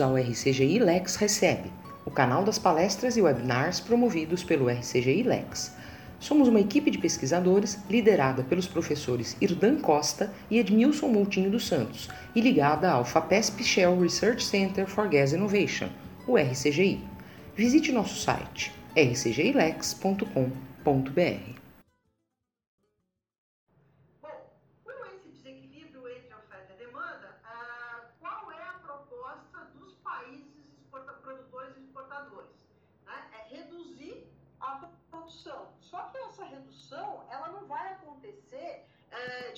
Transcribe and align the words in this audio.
Ao 0.00 0.16
RCGI 0.16 0.78
Lex 0.78 1.16
Recebe, 1.16 1.70
o 2.06 2.10
canal 2.10 2.42
das 2.42 2.58
palestras 2.58 3.16
e 3.16 3.22
webinars 3.22 3.80
promovidos 3.80 4.42
pelo 4.42 4.70
RCGI 4.70 5.22
Lex. 5.24 5.74
Somos 6.18 6.48
uma 6.48 6.60
equipe 6.60 6.90
de 6.90 6.98
pesquisadores 6.98 7.78
liderada 7.88 8.42
pelos 8.42 8.66
professores 8.66 9.36
Irdan 9.40 9.78
Costa 9.78 10.32
e 10.50 10.58
Edmilson 10.58 11.08
Moutinho 11.08 11.50
dos 11.50 11.66
Santos 11.66 12.08
e 12.34 12.40
ligada 12.40 12.90
ao 12.90 13.04
FAPESP 13.04 13.62
Shell 13.62 14.00
Research 14.00 14.44
Center 14.44 14.86
for 14.86 15.08
Gas 15.08 15.32
Innovation, 15.32 15.88
o 16.26 16.36
RCGI. 16.38 17.04
Visite 17.54 17.92
nosso 17.92 18.16
site 18.16 18.72
rcgilex.com.br. 18.96 20.30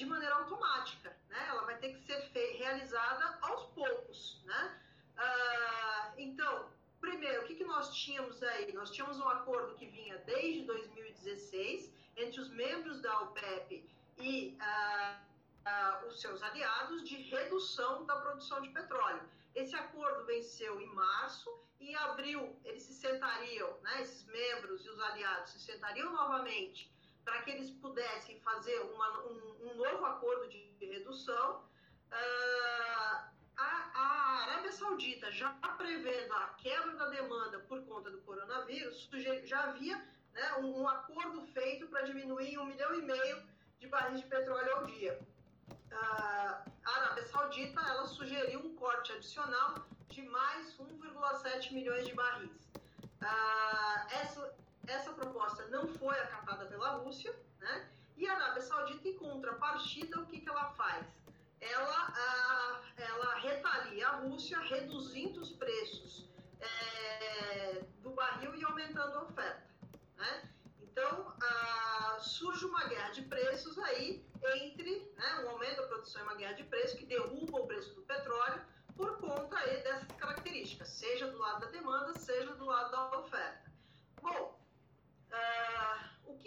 de 0.02 0.06
maneira 0.06 0.34
automática, 0.34 1.16
né? 1.28 1.46
Ela 1.48 1.62
vai 1.62 1.76
ter 1.78 1.94
que 1.94 2.00
ser 2.04 2.56
realizada 2.56 3.38
aos 3.42 3.66
poucos, 3.66 4.42
né? 4.44 4.80
Ah, 5.16 6.12
então, 6.16 6.68
primeiro, 7.00 7.42
o 7.42 7.46
que, 7.46 7.54
que 7.54 7.64
nós 7.64 7.94
tínhamos 7.94 8.42
aí? 8.42 8.72
Nós 8.72 8.90
tínhamos 8.90 9.20
um 9.20 9.28
acordo 9.28 9.76
que 9.76 9.86
vinha 9.86 10.18
desde 10.18 10.62
2016 10.64 11.92
entre 12.16 12.40
os 12.40 12.48
membros 12.48 13.00
da 13.00 13.20
OPEP 13.20 13.88
e 14.18 14.56
ah, 14.60 15.20
ah, 15.64 16.02
os 16.08 16.20
seus 16.20 16.42
aliados 16.42 17.08
de 17.08 17.16
redução 17.22 18.04
da 18.04 18.16
produção 18.16 18.60
de 18.60 18.70
petróleo. 18.70 19.22
Esse 19.54 19.76
acordo 19.76 20.24
venceu 20.24 20.80
em 20.80 20.86
março 20.86 21.48
e 21.78 21.90
em 21.90 21.94
abril 21.96 22.56
eles 22.64 22.82
se 22.82 22.94
sentariam, 22.94 23.78
né, 23.82 24.02
esses 24.02 24.24
membros 24.24 24.84
e 24.84 24.88
os 24.88 25.00
aliados 25.00 25.52
se 25.52 25.60
sentariam 25.60 26.12
novamente 26.12 26.90
para 27.24 27.42
que 27.42 27.50
eles 27.50 27.70
pudessem 27.70 28.38
fazer 28.40 28.78
uma, 28.80 29.20
um, 29.26 29.56
um, 29.62 29.74
novo 29.74 30.04
acordo 30.04 30.48
de, 30.48 30.72
redução. 30.80 31.62
Uh, 32.10 33.32
a, 33.56 33.90
a, 33.94 34.42
Arábia 34.42 34.72
Saudita, 34.72 35.30
já 35.30 35.50
prevendo 35.78 36.32
a 36.34 36.48
quebra 36.58 36.96
da 36.96 37.08
demanda 37.08 37.60
por 37.60 37.82
conta 37.84 38.10
do 38.10 38.20
coronavírus, 38.22 39.08
já 39.44 39.64
havia 39.64 39.96
né, 40.32 40.54
um, 40.58 40.82
um, 40.82 40.88
acordo 40.88 41.40
feito 41.46 41.86
para 41.86 42.02
diminuir 42.02 42.58
um 42.58 42.66
milhão 42.66 42.94
e 42.94 43.02
meio 43.02 43.42
de 43.78 43.86
barris 43.86 44.20
de 44.20 44.26
petróleo 44.26 44.76
ao 44.76 44.86
dia. 44.86 45.18
Uh, 45.70 46.70
a 46.84 46.96
Arábia 46.96 47.26
Saudita 47.26 47.80
ela 47.80 48.06
sugeriu 48.06 48.60
um 48.60 48.74
corte 48.74 49.12
adicional 49.12 49.86
de 50.08 50.22
mais 50.22 50.76
1,7 50.76 51.72
milhões 51.72 52.06
de 52.06 52.14
barris. 52.14 52.70
Uh, 53.22 54.14
essa, 54.20 54.54
essa 54.86 55.12
proposta 55.12 55.66
não 55.68 55.86
foi 55.86 56.18
acatada 56.18 56.66
pela 56.66 56.96
Rússia, 56.96 57.34
né? 57.58 57.88
E 58.16 58.28
a 58.28 58.34
Arábia 58.34 58.62
Saudita, 58.62 59.08
em 59.08 59.16
contrapartida, 59.16 60.20
o 60.20 60.26
que, 60.26 60.40
que 60.40 60.48
ela 60.48 60.70
faz? 60.70 61.06
Ela, 61.60 62.12
a, 62.14 62.80
ela 62.96 63.34
retalia 63.36 64.08
a 64.08 64.16
Rússia 64.16 64.58
reduzindo 64.60 65.40
os 65.40 65.50
preços 65.50 66.28
é, 66.60 67.82
do 68.02 68.10
barril 68.10 68.54
e 68.54 68.64
aumentando 68.64 69.18
a 69.18 69.22
oferta. 69.22 69.62
Né? 70.16 70.48
Então, 70.82 71.32
a, 71.40 72.18
surge 72.20 72.64
uma 72.66 72.84
guerra 72.84 73.10
de 73.10 73.22
preços 73.22 73.78
aí 73.78 74.24
entre 74.54 75.12
né, 75.16 75.44
um 75.44 75.50
aumento 75.50 75.76
da 75.76 75.86
produção 75.88 76.20
e 76.20 76.24
uma 76.24 76.34
guerra 76.34 76.52
de 76.54 76.64
preços 76.64 76.98
que 76.98 77.06
derruba 77.06 77.60
o 77.60 77.66
preço 77.66 77.94
do 77.94 78.02
petróleo 78.02 78.60
por 78.96 79.18
conta 79.18 79.56
aí 79.58 79.82
dessas 79.82 80.06
características, 80.18 80.88
seja 80.88 81.28
do 81.28 81.38
lado 81.38 81.60
da 81.60 81.66
demanda, 81.68 82.18
seja 82.18 82.54
do 82.54 82.64
lado 82.64 82.90
da 82.90 83.18
oferta. 83.18 83.61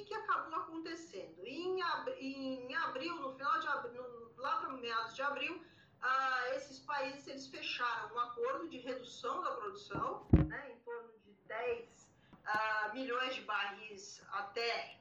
Que, 0.05 0.09
que, 0.09 0.13
acabou 0.13 0.59
acontecendo? 0.59 1.43
Em, 1.43 1.81
ab 1.81 2.11
em, 2.11 2.75
abril, 2.75 3.15
no 3.15 3.33
final 3.33 3.59
de 3.59 3.67
abril, 3.67 4.03
no, 4.03 4.41
lá 4.41 4.57
para 4.57 4.69
meados 4.73 5.15
de 5.15 5.21
abril, 5.21 5.55
uh, 5.55 6.55
esses 6.55 6.79
países 6.79 7.27
eles 7.27 7.47
fecharam 7.47 8.15
um 8.15 8.19
acordo 8.19 8.69
de 8.69 8.77
redução 8.77 9.41
da 9.41 9.51
produção, 9.51 10.27
né, 10.47 10.71
em 10.71 10.79
torno 10.79 11.11
de 11.25 11.33
10 11.47 11.85
uh, 11.85 12.45
ah, 12.45 12.91
milhões 12.93 13.35
de 13.35 13.41
barris 13.41 14.23
até 14.31 14.99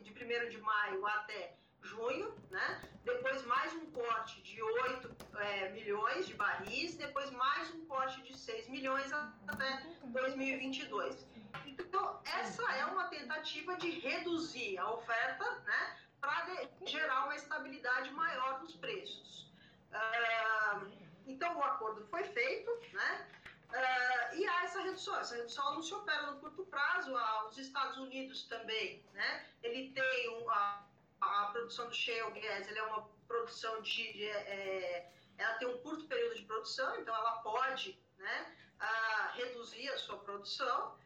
de 0.00 0.10
1 0.10 0.48
de 0.48 0.58
maio 0.58 1.06
até 1.06 1.56
junho, 1.82 2.34
né? 2.50 2.82
depois 3.04 3.44
mais 3.44 3.72
um 3.74 3.90
corte 3.90 4.40
de 4.42 4.62
8 4.62 5.16
é, 5.38 5.68
milhões 5.70 6.26
de 6.26 6.34
barris, 6.34 6.96
depois 6.96 7.30
mais 7.30 7.70
um 7.74 7.84
corte 7.86 8.22
de 8.22 8.36
6 8.36 8.68
milhões 8.68 9.12
até 9.12 9.82
2022. 10.04 11.33
Então, 11.66 12.20
essa 12.24 12.62
é 12.72 12.84
uma 12.86 13.08
tentativa 13.08 13.76
de 13.76 13.90
reduzir 13.90 14.78
a 14.78 14.90
oferta, 14.90 15.44
né, 15.60 15.98
para 16.20 16.68
gerar 16.86 17.24
uma 17.24 17.36
estabilidade 17.36 18.10
maior 18.10 18.60
dos 18.60 18.74
preços. 18.76 19.52
Uh, 19.90 20.90
então, 21.26 21.56
o 21.56 21.62
acordo 21.62 22.06
foi 22.06 22.24
feito, 22.24 22.70
né, 22.92 23.28
uh, 23.70 24.36
e 24.36 24.46
há 24.46 24.64
essa 24.64 24.82
redução. 24.82 25.18
Essa 25.20 25.36
redução 25.36 25.74
não 25.74 25.82
se 25.82 25.94
opera 25.94 26.30
no 26.30 26.40
curto 26.40 26.64
prazo. 26.66 27.16
Ah, 27.16 27.46
os 27.46 27.58
Estados 27.58 27.96
Unidos 27.98 28.44
também, 28.44 29.04
né, 29.12 29.46
ele 29.62 29.90
tem 29.90 30.30
um, 30.30 30.50
a, 30.50 30.84
a, 31.20 31.46
produção 31.52 31.88
do 31.88 31.94
shale 31.94 32.40
gas, 32.40 32.68
ele 32.68 32.78
é 32.78 32.82
uma 32.84 33.08
produção 33.28 33.80
de, 33.82 34.12
de 34.12 34.24
é, 34.28 35.10
ela 35.38 35.54
tem 35.54 35.68
um 35.68 35.78
curto 35.78 36.06
período 36.06 36.36
de 36.36 36.42
produção, 36.44 36.96
então 37.00 37.14
ela 37.14 37.38
pode, 37.42 37.98
né, 38.18 38.56
reduzir 39.34 39.88
a 39.90 39.98
sua 39.98 40.18
produção. 40.18 40.96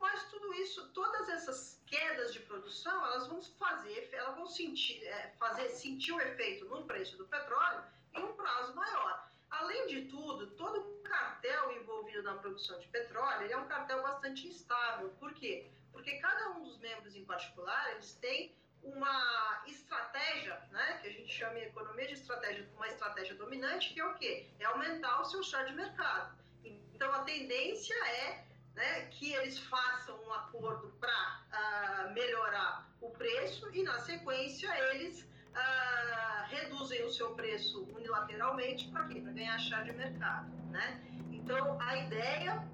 Mas 0.00 0.24
tudo 0.30 0.54
isso, 0.54 0.88
todas 0.90 1.28
essas 1.28 1.80
quedas 1.86 2.32
de 2.32 2.40
produção, 2.40 3.04
elas 3.06 3.26
vão 3.26 3.42
fazer, 3.42 4.08
elas 4.12 4.36
vão 4.36 4.46
sentir, 4.46 5.04
é, 5.04 5.34
fazer 5.38 5.68
sentir 5.70 6.12
o 6.12 6.20
efeito 6.20 6.66
no 6.66 6.84
preço 6.84 7.16
do 7.16 7.26
petróleo 7.26 7.82
em 8.14 8.22
um 8.22 8.32
prazo 8.34 8.74
maior. 8.74 9.28
Além 9.50 9.86
de 9.86 10.02
tudo, 10.02 10.46
todo 10.52 11.02
cartel 11.02 11.72
envolvido 11.72 12.22
na 12.22 12.34
produção 12.34 12.78
de 12.78 12.86
petróleo 12.88 13.50
é 13.50 13.56
um 13.56 13.66
cartel 13.66 14.02
bastante 14.02 14.46
instável. 14.46 15.08
Por 15.18 15.32
quê? 15.34 15.70
Porque 15.90 16.18
cada 16.18 16.50
um 16.50 16.62
dos 16.62 16.78
membros 16.78 17.16
em 17.16 17.24
particular, 17.24 17.92
eles 17.92 18.12
têm 18.14 18.54
uma 18.82 19.62
estratégia, 19.66 20.54
né, 20.70 20.98
que 21.02 21.08
a 21.08 21.12
gente 21.12 21.32
chama 21.32 21.58
em 21.58 21.64
economia 21.64 22.06
de 22.06 22.14
estratégia, 22.14 22.68
uma 22.76 22.86
estratégia 22.86 23.34
dominante, 23.34 23.92
que 23.92 24.00
é 24.00 24.06
o 24.06 24.14
quê? 24.14 24.48
É 24.60 24.64
aumentar 24.66 25.20
o 25.20 25.24
seu 25.24 25.42
share 25.42 25.68
de 25.68 25.74
mercado. 25.74 26.38
Então, 26.64 27.12
a 27.12 27.22
tendência 27.22 27.94
é 28.06 28.47
né, 28.78 29.06
que 29.10 29.32
eles 29.34 29.58
façam 29.58 30.16
um 30.24 30.32
acordo 30.32 30.86
para 31.00 31.10
uh, 31.10 31.52
ah, 31.52 32.10
melhorar 32.14 32.88
o 33.00 33.10
preço 33.10 33.68
e, 33.74 33.82
na 33.82 33.98
sequência, 33.98 34.68
eles 34.92 35.22
uh, 35.22 36.46
reduzem 36.46 37.04
o 37.04 37.10
seu 37.10 37.34
preço 37.34 37.82
unilateralmente 37.92 38.88
para 38.88 39.08
quê? 39.08 39.20
Para 39.20 39.32
ganhar 39.32 39.58
chá 39.58 39.82
de 39.82 39.92
mercado. 39.92 40.48
Né? 40.70 41.02
Então, 41.32 41.76
a 41.80 41.96
ideia, 41.96 42.64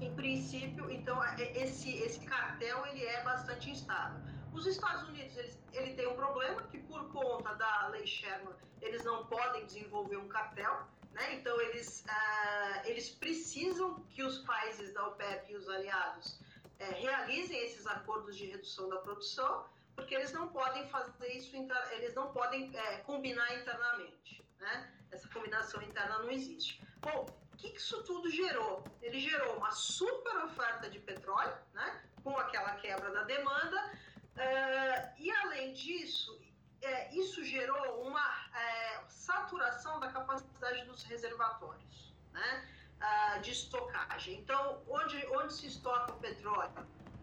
em 0.00 0.14
princípio, 0.14 0.88
então, 0.88 1.22
é, 1.24 1.42
esse, 1.60 1.90
esse 1.98 2.24
cartel 2.24 2.86
ele 2.86 3.04
é 3.04 3.24
bastante 3.24 3.70
instável. 3.70 4.20
Os 4.52 4.66
Estados 4.68 5.08
Unidos 5.08 5.36
eles, 5.36 5.58
ele 5.72 5.94
tem 5.94 6.06
um 6.06 6.14
problema 6.14 6.62
que, 6.62 6.78
por 6.78 7.10
conta 7.10 7.52
da 7.54 7.88
lei 7.88 8.06
Sherman, 8.06 8.54
eles 8.80 9.02
não 9.02 9.26
podem 9.26 9.66
desenvolver 9.66 10.16
um 10.16 10.28
cartel. 10.28 10.86
Né? 11.12 11.34
Então, 11.34 11.60
eles, 11.60 12.04
uh, 12.06 12.86
eles 12.86 13.10
precisam 13.10 14.00
que 14.10 14.22
os 14.22 14.38
países 14.38 14.92
da 14.92 15.06
OPEP 15.08 15.52
e 15.52 15.56
os 15.56 15.68
aliados 15.68 16.34
uh, 16.34 16.92
realizem 16.94 17.58
esses 17.64 17.86
acordos 17.86 18.36
de 18.36 18.46
redução 18.46 18.88
da 18.88 18.96
produção, 18.98 19.66
porque 19.94 20.14
eles 20.14 20.32
não 20.32 20.48
podem 20.48 20.88
fazer 20.88 21.32
isso, 21.32 21.54
eles 21.92 22.14
não 22.14 22.32
podem 22.32 22.70
uh, 22.70 23.04
combinar 23.04 23.54
internamente. 23.58 24.42
Né? 24.58 24.92
Essa 25.10 25.28
combinação 25.28 25.82
interna 25.82 26.18
não 26.18 26.30
existe. 26.30 26.80
Bom, 27.00 27.26
o 27.52 27.56
que 27.56 27.68
isso 27.68 28.02
tudo 28.04 28.30
gerou? 28.30 28.84
Ele 29.02 29.18
gerou 29.18 29.56
uma 29.56 29.70
super 29.72 30.36
oferta 30.44 30.88
de 30.88 30.98
petróleo, 31.00 31.56
né? 31.74 32.04
com 32.22 32.36
aquela 32.36 32.76
quebra 32.76 33.10
da 33.10 33.24
demanda, 33.24 33.98
e 35.18 35.30
além 35.30 35.72
disso, 35.72 36.38
é, 36.82 37.14
isso 37.14 37.44
gerou 37.44 38.02
uma 38.02 38.26
é, 38.54 39.02
saturação 39.08 40.00
da 40.00 40.08
capacidade 40.08 40.84
dos 40.84 41.02
reservatórios 41.04 42.14
né, 42.32 42.68
uh, 43.00 43.40
de 43.40 43.52
estocagem. 43.52 44.38
Então, 44.38 44.82
onde, 44.88 45.24
onde 45.26 45.52
se 45.52 45.66
estoca 45.66 46.12
o 46.12 46.18
petróleo? 46.18 46.72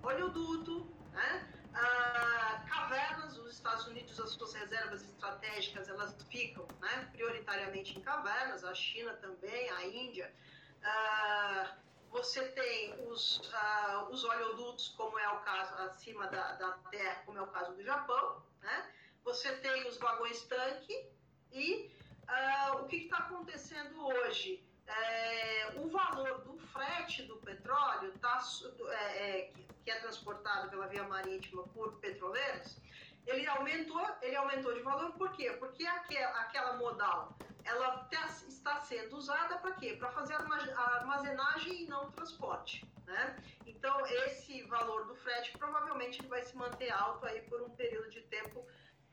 Oleoduto, 0.04 0.86
né, 1.12 1.48
uh, 1.72 2.70
cavernas, 2.70 3.38
os 3.38 3.54
Estados 3.54 3.88
Unidos, 3.88 4.20
as 4.20 4.32
suas 4.32 4.54
reservas 4.54 5.02
estratégicas, 5.04 5.90
elas 5.90 6.16
ficam 6.30 6.68
né, 6.80 7.10
prioritariamente 7.12 7.98
em 7.98 8.02
cavernas, 8.02 8.64
a 8.64 8.74
China 8.74 9.14
também, 9.14 9.70
a 9.72 9.86
Índia. 9.88 10.34
Uh, 10.82 11.88
você 12.10 12.48
tem 12.50 13.08
os, 13.08 13.40
uh, 13.40 14.10
os 14.10 14.24
oleodutos, 14.24 14.90
como 14.90 15.20
é 15.20 15.30
o 15.30 15.40
caso 15.40 15.74
acima 15.84 16.28
da, 16.28 16.54
da 16.54 16.72
Terra, 16.90 17.22
como 17.26 17.38
é 17.38 17.42
o 17.42 17.48
caso 17.48 17.74
do 17.74 17.84
Japão, 17.84 18.42
né? 18.62 18.92
Você 19.28 19.50
tem 19.58 19.88
os 19.88 19.98
vagões 19.98 20.42
tanque 20.44 20.96
e 21.52 21.92
uh, 22.28 22.78
o 22.82 22.88
que 22.88 22.98
está 22.98 23.18
acontecendo 23.18 23.96
hoje? 24.06 24.68
é, 24.88 25.72
o 25.76 25.90
valor 25.90 26.42
do 26.42 26.58
frete 26.58 27.24
do 27.24 27.36
petróleo, 27.38 28.12
tá, 28.20 28.42
é, 28.90 29.40
é, 29.40 29.52
que 29.84 29.92
é 29.92 30.00
transportado 30.00 30.70
pela 30.70 30.88
via 30.88 31.04
marítima 31.04 31.64
por 31.70 31.94
petroleiros, 32.00 32.78
ele 33.26 33.46
aumentou, 33.48 34.06
ele 34.22 34.36
aumentou 34.36 34.74
de 34.74 34.82
valor 34.82 35.12
por 35.14 35.32
quê? 35.34 35.52
Porque 35.60 35.86
aquela, 35.86 36.40
aquela 36.42 36.78
modal 36.78 37.36
ela 37.66 37.98
tá, 38.06 38.28
está 38.48 38.80
sendo 38.80 39.18
usada 39.18 39.58
para 39.58 39.74
quê? 39.74 39.98
Para 40.00 40.10
fazer 40.12 40.36
armazenagem 40.36 41.84
e 41.84 41.88
não 41.88 42.10
transporte. 42.12 42.86
Né? 43.06 43.36
Então, 43.66 44.06
esse 44.06 44.64
valor 44.64 45.06
do 45.06 45.16
frete 45.16 45.58
provavelmente 45.58 46.26
vai 46.28 46.42
se 46.44 46.56
manter 46.56 46.90
alto 46.92 47.26
aí 47.26 47.42
por 47.42 47.62
um 47.62 47.70
período 47.72 48.10
de 48.10 48.22
tempo 48.22 48.66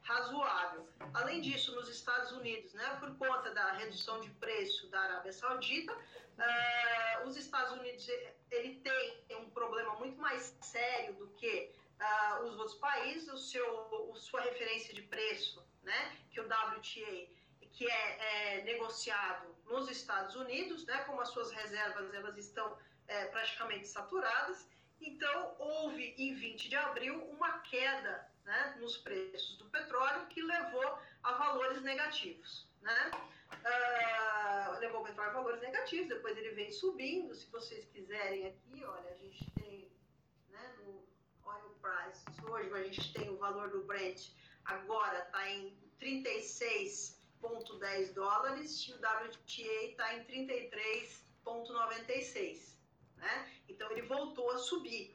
razoável. 0.05 0.87
Além 1.12 1.41
disso, 1.41 1.75
nos 1.75 1.89
Estados 1.89 2.31
Unidos, 2.33 2.73
né, 2.75 2.97
por 3.01 3.17
conta 3.17 3.51
da 3.53 3.73
redução 3.73 4.21
de 4.21 4.31
preço 4.31 4.87
da 4.89 5.01
Arábia 5.01 5.33
Saudita, 5.33 5.93
uh, 5.95 7.27
os 7.27 7.37
Estados 7.37 7.73
Unidos 7.73 8.06
ele 8.51 8.81
tem 8.81 9.37
um 9.37 9.51
problema 9.51 9.95
muito 9.97 10.21
mais 10.21 10.56
sério 10.61 11.15
do 11.15 11.29
que 11.29 11.73
uh, 12.01 12.45
os 12.45 12.56
outros 12.59 12.79
países. 12.79 13.33
O 13.33 13.39
seu, 13.39 13.67
o 14.11 14.15
sua 14.17 14.43
referência 14.43 14.95
de 14.95 15.03
preço, 15.03 15.65
né, 15.83 16.17
que 16.31 16.41
o 16.41 16.45
WTA, 16.45 17.29
que 17.73 17.91
é, 17.91 18.59
é 18.59 18.62
negociado 18.62 19.55
nos 19.65 19.91
Estados 19.91 20.37
Unidos, 20.37 20.85
né, 20.85 20.99
como 21.05 21.21
as 21.21 21.31
suas 21.31 21.51
reservas 21.51 22.12
elas 22.12 22.37
estão 22.37 22.77
é, 23.09 23.25
praticamente 23.27 23.89
saturadas. 23.89 24.69
Então, 25.01 25.56
houve 25.59 26.15
em 26.17 26.35
20 26.35 26.69
de 26.69 26.77
abril 26.77 27.23
uma 27.31 27.59
queda 27.61 28.34
né, 28.44 28.76
nos 28.79 28.99
preços 28.99 29.56
do 29.56 29.64
petróleo 29.67 30.26
que 30.26 30.43
levou 30.43 30.99
a 31.23 31.32
valores 31.32 31.81
negativos. 31.82 32.69
Né? 32.81 33.11
Uh, 33.52 34.79
levou 34.79 35.00
o 35.00 35.05
petróleo 35.05 35.31
a 35.31 35.35
valores 35.35 35.61
negativos, 35.62 36.08
depois 36.08 36.37
ele 36.37 36.50
vem 36.50 36.70
subindo. 36.70 37.35
Se 37.35 37.46
vocês 37.46 37.87
quiserem 37.87 38.46
aqui, 38.46 38.85
olha, 38.85 39.11
a 39.11 39.17
gente 39.17 39.50
tem 39.52 39.91
né, 40.50 40.75
no 40.79 41.02
oil 41.44 41.75
price, 41.81 42.23
hoje 42.44 42.70
a 42.73 42.85
gente 42.85 43.12
tem 43.14 43.31
o 43.31 43.38
valor 43.38 43.70
do 43.70 43.82
Brent, 43.85 44.29
agora 44.67 45.20
está 45.20 45.50
em 45.50 45.75
36,10 46.00 48.12
dólares 48.12 48.87
e 48.87 48.93
o 48.93 48.96
WTA 48.96 49.85
está 49.85 50.14
em 50.14 50.25
33,96. 50.25 52.75
Né? 53.17 53.50
Então 53.69 53.91
ele 53.93 54.02
voltou 54.02 54.50
a 54.50 54.58
subir. 54.58 55.14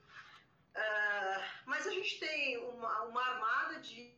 Uh, 0.75 1.44
mas 1.66 1.88
a 1.88 1.92
gente 1.92 2.19
tem 2.19 2.57
uma, 2.57 3.04
uma, 3.04 3.21
armada 3.21 3.80
de 3.81 4.13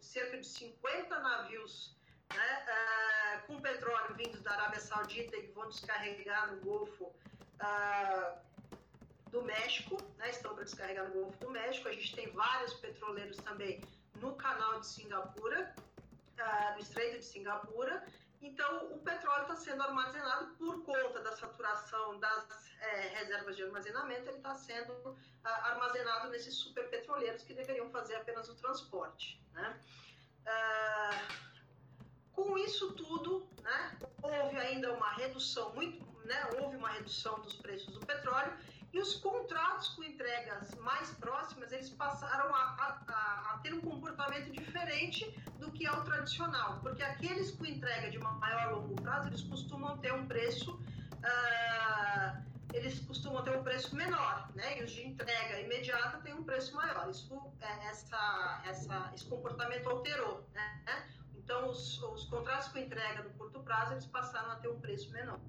cerca 0.00 0.38
de 0.38 0.46
50 0.46 1.18
navios 1.18 1.96
né, 2.32 2.66
uh, 2.66 3.46
com 3.46 3.60
petróleo 3.60 4.14
vindos 4.14 4.40
da 4.42 4.52
Arábia 4.52 4.80
Saudita 4.80 5.36
e 5.36 5.42
que 5.42 5.52
vão 5.52 5.68
descarregar 5.68 6.52
no 6.52 6.60
Golfo 6.60 7.04
uh, 7.04 8.38
do 9.30 9.42
México, 9.42 9.98
né, 10.16 10.30
estão 10.30 10.54
para 10.54 10.64
descarregar 10.64 11.08
no 11.08 11.14
Golfo 11.14 11.38
do 11.38 11.50
México. 11.50 11.88
A 11.88 11.92
gente 11.92 12.14
tem 12.14 12.30
vários 12.30 12.74
petroleiros 12.74 13.36
também 13.38 13.82
no 14.20 14.34
canal 14.36 14.80
de 14.80 14.86
Singapura, 14.86 15.74
no 16.74 16.78
Estreito 16.78 17.18
de 17.18 17.24
Singapura. 17.24 18.06
Então, 18.40 18.92
o 18.92 18.98
petróleo 19.00 19.42
está 19.42 19.56
sendo 19.56 19.82
armazenado 19.82 20.54
por 20.54 20.84
conta 20.84 21.20
da 21.20 21.34
saturação 21.34 22.18
das 22.20 22.70
é, 22.80 23.08
reservas 23.18 23.56
de 23.56 23.64
armazenamento, 23.64 24.28
ele 24.28 24.36
está 24.36 24.54
sendo 24.54 25.16
ah, 25.42 25.70
armazenado 25.70 26.28
nesses 26.28 26.54
superpetroleiros 26.54 27.42
que 27.42 27.52
deveriam 27.52 27.90
fazer 27.90 28.14
apenas 28.14 28.48
o 28.48 28.54
transporte. 28.54 29.42
Né? 29.52 29.80
Ah, 30.46 31.28
com 32.32 32.56
isso 32.56 32.92
tudo, 32.92 33.48
né, 33.62 33.98
houve 34.22 34.56
ainda 34.56 34.92
uma 34.92 35.12
redução 35.14 35.74
muito, 35.74 36.06
né, 36.24 36.48
houve 36.60 36.76
uma 36.76 36.90
redução 36.90 37.40
dos 37.40 37.54
preços 37.54 37.92
do 37.92 38.06
petróleo 38.06 38.56
os 39.00 39.14
contratos 39.16 39.88
com 39.88 40.02
entregas 40.02 40.74
mais 40.76 41.10
próximas, 41.12 41.72
eles 41.72 41.90
passaram 41.90 42.54
a, 42.54 42.58
a, 42.58 43.54
a, 43.54 43.58
ter 43.62 43.74
um 43.74 43.80
comportamento 43.80 44.50
diferente 44.50 45.24
do 45.58 45.70
que 45.70 45.86
é 45.86 45.92
o 45.92 46.04
tradicional, 46.04 46.80
porque 46.80 47.02
aqueles 47.02 47.50
com 47.50 47.64
entrega 47.66 48.10
de 48.10 48.18
maior 48.18 48.72
longo 48.72 48.94
prazo, 49.02 49.28
eles 49.28 49.42
costumam 49.42 49.98
ter 49.98 50.12
um 50.12 50.26
preço, 50.26 50.74
uh, 50.74 52.42
eles 52.72 53.00
costumam 53.00 53.42
ter 53.42 53.56
um 53.56 53.62
preço 53.62 53.94
menor, 53.96 54.50
né? 54.54 54.78
E 54.78 54.84
os 54.84 54.90
de 54.90 55.06
entrega 55.06 55.60
imediata 55.60 56.18
têm 56.18 56.34
um 56.34 56.44
preço 56.44 56.74
maior. 56.74 57.08
Isso, 57.08 57.52
é, 57.60 57.86
essa, 57.88 58.62
essa, 58.66 59.10
esse 59.14 59.24
comportamento 59.24 59.88
alterou, 59.88 60.46
né? 60.52 61.08
Então, 61.34 61.70
os, 61.70 62.02
os 62.02 62.24
contratos 62.24 62.68
com 62.68 62.78
entrega 62.78 63.22
no 63.22 63.30
curto 63.30 63.60
prazo, 63.60 63.94
eles 63.94 64.06
passaram 64.06 64.50
a 64.50 64.56
ter 64.56 64.68
um 64.68 64.78
preço 64.80 65.10
menor. 65.12 65.40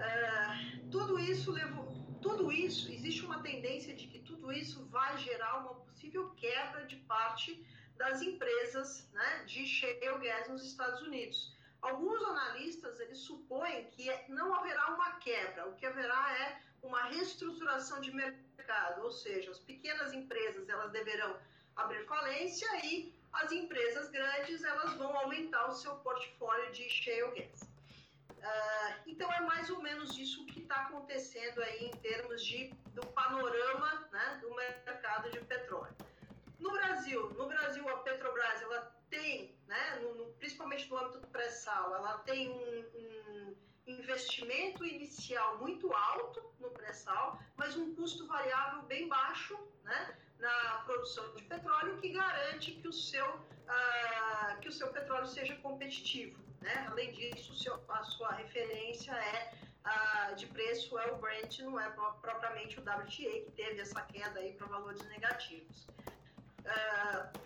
Uh, 0.00 0.90
tudo 0.90 1.18
isso 1.18 1.50
levou, 1.50 2.09
tudo 2.20 2.52
isso, 2.52 2.90
existe 2.90 3.24
uma 3.24 3.42
tendência 3.42 3.94
de 3.94 4.06
que 4.06 4.18
tudo 4.20 4.52
isso 4.52 4.84
vai 4.86 5.16
gerar 5.18 5.58
uma 5.58 5.74
possível 5.74 6.30
quebra 6.30 6.86
de 6.86 6.96
parte 6.96 7.64
das 7.96 8.22
empresas 8.22 9.08
né, 9.12 9.44
de 9.46 9.66
shale 9.66 10.18
gas 10.22 10.48
nos 10.48 10.64
Estados 10.64 11.00
Unidos. 11.02 11.54
Alguns 11.82 12.22
analistas 12.22 13.00
eles 13.00 13.18
supõem 13.18 13.86
que 13.90 14.10
não 14.28 14.54
haverá 14.54 14.94
uma 14.94 15.12
quebra, 15.12 15.68
o 15.68 15.74
que 15.76 15.86
haverá 15.86 16.38
é 16.38 16.60
uma 16.82 17.04
reestruturação 17.04 18.00
de 18.00 18.12
mercado, 18.12 19.02
ou 19.02 19.10
seja, 19.10 19.50
as 19.50 19.58
pequenas 19.58 20.12
empresas 20.12 20.68
elas 20.68 20.92
deverão 20.92 21.36
abrir 21.76 22.04
falência 22.06 22.68
e 22.84 23.14
as 23.32 23.50
empresas 23.52 24.10
grandes 24.10 24.62
elas 24.64 24.94
vão 24.94 25.16
aumentar 25.16 25.68
o 25.68 25.72
seu 25.72 25.94
portfólio 25.96 26.72
de 26.72 26.88
shale 26.88 27.30
gas. 27.38 27.69
Uh, 28.40 28.94
então 29.06 29.30
é 29.30 29.40
mais 29.42 29.68
ou 29.68 29.82
menos 29.82 30.16
isso 30.16 30.46
que 30.46 30.60
está 30.60 30.76
acontecendo 30.76 31.62
aí 31.62 31.86
em 31.86 31.96
termos 31.98 32.42
de, 32.42 32.72
do 32.94 33.06
panorama 33.08 34.08
né, 34.10 34.38
do 34.40 34.54
mercado 34.54 35.30
de 35.30 35.40
petróleo. 35.40 35.94
No 36.58 36.70
Brasil, 36.72 37.30
no 37.30 37.46
Brasil 37.46 37.86
a 37.88 37.98
Petrobras 37.98 38.62
ela 38.62 38.96
tem, 39.10 39.54
né, 39.66 39.98
no, 40.00 40.14
no, 40.14 40.24
principalmente 40.34 40.88
no 40.88 40.96
âmbito 40.96 41.20
do 41.20 41.26
pré-sal, 41.26 41.94
ela 41.94 42.18
tem 42.20 42.48
um, 42.50 42.84
um, 42.94 43.56
investimento 43.86 44.84
inicial 44.86 45.58
muito 45.58 45.92
alto 45.92 46.42
no 46.60 46.70
pré-sal, 46.70 47.38
mas 47.56 47.76
um 47.76 47.94
custo 47.94 48.26
variável 48.26 48.82
bem 48.82 49.06
baixo 49.06 49.58
né, 49.84 50.16
na 50.38 50.82
produção 50.86 51.34
de 51.34 51.42
petróleo 51.42 51.98
que 51.98 52.08
garante 52.08 52.72
que 52.72 52.88
o 52.88 52.92
seu, 52.92 53.26
uh, 53.34 54.60
que 54.60 54.68
o 54.68 54.72
seu 54.72 54.88
petróleo 54.88 55.26
seja 55.26 55.54
competitivo. 55.56 56.49
Né? 56.60 56.86
Além 56.90 57.12
disso, 57.12 57.54
seu, 57.54 57.82
a 57.88 58.04
sua 58.04 58.32
referência 58.32 59.12
é 59.12 59.52
de 60.36 60.46
preço 60.46 60.98
é 60.98 61.12
o 61.12 61.16
Brent, 61.16 61.60
não 61.60 61.78
é 61.78 61.88
propriamente 61.90 62.78
o 62.78 62.82
WTA, 62.82 63.06
que 63.06 63.52
teve 63.56 63.80
essa 63.80 64.00
queda 64.02 64.38
aí 64.38 64.52
para 64.52 64.66
valores 64.66 65.02
negativos. 65.08 65.88
Uh, 66.60 67.40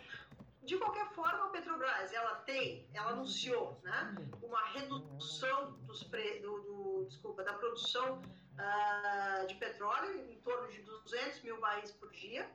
de 0.64 0.76
qualquer 0.78 1.09
forma, 1.12 1.47
a 1.47 1.49
Petrobras 1.49 2.12
ela 2.12 2.37
tem, 2.37 2.87
ela 2.94 3.11
anunciou 3.11 3.80
né, 3.83 4.14
uma 4.42 4.64
redução 4.68 5.73
dos 5.83 6.02
pre, 6.04 6.40
do, 6.40 6.61
do, 6.62 7.04
desculpa, 7.06 7.42
da 7.42 7.52
produção 7.54 8.21
uh, 8.21 9.47
de 9.47 9.54
petróleo 9.56 10.30
em 10.30 10.40
torno 10.40 10.71
de 10.71 10.80
200 10.83 11.42
mil 11.42 11.61
barris 11.61 11.92
por 11.92 12.11
dia 12.11 12.50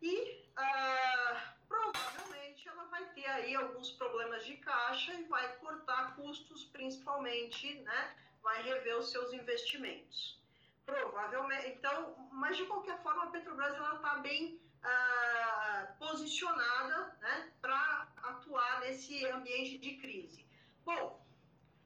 e 0.00 0.46
uh, 0.58 1.36
provavelmente 1.72 2.68
ela 2.68 2.84
vai 2.84 3.04
ter 3.14 3.26
aí 3.26 3.54
alguns 3.54 3.90
problemas 3.92 4.44
de 4.44 4.56
caixa 4.58 5.14
e 5.14 5.24
vai 5.24 5.56
cortar 5.56 6.14
custos, 6.14 6.64
principalmente, 6.64 7.74
né? 7.80 8.16
Vai 8.42 8.62
rever 8.62 8.98
os 8.98 9.10
seus 9.10 9.32
investimentos. 9.32 10.40
Provavelmente. 10.84 11.68
Então, 11.68 12.28
mas 12.30 12.56
de 12.56 12.66
qualquer 12.66 13.02
forma, 13.02 13.24
a 13.24 13.30
Petrobras 13.30 13.74
ela 13.74 13.96
está 13.96 14.16
bem 14.16 14.60
ah, 14.82 15.94
posicionada, 15.98 17.16
né? 17.20 17.52
Para 17.62 18.08
atuar 18.16 18.80
nesse 18.80 19.24
ambiente 19.26 19.78
de 19.78 19.96
crise. 19.96 20.44
Bom, 20.84 21.24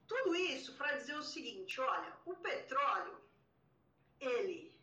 tudo 0.08 0.34
isso 0.34 0.74
para 0.74 0.96
dizer 0.96 1.14
o 1.14 1.22
seguinte: 1.22 1.80
olha, 1.80 2.12
o 2.24 2.34
petróleo 2.36 3.20
ele 4.18 4.75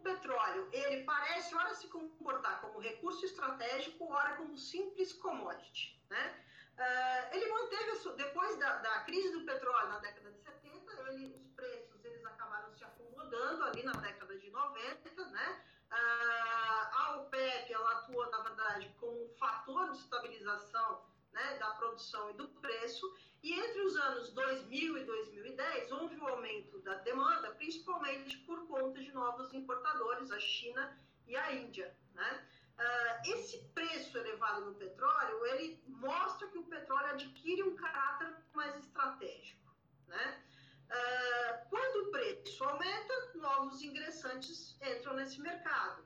o 0.00 0.02
petróleo, 0.02 0.68
ele 0.72 1.04
parece, 1.04 1.54
ora, 1.54 1.74
se 1.74 1.86
comportar 1.88 2.60
como 2.62 2.80
recurso 2.80 3.24
estratégico, 3.24 4.10
ora 4.10 4.36
como 4.36 4.56
simples 4.56 5.12
commodity, 5.12 6.02
né? 6.08 6.44
Uh, 6.76 7.36
ele 7.36 7.46
manteve, 7.52 8.16
depois 8.16 8.58
da, 8.58 8.76
da, 8.78 9.00
crise 9.00 9.30
do 9.32 9.44
petróleo 9.44 9.88
na 9.88 9.98
década 9.98 10.32
de 10.32 10.40
70, 10.40 11.10
ele, 11.10 11.34
os 11.36 11.46
preços 11.48 12.02
eles 12.04 12.24
acabaram 12.24 12.72
se 12.72 12.82
acomodando 12.82 13.64
ali 13.64 13.82
na 13.82 13.92
década 13.92 14.38
de 14.38 14.50
90, 14.50 15.26
né? 15.26 15.64
Uh, 15.92 16.96
a 16.96 17.16
OPEP, 17.18 17.72
ela 17.72 17.92
atua, 17.98 18.30
na 18.30 18.40
verdade, 18.40 18.96
como 18.98 19.26
um 19.26 19.34
fator 19.36 19.90
de 19.90 19.98
estabilização 19.98 21.04
né, 21.32 21.58
da 21.58 21.72
produção 21.72 22.30
e 22.30 22.34
do 22.34 22.48
preço, 22.48 23.06
e 23.42 23.52
entre 23.52 23.80
os 23.82 23.96
anos 23.96 24.32
2000 24.32 24.98
e 24.98 25.04
2010 25.04 25.92
houve 25.92 26.16
um 26.16 26.28
aumento 26.28 26.78
da 26.80 26.94
demanda, 26.96 27.50
principalmente 27.52 28.36
por 28.38 28.66
conta 28.66 29.00
de 29.00 29.10
novos 29.12 29.52
importadores, 29.54 30.30
a 30.30 30.38
China 30.38 30.98
e 31.26 31.36
a 31.36 31.52
Índia. 31.54 31.96
Né? 32.14 32.46
Uh, 32.78 33.30
esse 33.30 33.58
preço 33.74 34.16
elevado 34.18 34.66
no 34.66 34.74
petróleo, 34.74 35.46
ele 35.46 35.82
mostra 35.86 36.48
que 36.48 36.58
o 36.58 36.64
petróleo 36.64 37.08
adquire 37.08 37.62
um 37.62 37.76
caráter 37.76 38.34
mais 38.54 38.74
estratégico, 38.76 39.74
né? 40.06 40.42
Uh, 40.90 41.68
quando 41.68 42.08
o 42.08 42.10
preço 42.10 42.64
aumenta, 42.64 43.32
novos 43.34 43.82
ingressantes 43.82 44.76
entram 44.82 45.14
nesse 45.14 45.40
mercado. 45.40 46.04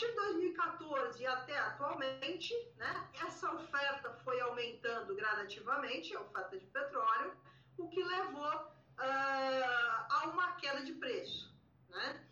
Partir 0.00 0.14
de 0.14 0.16
2014 0.16 1.22
e 1.22 1.26
até 1.26 1.58
atualmente, 1.58 2.54
né, 2.78 3.08
essa 3.22 3.52
oferta 3.52 4.10
foi 4.24 4.40
aumentando 4.40 5.14
gradativamente, 5.14 6.16
a 6.16 6.22
oferta 6.22 6.58
de 6.58 6.64
petróleo, 6.68 7.36
o 7.76 7.86
que 7.86 8.02
levou 8.02 8.50
uh, 8.50 8.72
a 8.98 10.30
uma 10.32 10.52
queda 10.52 10.82
de 10.82 10.94
preço. 10.94 11.54
Né? 11.90 12.26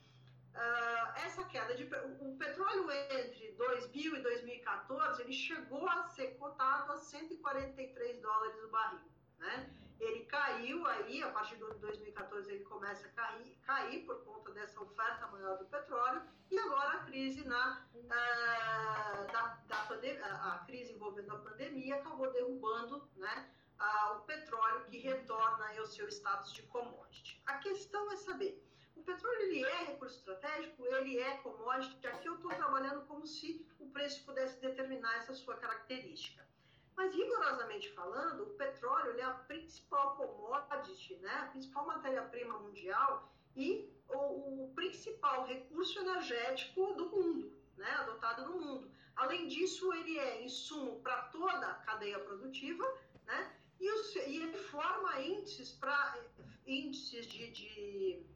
Uh, 0.54 1.20
essa 1.26 1.44
queda 1.44 1.74
de 1.74 1.84
o 2.20 2.38
petróleo 2.38 2.90
entre 2.90 3.52
2000 3.52 4.16
e 4.16 4.22
2014 4.22 5.20
ele 5.20 5.32
chegou 5.34 5.86
a 5.90 6.04
ser 6.04 6.38
cotado 6.38 6.92
a 6.92 6.96
143 6.96 8.22
dólares 8.22 8.64
o 8.64 8.68
barril, 8.68 9.00
né? 9.40 9.70
Ele 10.00 10.24
caiu 10.26 10.86
aí, 10.86 11.22
a 11.22 11.30
partir 11.30 11.56
de 11.56 11.64
2014 11.64 12.52
ele 12.52 12.64
começa 12.64 13.06
a 13.06 13.10
cair, 13.10 13.58
cair 13.62 14.06
por 14.06 14.22
conta 14.24 14.52
dessa 14.52 14.80
oferta 14.80 15.26
maior 15.28 15.58
do 15.58 15.66
petróleo 15.66 16.22
e 16.50 16.58
agora 16.58 16.98
a 16.98 17.04
crise 17.04 17.44
na 17.44 17.86
uh, 17.94 19.32
da, 19.32 19.58
da 19.66 19.78
a 20.52 20.64
crise 20.66 20.92
envolvendo 20.92 21.32
a 21.32 21.38
pandemia 21.38 21.96
acabou 21.96 22.32
derrubando, 22.32 23.08
né? 23.16 23.50
O 24.16 24.20
petróleo 24.20 24.84
que 24.86 24.98
retorna 24.98 25.66
ao 25.78 25.86
seu 25.86 26.08
status 26.08 26.52
de 26.52 26.62
commodity. 26.64 27.40
A 27.46 27.58
questão 27.58 28.10
é 28.10 28.16
saber 28.16 28.60
o 28.98 29.02
petróleo 29.04 29.42
ele 29.42 29.64
é 29.64 29.84
recurso 29.84 30.18
estratégico, 30.18 30.84
ele 30.84 31.18
é 31.20 31.36
commodity. 31.38 32.04
Aqui 32.08 32.28
eu 32.28 32.34
estou 32.34 32.50
trabalhando 32.50 33.06
como 33.06 33.24
se 33.24 33.64
o 33.78 33.88
preço 33.90 34.24
pudesse 34.24 34.60
determinar 34.60 35.16
essa 35.18 35.34
sua 35.34 35.56
característica. 35.56 36.44
Mas 36.98 37.14
rigorosamente 37.14 37.88
falando, 37.92 38.42
o 38.42 38.54
petróleo 38.56 39.16
é 39.20 39.22
a 39.22 39.30
principal 39.30 40.16
commodity, 40.16 41.14
né, 41.18 41.30
a 41.30 41.46
principal 41.46 41.86
matéria-prima 41.86 42.58
mundial 42.58 43.32
e 43.54 43.88
o, 44.08 44.64
o, 44.64 44.72
principal 44.74 45.46
recurso 45.46 45.96
energético 46.00 46.94
do 46.94 47.08
mundo, 47.08 47.56
né, 47.76 47.88
adotado 48.00 48.46
no 48.46 48.60
mundo. 48.60 48.90
Além 49.14 49.46
disso, 49.46 49.94
ele 49.94 50.18
é 50.18 50.44
insumo 50.44 51.00
para 51.00 51.22
toda 51.28 51.68
a 51.68 51.74
cadeia 51.74 52.18
produtiva, 52.18 52.84
né, 53.24 53.56
e, 53.78 53.88
o, 53.88 54.18
e 54.26 54.42
ele 54.42 54.58
forma 54.58 55.20
índices 55.20 55.70
para 55.70 56.20
índices 56.66 57.26
de, 57.26 57.48
de 57.52 58.26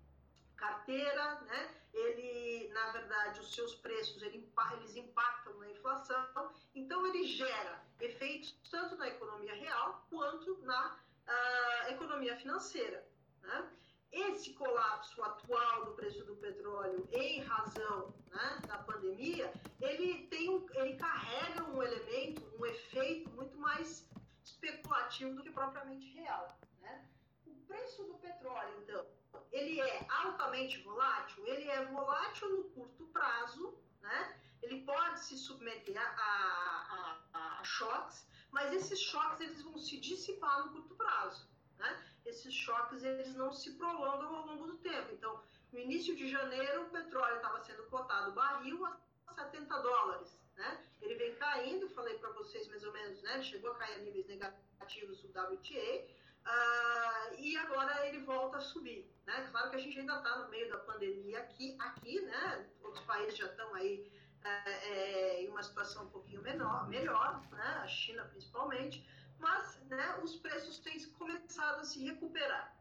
carteira, 0.62 1.40
né? 1.40 1.75
Ele, 1.92 2.69
na 2.73 2.92
verdade, 2.92 3.40
os 3.40 3.52
seus 3.52 3.75
preços 3.75 4.23
ele, 4.23 4.49
eles 4.75 4.97
impactam 4.97 5.59
na 5.59 5.69
inflação, 5.69 6.52
então 6.75 7.07
ele 7.07 7.25
gera 7.25 7.85
efeitos 8.00 8.57
tanto 8.71 8.97
na 8.97 9.09
economia 9.09 9.54
real 9.54 10.07
quanto 10.09 10.57
na 10.62 10.97
uh, 11.26 11.90
economia 11.90 12.37
financeira. 12.37 13.04
Né? 13.42 13.71
Esse 14.12 14.54
colapso 14.54 15.23
atual 15.23 15.87
do 15.87 15.92
preço 15.92 16.25
do 16.25 16.37
petróleo, 16.37 17.07
em 17.12 17.40
razão 17.42 18.14
né, 18.31 18.61
da 18.66 18.78
pandemia, 18.78 19.52
ele 19.81 20.26
tem 20.28 20.49
um, 20.49 20.66
ele 20.75 20.97
carrega 20.97 21.64
um 21.64 21.83
elemento, 21.83 22.42
um 22.59 22.64
efeito 22.64 23.28
muito 23.31 23.59
mais 23.59 24.09
especulativo 24.45 25.35
do 25.35 25.42
que 25.42 25.50
propriamente 25.50 26.07
real. 26.12 26.57
Né? 26.81 27.07
O 27.47 27.54
preço 27.66 28.04
do 28.04 28.14
petróleo, 28.14 28.83
então, 28.83 29.07
ele 29.53 29.81
é 29.81 30.07
altamente 30.09 30.81
volátil? 30.81 31.47
Ele 31.47 31.69
é 31.69 31.85
volátil 31.87 32.49
no 32.49 32.65
curto 32.71 33.05
prazo, 33.09 33.79
né? 34.01 34.41
Ele 34.63 34.81
pode 34.83 35.21
se 35.21 35.37
submeter 35.37 35.97
a, 35.99 37.19
a, 37.35 37.59
a, 37.61 37.65
choques, 37.65 38.27
mas 38.51 38.73
esses 38.73 39.01
choques 39.01 39.41
eles 39.41 39.61
vão 39.63 39.77
se 39.77 39.99
dissipar 39.99 40.65
no 40.65 40.73
curto 40.73 40.95
prazo. 40.95 41.49
Né? 41.77 42.05
Esses 42.25 42.55
choques 42.55 43.03
eles 43.03 43.35
não 43.35 43.53
se 43.53 43.73
prolongam 43.73 44.35
ao 44.35 44.47
longo 44.47 44.67
do 44.69 44.79
tempo. 44.79 45.13
Então, 45.13 45.43
no 45.73 45.79
início 45.79 46.15
de 46.15 46.31
janeiro, 46.31 46.83
o 46.83 46.91
petróleo 46.91 47.37
estava 47.37 47.61
sendo 47.61 47.83
cotado 47.85 48.33
barril 48.33 48.87
a 48.87 49.35
70 49.35 49.79
dólares. 49.81 50.39
Né? 50.55 50.85
Ele 51.01 51.15
vem 51.17 51.35
caindo, 51.35 51.89
falei 51.91 52.17
para 52.19 52.31
vocês 52.31 52.69
mais 52.69 52.85
ou 52.85 52.93
menos, 52.93 53.21
né? 53.23 53.43
chegou 53.43 53.73
a 53.73 53.75
cair 53.75 53.97
a 53.97 53.99
níveis 53.99 54.27
negativos 54.29 55.21
do 55.23 55.29
WTA, 55.29 56.07
Uh, 56.47 57.35
e 57.39 57.57
agora 57.57 58.07
ele 58.07 58.19
volta 58.25 58.59
a 58.59 58.61
subir. 58.61 59.09
Né? 59.27 59.49
Claro 59.51 59.71
que 59.71 59.77
a 59.77 59.79
gente 59.79 59.99
ainda 59.99 60.17
está 60.17 60.39
no 60.39 60.49
meio 60.51 60.69
da 60.71 60.79
pandemia 60.79 61.39
aqui, 61.39 61.77
aqui 61.79 62.21
né? 62.21 62.67
outros 62.83 63.05
países 63.05 63.39
já 63.39 63.47
estão 63.47 63.75
aí 63.75 64.11
é, 64.45 64.71
é, 64.71 65.45
em 65.45 65.49
uma 65.49 65.63
situação 65.63 66.05
um 66.05 66.11
pouquinho 66.11 66.43
menor, 66.43 66.89
melhor, 66.89 67.41
né? 67.53 67.81
a 67.83 67.87
China 67.87 68.25
principalmente, 68.25 69.07
mas 69.39 69.81
né, 69.85 70.19
os 70.23 70.37
preços 70.37 70.79
têm 70.81 71.01
começado 71.11 71.81
a 71.81 71.85
se 71.85 72.05
recuperar. 72.05 72.77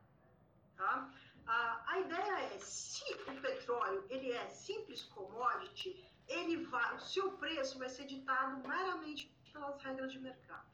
Tá? 0.75 1.13
A, 1.45 1.91
a 1.91 1.99
ideia 1.99 2.39
é, 2.53 2.59
se 2.59 3.03
o 3.13 3.41
petróleo 3.41 4.05
ele 4.09 4.31
é 4.31 4.47
simples 4.49 5.03
commodity, 5.03 6.03
ele 6.27 6.65
vai, 6.65 6.95
o 6.95 6.99
seu 6.99 7.31
preço 7.33 7.77
vai 7.77 7.89
ser 7.89 8.05
ditado 8.05 8.67
meramente 8.67 9.27
pelas 9.51 9.81
regras 9.81 10.11
de 10.11 10.19
mercado. 10.19 10.65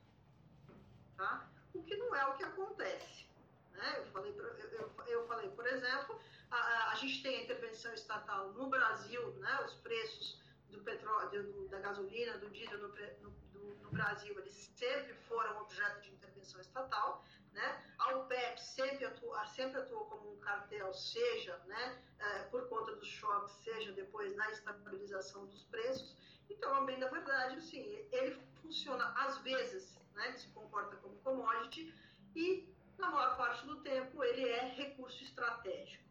Tá? 1.16 1.50
O 1.78 1.84
que 1.84 1.96
não 1.96 2.16
é 2.16 2.26
o 2.28 2.34
que 2.36 2.44
acontece. 2.44 3.28
Né? 3.72 3.94
Eu, 3.98 4.06
falei, 4.08 4.34
eu, 4.38 4.92
eu 5.08 5.28
falei, 5.28 5.50
por 5.50 5.66
exemplo, 5.68 6.20
a, 6.50 6.92
a, 6.92 6.96
gente 6.96 7.22
tem 7.22 7.38
a 7.38 7.44
intervenção 7.44 7.94
estatal 7.94 8.52
no 8.54 8.68
Brasil, 8.68 9.32
né? 9.36 9.62
os 9.66 9.74
preços 9.76 10.42
do 10.70 10.82
petróleo, 10.82 11.68
da 11.70 11.80
gasolina, 11.80 12.38
do 12.40 12.50
diesel 12.50 12.80
no, 12.80 12.88
no, 12.88 13.30
do, 13.54 13.76
no, 13.84 13.90
Brasil, 13.92 14.38
eles 14.40 14.72
sempre 14.76 15.14
foram 15.28 15.62
objeto 15.62 16.02
de 16.02 16.12
intervenção 16.12 16.60
estatal. 16.60 17.24
Né? 17.54 17.84
A 18.00 18.18
OPEP 18.18 18.60
sempre 18.60 19.06
atuou, 19.06 19.36
sempre 19.48 19.80
atuou 19.80 20.06
como 20.06 20.34
um 20.34 20.40
cartel, 20.40 20.94
seja 20.94 21.58
né, 21.66 22.02
é, 22.20 22.44
por 22.44 22.68
conta 22.70 22.96
dos 22.96 23.08
choques, 23.08 23.54
seja 23.64 23.92
depois 23.94 24.36
na 24.36 24.50
estabilização 24.52 25.46
dos 25.48 25.64
preços. 25.64 26.16
Então, 26.50 26.86
bem 26.86 27.00
da 27.00 27.10
verdade, 27.10 27.62
sim, 27.62 27.82
ele 28.12 28.40
funciona 28.62 29.12
às 29.18 29.38
vezes 29.40 29.98
né, 30.18 30.32
que 30.34 30.42
se 30.42 30.48
comporta 30.50 30.96
como 30.98 31.16
commodity, 31.20 31.94
e 32.36 32.68
na 32.98 33.10
maior 33.10 33.38
parte 33.38 33.66
do 33.66 33.78
tempo 33.82 34.24
ele 34.24 34.50
é 34.50 34.74
recurso 34.74 35.24
estratégico. 35.24 36.04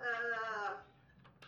Uh, 0.00 0.78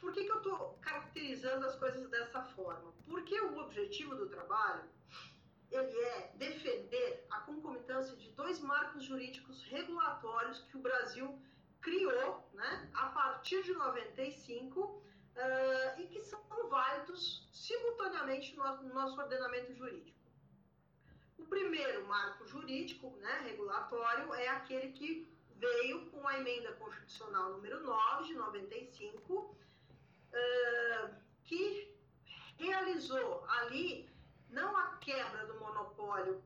por 0.01 0.13
que, 0.13 0.25
que 0.25 0.33
eu 0.33 0.39
estou 0.39 0.79
caracterizando 0.81 1.67
as 1.67 1.77
coisas 1.77 2.09
dessa 2.09 2.43
forma? 2.57 2.93
Porque 3.05 3.39
o 3.41 3.59
objetivo 3.59 4.17
do 4.17 4.29
trabalho 4.29 4.89
ele 5.71 5.97
é 6.01 6.33
defender 6.35 7.27
a 7.31 7.41
concomitância 7.41 8.17
de 8.17 8.29
dois 8.33 8.59
marcos 8.61 9.05
jurídicos 9.05 9.63
regulatórios 9.65 10.63
que 10.63 10.77
o 10.77 10.81
Brasil 10.81 11.39
criou 11.81 12.51
né, 12.55 12.91
a 12.95 13.07
partir 13.11 13.63
de 13.63 13.73
95 13.75 14.81
uh, 14.81 16.01
e 16.01 16.07
que 16.09 16.23
são 16.23 16.41
válidos 16.69 17.49
simultaneamente 17.53 18.57
no 18.57 18.95
nosso 18.95 19.21
ordenamento 19.21 19.73
jurídico. 19.75 20.20
O 21.41 21.47
primeiro 21.47 22.07
marco 22.07 22.47
jurídico, 22.47 23.17
né, 23.17 23.41
regulatório, 23.45 24.33
é 24.35 24.49
aquele 24.49 24.93
que 24.93 25.27
veio 25.57 26.11
com 26.11 26.27
a 26.29 26.39
emenda 26.39 26.73
constitucional 26.75 27.51
número 27.51 27.83
9 27.83 28.25
de 28.25 28.35
95, 28.35 29.35
uh, 29.35 31.15
que 31.45 31.95
realizou 32.59 33.45
ali 33.49 34.09
não 34.51 34.77
a 34.77 34.97
quebra 34.97 35.47
do 35.47 35.59
monopólio 35.61 36.43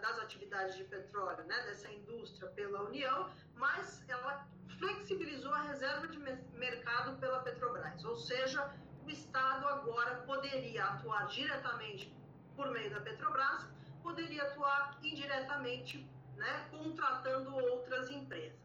das 0.00 0.18
atividades 0.18 0.76
de 0.76 0.84
petróleo, 0.84 1.44
né, 1.44 1.62
dessa 1.66 1.90
indústria 1.92 2.48
pela 2.50 2.82
União, 2.82 3.30
mas 3.54 4.02
ela 4.08 4.48
flexibilizou 4.78 5.52
a 5.52 5.62
reserva 5.62 6.08
de 6.08 6.18
mercado 6.18 7.18
pela 7.18 7.40
Petrobras, 7.40 8.04
ou 8.04 8.16
seja, 8.16 8.74
o 9.04 9.10
Estado 9.10 9.66
agora 9.68 10.22
poderia 10.22 10.84
atuar 10.84 11.26
diretamente 11.26 12.14
por 12.56 12.70
meio 12.70 12.90
da 12.90 13.00
Petrobras 13.00 13.68
poderia 14.02 14.42
atuar 14.42 14.98
indiretamente, 15.02 16.06
né, 16.36 16.68
contratando 16.70 17.54
outras 17.56 18.10
empresas. 18.10 18.58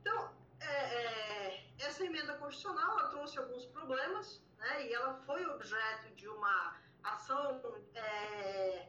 Então, 0.00 0.32
é, 0.60 0.66
é, 0.66 1.66
essa 1.78 2.04
emenda 2.04 2.34
constitucional 2.34 3.10
trouxe 3.10 3.38
alguns 3.38 3.66
problemas, 3.66 4.42
né, 4.58 4.86
e 4.86 4.92
ela 4.92 5.14
foi 5.26 5.44
objeto 5.46 6.14
de 6.14 6.28
uma 6.28 6.76
ação, 7.02 7.60
é, 7.94 8.88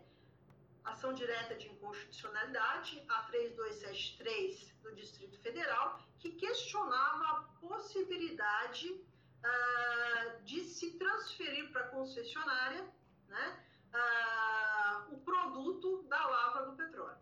ação 0.84 1.14
direta 1.14 1.56
de 1.56 1.68
inconstitucionalidade, 1.68 3.04
a 3.10 3.24
3273 3.24 4.74
do 4.82 4.96
Distrito 4.96 5.38
Federal, 5.40 6.00
que 6.20 6.32
questionava 6.32 7.24
a 7.26 7.36
possibilidade 7.60 8.90
uh, 8.90 10.44
de 10.44 10.64
se 10.64 10.98
transferir 10.98 11.72
para 11.72 11.82
a 11.82 11.88
concessionária, 11.90 12.88
né, 13.28 13.67
uh, 13.98 15.14
o 15.14 15.18
produto 15.20 16.04
da 16.04 16.26
lavra 16.26 16.66
do 16.66 16.74
petróleo. 16.74 17.18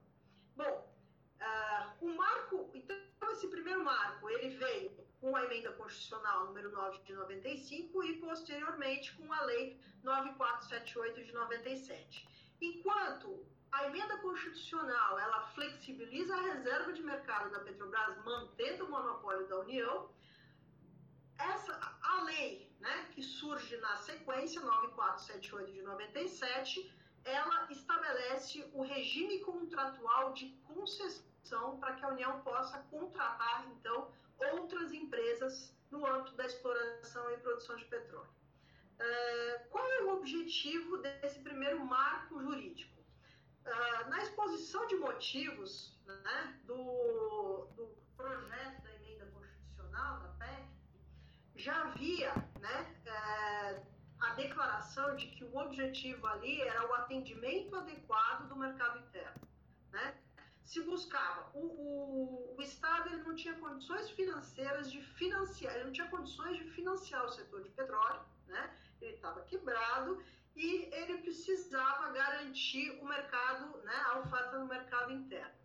Bom, 0.55 0.93
uh, 1.41 2.05
o 2.05 2.15
marco, 2.15 2.69
então 2.73 2.97
esse 3.31 3.47
primeiro 3.47 3.83
marco, 3.83 4.29
ele 4.29 4.57
veio 4.57 4.91
com 5.19 5.35
a 5.35 5.43
emenda 5.43 5.71
constitucional 5.73 6.45
número 6.45 6.71
9 6.71 6.99
de 6.99 7.13
95 7.13 8.03
e 8.03 8.17
posteriormente 8.17 9.15
com 9.15 9.31
a 9.33 9.41
lei 9.41 9.79
9478 10.03 11.23
de 11.23 11.33
97. 11.33 12.27
Enquanto 12.61 13.45
a 13.71 13.87
emenda 13.87 14.17
constitucional 14.19 15.19
ela 15.19 15.41
flexibiliza 15.47 16.35
a 16.35 16.41
reserva 16.41 16.93
de 16.93 17.01
mercado 17.01 17.51
da 17.51 17.59
Petrobras, 17.59 18.23
mantendo 18.23 18.85
o 18.85 18.89
monopólio 18.89 19.47
da 19.47 19.59
União, 19.59 20.09
essa, 21.37 21.97
a 22.01 22.23
lei 22.23 22.71
né, 22.79 23.09
que 23.13 23.23
surge 23.23 23.77
na 23.77 23.97
sequência, 23.97 24.61
9478 24.61 25.73
de 25.73 25.81
97, 25.81 26.93
ela 27.23 27.67
estabelece 27.71 28.69
o 28.73 28.83
regime 28.83 29.39
contratual 29.39 30.33
de 30.33 30.49
concessão 30.67 31.79
para 31.79 31.95
que 31.95 32.05
a 32.05 32.09
União 32.09 32.41
possa 32.41 32.77
contratar, 32.91 33.67
então, 33.71 34.11
outras 34.53 34.91
empresas 34.93 35.75
no 35.89 36.05
âmbito 36.05 36.35
da 36.35 36.45
exploração 36.45 37.31
e 37.31 37.37
produção 37.37 37.75
de 37.75 37.85
petróleo. 37.85 38.29
Uh, 38.99 39.69
qual 39.69 39.85
é 39.91 40.03
o 40.03 40.13
objetivo 40.13 40.97
desse 40.97 41.39
primeiro 41.39 41.83
marco 41.83 42.39
jurídico? 42.39 42.93
Uh, 43.65 44.09
na 44.09 44.21
exposição 44.21 44.85
de 44.87 44.95
motivos 44.95 45.99
né, 46.05 46.59
do, 46.65 47.67
do 47.75 47.87
projeto 48.15 48.83
da 48.83 48.95
emenda 48.95 49.25
constitucional, 49.27 50.19
da 50.19 50.29
PEC, 50.29 50.69
já 51.65 51.81
havia 51.81 52.31
né, 52.59 52.95
é, 53.07 53.81
a 54.19 54.33
declaração 54.35 55.15
de 55.15 55.25
que 55.29 55.43
o 55.43 55.57
objetivo 55.57 56.27
ali 56.27 56.61
era 56.61 56.87
o 56.87 56.93
atendimento 56.93 57.75
adequado 57.75 58.47
do 58.47 58.55
mercado 58.55 58.99
interno. 58.99 59.41
Né? 59.91 60.15
Se 60.63 60.79
buscava, 60.81 61.49
o, 61.55 61.65
o, 61.65 62.55
o 62.55 62.61
Estado 62.61 63.09
ele 63.09 63.23
não 63.23 63.35
tinha 63.35 63.55
condições 63.55 64.11
financeiras 64.11 64.91
de 64.91 65.01
financiar, 65.01 65.73
ele 65.73 65.85
não 65.85 65.91
tinha 65.91 66.07
condições 66.07 66.55
de 66.57 66.69
financiar 66.69 67.25
o 67.25 67.29
setor 67.29 67.63
de 67.63 67.69
petróleo, 67.69 68.21
né? 68.47 68.71
ele 69.01 69.15
estava 69.15 69.41
quebrado 69.41 70.23
e 70.55 70.87
ele 70.93 71.17
precisava 71.17 72.11
garantir 72.11 72.91
o 73.01 73.05
mercado, 73.07 73.77
né, 73.83 73.95
a 74.05 74.19
oferta 74.19 74.59
no 74.59 74.67
mercado 74.67 75.11
interno. 75.11 75.64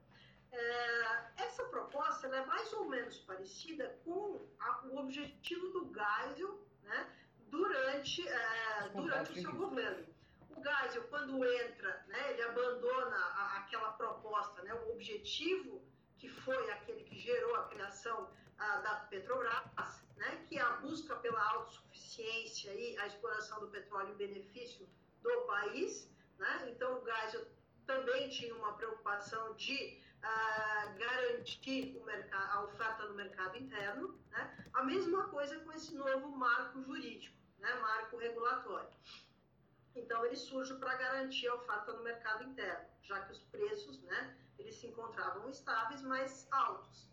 É, 0.53 1.43
essa 1.45 1.65
proposta 1.65 2.27
é 2.27 2.45
mais 2.47 2.73
ou 2.73 2.89
menos 2.89 3.19
parecida 3.19 3.99
com 4.05 4.41
a, 4.59 4.87
o 4.87 4.99
objetivo 4.99 5.69
do 5.69 5.93
Geisel 5.93 6.61
né, 6.83 7.09
durante, 7.49 8.27
é, 8.27 8.89
durante 8.95 9.33
o 9.33 9.43
seu 9.43 9.53
governo. 9.53 10.07
O 10.51 10.63
Geisel, 10.63 11.05
quando 11.05 11.45
entra, 11.45 12.05
né, 12.09 12.33
ele 12.33 12.43
abandona 12.43 13.17
a, 13.17 13.59
aquela 13.59 13.93
proposta, 13.93 14.63
né, 14.63 14.75
o 14.75 14.93
objetivo 14.93 15.83
que 16.19 16.29
foi 16.29 16.71
aquele 16.71 17.05
que 17.05 17.19
gerou 17.19 17.55
a 17.57 17.69
criação 17.69 18.29
a, 18.59 18.77
da 18.79 18.95
Petrobras, 19.09 20.05
né, 20.17 20.45
que 20.49 20.59
é 20.59 20.63
a 20.63 20.73
busca 20.77 21.17
pela 21.17 21.43
autossuficiência 21.53 22.75
e 22.75 22.99
a 22.99 23.07
exploração 23.07 23.61
do 23.61 23.69
petróleo 23.69 24.13
em 24.13 24.17
benefício 24.17 24.87
do 25.23 25.31
país. 25.43 26.11
Né? 26.39 26.71
Então, 26.71 27.01
o 27.01 27.05
Geisel 27.05 27.47
também 27.87 28.29
tinha 28.29 28.55
uma 28.55 28.75
preocupação 28.75 29.55
de 29.55 29.99
uh, 30.25 30.99
garantir 30.99 32.01
mercado, 32.05 32.53
a 32.53 32.65
oferta 32.65 33.07
no 33.07 33.15
mercado 33.15 33.57
interno. 33.57 34.19
Né? 34.31 34.67
A 34.75 34.83
mesma 34.83 35.29
coisa 35.29 35.59
com 35.61 35.73
esse 35.73 35.95
novo 35.95 36.29
marco 36.37 36.83
jurídico, 36.83 37.37
né? 37.59 37.73
marco 37.81 38.17
regulatório. 38.17 38.89
Então, 39.95 40.25
ele 40.25 40.37
surge 40.37 40.75
para 40.75 40.95
garantir 40.95 41.49
a 41.49 41.55
oferta 41.55 41.93
no 41.93 42.03
mercado 42.03 42.45
interno, 42.45 42.87
já 43.03 43.21
que 43.23 43.33
os 43.33 43.43
preços 43.45 44.01
né, 44.03 44.37
eles 44.59 44.77
se 44.77 44.87
encontravam 44.87 45.49
estáveis, 45.51 46.01
mas 46.03 46.47
altos. 46.53 47.09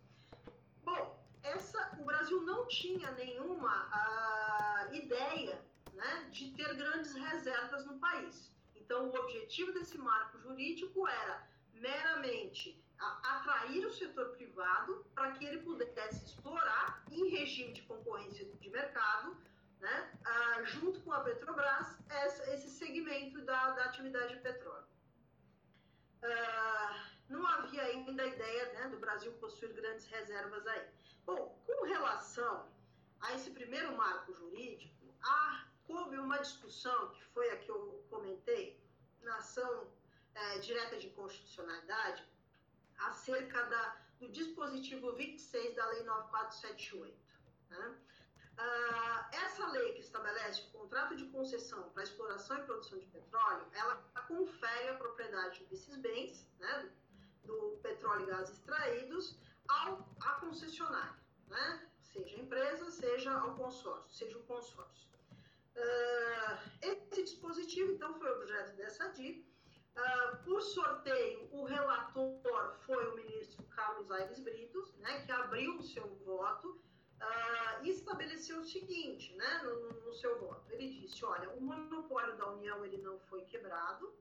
Bom, 0.83 1.19
essa, 1.43 1.97
o 1.99 2.05
Brasil 2.05 2.41
não 2.43 2.67
tinha 2.67 3.11
nenhuma 3.11 3.87
uh, 3.87 4.93
ideia 4.93 5.59
né, 5.93 6.29
de 6.31 6.51
ter 6.51 6.75
grandes 6.75 7.13
reservas 7.13 7.85
no 7.85 7.97
país. 7.99 8.51
Então, 8.75 9.09
o 9.09 9.15
objetivo 9.15 9.73
desse 9.73 9.97
marco 9.97 10.39
jurídico 10.39 11.07
era 11.07 11.47
meramente 11.79 12.83
atrair 12.99 13.85
o 13.85 13.93
setor 13.93 14.29
privado 14.29 15.05
para 15.13 15.31
que 15.33 15.45
ele 15.45 15.59
pudesse 15.59 16.25
explorar 16.25 17.03
em 17.11 17.29
regime 17.29 17.73
de 17.73 17.83
concorrência 17.83 18.45
de 18.45 18.69
mercado, 18.69 19.37
né, 19.79 20.11
ah, 20.25 20.63
junto 20.63 20.99
com 21.01 21.11
a 21.11 21.19
Petrobras, 21.19 21.95
essa, 22.09 22.51
esse 22.53 22.69
segmento 22.69 23.39
da, 23.41 23.71
da 23.71 23.85
atividade 23.85 24.35
de 24.35 24.41
petróleo. 24.41 24.87
Ah, 26.23 27.05
não 27.29 27.45
havia 27.45 27.83
ainda 27.83 28.23
a 28.23 28.27
ideia 28.27 28.73
né, 28.73 28.87
do 28.89 28.97
Brasil 28.97 29.31
possuir 29.33 29.73
grandes 29.73 30.07
reservas 30.07 30.65
aí. 30.65 30.87
Bom, 31.25 31.61
com 31.67 31.85
relação 31.85 32.67
a 33.21 33.33
esse 33.35 33.51
primeiro 33.51 33.95
marco 33.95 34.33
jurídico, 34.33 34.97
houve 35.87 36.17
uma 36.17 36.37
discussão, 36.37 37.09
que 37.11 37.23
foi 37.25 37.49
a 37.51 37.57
que 37.57 37.69
eu 37.69 38.05
comentei, 38.09 38.79
na 39.21 39.37
ação 39.37 39.87
é, 40.37 40.59
direta 40.59 40.97
de 40.97 41.09
constitucionalidade, 41.09 42.23
acerca 42.99 43.63
da, 43.63 43.97
do 44.19 44.29
dispositivo 44.29 45.13
26 45.13 45.75
da 45.75 45.85
Lei 45.87 46.03
9478. 46.03 47.17
Né? 47.69 47.97
Ah, 48.57 49.29
essa 49.31 49.67
lei 49.67 49.93
que 49.93 50.01
estabelece 50.01 50.61
o 50.61 50.79
contrato 50.79 51.15
de 51.15 51.25
concessão 51.25 51.89
para 51.89 52.03
exploração 52.03 52.57
e 52.57 52.63
produção 52.63 52.97
de 52.97 53.05
petróleo, 53.07 53.67
ela 53.73 53.95
confere 54.27 54.89
a 54.89 54.95
propriedade 54.95 55.63
desses 55.65 55.95
bens, 55.97 56.47
né, 56.59 56.89
do, 57.43 57.77
petróleo 57.83 58.23
e 58.23 58.25
gás 58.25 58.49
extraídos, 58.49 59.37
ao, 59.67 60.09
à 60.21 60.33
concessionária, 60.39 61.19
né, 61.47 61.87
seja 62.01 62.35
a 62.35 62.39
empresa, 62.39 62.89
seja 62.89 63.31
ao 63.31 63.55
consórcio, 63.55 64.15
seja 64.15 64.37
o 64.37 64.43
consórcio. 64.43 65.07
Uh, 65.75 66.57
esse 66.81 67.23
dispositivo, 67.23 67.91
então, 67.91 68.17
foi 68.17 68.31
objeto 68.31 68.75
dessa 68.75 69.09
DI, 69.09 69.45
Uh, 69.97 70.37
por 70.43 70.61
sorteio, 70.61 71.49
o 71.51 71.63
relator 71.63 72.77
foi 72.85 73.03
o 73.07 73.15
ministro 73.15 73.63
Carlos 73.63 74.11
Aires 74.11 74.39
Britos, 74.39 74.95
né, 74.97 75.25
que 75.25 75.31
abriu 75.31 75.75
o 75.75 75.81
seu 75.81 76.07
voto 76.23 76.79
uh, 77.19 77.83
e 77.83 77.89
estabeleceu 77.89 78.59
o 78.59 78.63
seguinte 78.63 79.35
né, 79.35 79.61
no, 79.63 80.05
no, 80.05 80.13
seu 80.13 80.39
voto. 80.39 80.71
Ele 80.71 80.99
disse, 80.99 81.25
olha, 81.25 81.49
o 81.49 81.61
monopólio 81.61 82.37
da 82.37 82.51
União 82.51 82.85
ele 82.85 82.99
não 82.99 83.17
foi 83.21 83.41
quebrado, 83.45 84.13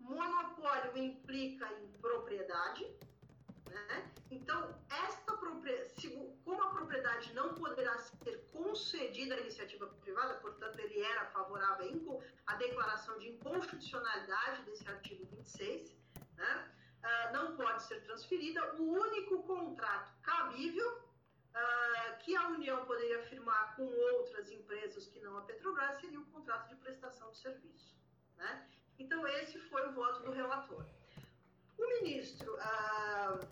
monopólio 0.00 0.96
implica 0.96 1.72
em 1.74 1.86
propriedade, 2.00 2.84
né? 3.70 4.12
Então, 4.30 4.74
esta 4.90 5.26
como 6.44 6.62
a 6.62 6.70
propriedade 6.70 7.32
não 7.34 7.54
poderá 7.54 7.98
ser 7.98 8.48
concedida 8.52 9.34
à 9.34 9.40
iniciativa 9.40 9.86
privada, 10.00 10.34
portanto, 10.34 10.78
ele 10.78 11.00
era 11.00 11.26
favorável 11.26 12.22
à 12.46 12.54
declaração 12.54 13.18
de 13.18 13.30
inconstitucionalidade 13.30 14.62
desse 14.62 14.88
artigo 14.88 15.26
26, 15.26 15.96
né? 16.36 16.72
Uh, 17.02 17.32
não 17.32 17.56
pode 17.56 17.82
ser 17.82 18.00
transferida. 18.02 18.74
O 18.76 18.92
único 18.92 19.42
contrato 19.42 20.12
cabível 20.22 20.98
uh, 20.98 22.18
que 22.20 22.34
a 22.36 22.48
União 22.48 22.84
poderia 22.84 23.22
firmar 23.24 23.76
com 23.76 23.84
outras 23.84 24.50
empresas 24.50 25.06
que 25.06 25.20
não 25.20 25.38
a 25.38 25.42
Petrobras 25.42 26.00
seria 26.00 26.20
o 26.20 26.26
contrato 26.26 26.68
de 26.68 26.76
prestação 26.76 27.30
de 27.30 27.38
serviço. 27.38 27.96
Né? 28.36 28.68
Então, 28.98 29.26
esse 29.26 29.58
foi 29.68 29.88
o 29.88 29.92
voto 29.92 30.22
do 30.22 30.32
relator. 30.32 30.84
O 31.78 32.02
ministro 32.02 32.54
uh, 32.54 33.46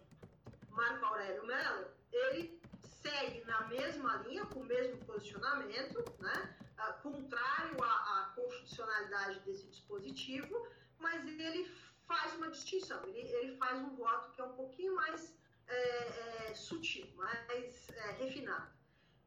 Marco 0.71 1.05
Aurélio 1.05 1.47
Mello, 1.47 1.87
ele 2.13 2.61
segue 3.03 3.45
na 3.45 3.67
mesma 3.69 4.17
linha, 4.27 4.47
com 4.47 4.61
o 4.61 4.65
mesmo 4.65 5.05
posicionamento, 5.05 6.05
né? 6.21 6.57
Uh, 6.79 7.03
contrário 7.03 7.83
à, 7.83 7.87
à, 7.87 8.33
constitucionalidade 8.35 9.41
desse 9.41 9.67
dispositivo, 9.69 10.69
mas 10.99 11.25
ele 11.27 11.71
faz 12.07 12.35
uma 12.35 12.51
distinção, 12.51 13.03
ele, 13.05 13.21
ele 13.21 13.57
faz 13.57 13.79
um 13.79 13.95
voto 13.97 14.33
que 14.33 14.41
é 14.41 14.45
um 14.45 14.55
pouquinho 14.55 14.95
mais 14.95 15.35
é, 15.67 16.51
é, 16.51 16.55
sutil, 16.55 17.07
mais 17.15 17.89
é, 17.91 18.11
refinado. 18.13 18.73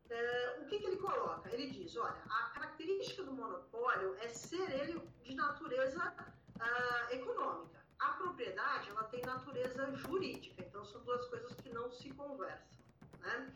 É, 0.10 0.60
o 0.62 0.66
que, 0.68 0.80
que, 0.80 0.86
ele 0.86 0.98
coloca? 0.98 1.50
Ele 1.52 1.70
diz: 1.72 1.96
olha, 1.98 2.22
a 2.30 2.50
característica 2.52 3.24
do 3.24 3.34
monopólio 3.34 4.16
é 4.22 4.28
ser 4.30 4.70
ele 4.72 5.02
de 5.24 5.36
natureza 5.36 6.14
uh, 6.56 7.14
econômica. 7.14 7.77
A 8.00 8.10
propriedade 8.12 8.90
ela 8.90 9.04
tem 9.06 9.22
natureza 9.22 9.92
jurídica, 9.96 10.64
então 10.64 10.86
são 10.86 11.04
duas 11.04 11.26
coisas 11.28 11.54
que 11.56 11.70
não 11.70 11.92
se 11.92 12.10
conversam. 12.12 12.78
Né? 13.20 13.54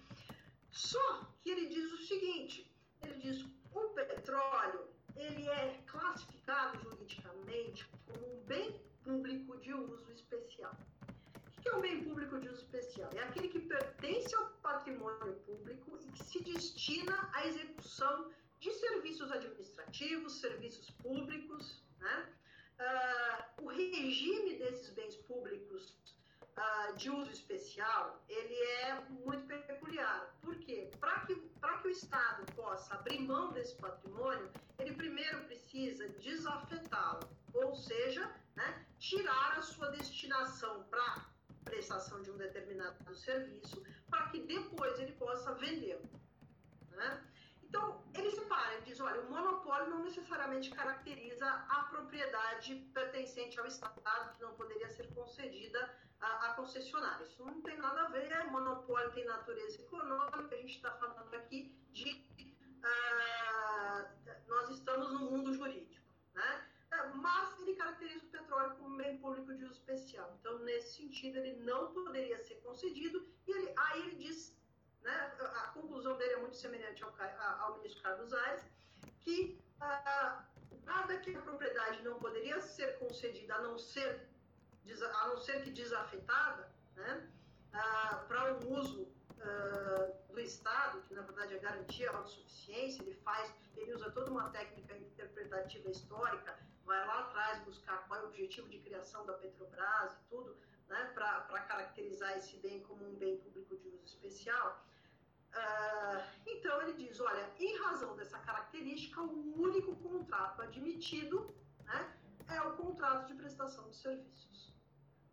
Só 0.71 1.27
que 1.41 1.49
ele 1.49 1.67
diz 1.67 1.91
o 1.91 1.97
seguinte: 2.05 2.73
ele 3.03 3.19
diz 3.19 3.45
o 3.73 3.89
petróleo 3.89 4.91
ele 5.15 5.47
é 5.49 5.81
classificado 5.85 6.79
juridicamente 6.79 7.87
como 8.05 8.33
um 8.33 8.43
bem 8.45 8.81
público 9.03 9.57
de 9.57 9.73
uso 9.73 10.11
especial. 10.11 10.75
O 11.57 11.61
que 11.61 11.69
é 11.69 11.75
um 11.75 11.81
bem 11.81 12.03
público 12.03 12.39
de 12.39 12.49
uso 12.49 12.61
especial? 12.61 13.09
É 13.13 13.19
aquele 13.19 13.49
que 13.49 13.59
pertence 13.59 14.33
ao 14.35 14.47
patrimônio 14.63 15.35
público 15.45 15.97
e 16.01 16.11
que 16.11 16.23
se 16.23 16.43
destina 16.43 17.29
à 17.33 17.45
execução 17.45 18.31
de 18.59 18.71
serviços 18.73 19.31
administrativos, 19.31 20.39
serviços 20.39 20.89
públicos, 20.91 21.83
né? 21.99 22.33
Uh, 22.79 23.65
o 23.65 23.67
regime 23.67 24.57
desses 24.57 24.89
bens 24.91 25.15
públicos 25.17 25.95
uh, 26.57 26.95
de 26.95 27.09
uso 27.09 27.31
especial, 27.31 28.23
ele 28.27 28.55
é 28.55 28.99
muito 29.09 29.45
peculiar. 29.45 30.35
Por 30.41 30.55
quê? 30.59 30.89
Para 30.99 31.11
abrir 32.89 33.19
mão 33.19 33.51
desse 33.51 33.75
patrimônio, 33.75 34.49
ele 34.79 34.93
primeiro 34.93 35.43
precisa 35.45 36.07
desafetá-lo, 36.09 37.29
ou 37.53 37.75
seja, 37.75 38.29
né, 38.55 38.85
tirar 38.99 39.57
a 39.57 39.61
sua 39.61 39.89
destinação 39.91 40.83
para 40.83 41.29
prestação 41.63 42.21
de 42.21 42.31
um 42.31 42.37
determinado 42.37 43.15
serviço, 43.15 43.83
para 44.09 44.29
que 44.29 44.41
depois 44.41 44.99
ele 44.99 45.13
possa 45.13 45.53
vender. 45.55 46.01
Né? 46.89 47.23
Então, 47.71 48.03
ele 48.13 48.29
separa, 48.31 48.73
ele 48.73 48.81
diz, 48.81 48.99
olha, 48.99 49.21
o 49.21 49.29
monopólio 49.29 49.89
não 49.89 50.03
necessariamente 50.03 50.69
caracteriza 50.71 51.47
a 51.69 51.83
propriedade 51.83 52.75
pertencente 52.93 53.57
ao 53.57 53.65
Estado, 53.65 54.35
que 54.35 54.41
não 54.43 54.53
poderia 54.55 54.89
ser 54.89 55.07
concedida 55.13 55.79
a, 56.19 56.47
a 56.47 56.53
concessionária. 56.55 57.23
Isso 57.23 57.45
não 57.45 57.61
tem 57.61 57.77
nada 57.77 58.01
a 58.01 58.09
ver, 58.09 58.29
o 58.45 58.51
monopólio 58.51 59.13
tem 59.13 59.23
natureza 59.23 59.79
econômica, 59.81 60.53
a 60.53 60.57
gente 60.57 60.75
está 60.75 60.91
falando 60.97 61.33
aqui 61.33 61.73
de... 61.93 62.09
Uh, 62.83 64.49
nós 64.49 64.69
estamos 64.69 65.13
no 65.13 65.31
mundo 65.31 65.53
jurídico, 65.53 66.05
né? 66.33 66.67
É, 66.91 67.07
mas 67.13 67.57
ele 67.61 67.75
caracteriza 67.75 68.25
o 68.25 68.31
petróleo 68.31 68.75
como 68.75 68.97
bem 68.97 69.17
público 69.19 69.53
de 69.53 69.63
uso 69.63 69.75
especial. 69.75 70.35
Então, 70.41 70.59
nesse 70.59 70.97
sentido, 70.97 71.37
ele 71.37 71.63
não 71.63 71.93
poderia 71.93 72.37
ser 72.43 72.55
concedido, 72.55 73.25
e 73.47 73.51
ele, 73.51 73.73
aí 73.77 74.01
ele 74.01 74.15
diz 74.15 74.60
né, 75.03 75.31
a 75.39 75.67
conclusão 75.69 76.17
dele 76.17 76.33
é 76.33 76.37
muito 76.37 76.55
semelhante 76.55 77.03
ao, 77.03 77.13
ao 77.61 77.77
ministro 77.77 78.01
Carlos 78.03 78.33
Aires, 78.33 78.63
que 79.21 79.59
ah, 79.79 80.43
nada 80.83 81.17
que 81.17 81.35
a 81.35 81.41
propriedade 81.41 82.01
não 82.03 82.19
poderia 82.19 82.61
ser 82.61 82.97
concedida 82.99 83.55
a 83.55 83.61
não 83.61 83.77
ser, 83.77 84.27
a 85.21 85.27
não 85.27 85.37
ser 85.37 85.63
que 85.63 85.71
desafetada, 85.71 86.71
né, 86.95 87.29
ah, 87.73 88.25
para 88.27 88.53
um 88.55 88.73
uso 88.79 89.07
ah, 89.39 90.11
do 90.29 90.39
Estado, 90.39 91.01
que 91.03 91.13
na 91.13 91.21
verdade 91.21 91.55
é 91.55 91.59
garantia 91.59 92.09
a 92.11 92.17
autossuficiência, 92.17 93.01
ele 93.01 93.15
faz, 93.15 93.53
ele 93.75 93.93
usa 93.93 94.11
toda 94.11 94.31
uma 94.31 94.49
técnica 94.49 94.95
interpretativa 94.95 95.89
histórica, 95.89 96.57
vai 96.85 97.05
lá 97.05 97.19
atrás 97.21 97.63
buscar 97.63 98.05
qual 98.07 98.19
é 98.19 98.23
o 98.23 98.27
objetivo 98.27 98.67
de 98.69 98.79
criação 98.79 99.25
da 99.25 99.33
Petrobras 99.33 100.13
e 100.13 100.29
tudo, 100.29 100.57
né, 100.87 101.11
para 101.13 101.61
caracterizar 101.61 102.37
esse 102.37 102.57
bem 102.57 102.81
como 102.83 103.07
um 103.07 103.15
bem 103.15 103.37
público 103.37 103.77
de 103.77 103.87
uso 103.87 104.05
especial. 104.05 104.83
Uh, 105.51 106.23
então 106.47 106.81
ele 106.81 106.93
diz, 106.93 107.19
olha, 107.19 107.49
em 107.59 107.77
razão 107.79 108.15
dessa 108.15 108.39
característica, 108.39 109.21
o 109.21 109.61
único 109.61 109.95
contrato 109.97 110.61
admitido 110.61 111.53
né, 111.83 112.13
é 112.47 112.61
o 112.61 112.73
contrato 112.77 113.27
de 113.27 113.33
prestação 113.33 113.89
de 113.89 113.95
serviços. 113.95 114.73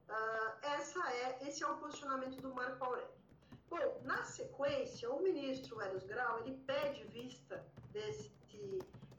Uh, 0.09 0.50
essa 0.62 1.00
é, 1.12 1.38
esse 1.46 1.62
é 1.62 1.66
o 1.66 1.76
posicionamento 1.76 2.40
do 2.40 2.52
Marco 2.52 2.85
Aurélio. 2.85 3.18
Bom, 3.70 4.00
na 4.04 4.24
sequência, 4.24 5.11
o 5.11 5.22
ministro 5.22 5.81
Eros 5.81 6.04
Grau 6.04 6.40
ele 6.40 6.57
pede 6.66 7.04
vista 7.09 7.64
desse, 7.92 8.33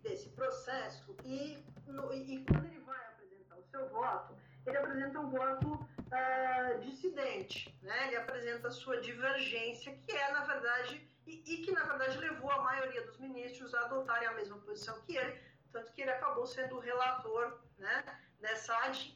desse 0.02 0.30
processo 0.30 1.16
e, 1.24 1.64
no, 1.86 2.12
e 2.12 2.44
quando 2.46 2.66
ele 2.66 2.80
vai 2.80 3.00
apresentar 3.08 3.58
o 3.58 3.64
seu 3.64 3.88
voto, 3.90 4.36
ele 4.66 4.78
apresenta 4.78 5.20
um 5.20 5.30
voto 5.30 5.88
uh, 6.10 6.80
dissidente, 6.80 7.74
né? 7.82 8.08
ele 8.08 8.18
apresenta 8.18 8.68
a 8.68 8.72
sua 8.72 9.00
divergência, 9.02 9.96
que 10.06 10.12
é, 10.12 10.32
na 10.32 10.44
verdade, 10.44 11.08
e, 11.26 11.44
e, 11.46 11.58
que, 11.58 11.72
na 11.72 11.84
verdade, 11.84 12.18
levou 12.18 12.52
a 12.52 12.62
maioria 12.62 13.06
dos 13.06 13.18
ministros 13.18 13.74
a 13.76 13.82
adotarem 13.82 14.28
a 14.28 14.34
mesma 14.34 14.58
posição 14.58 15.00
que 15.02 15.16
ele, 15.16 15.40
tanto 15.72 15.92
que 15.94 16.02
ele 16.02 16.12
acabou 16.12 16.46
sendo 16.48 16.78
o 16.78 16.80
relator 16.80 17.60
né, 17.78 18.20
dessa 18.40 18.76
AD. 18.86 19.16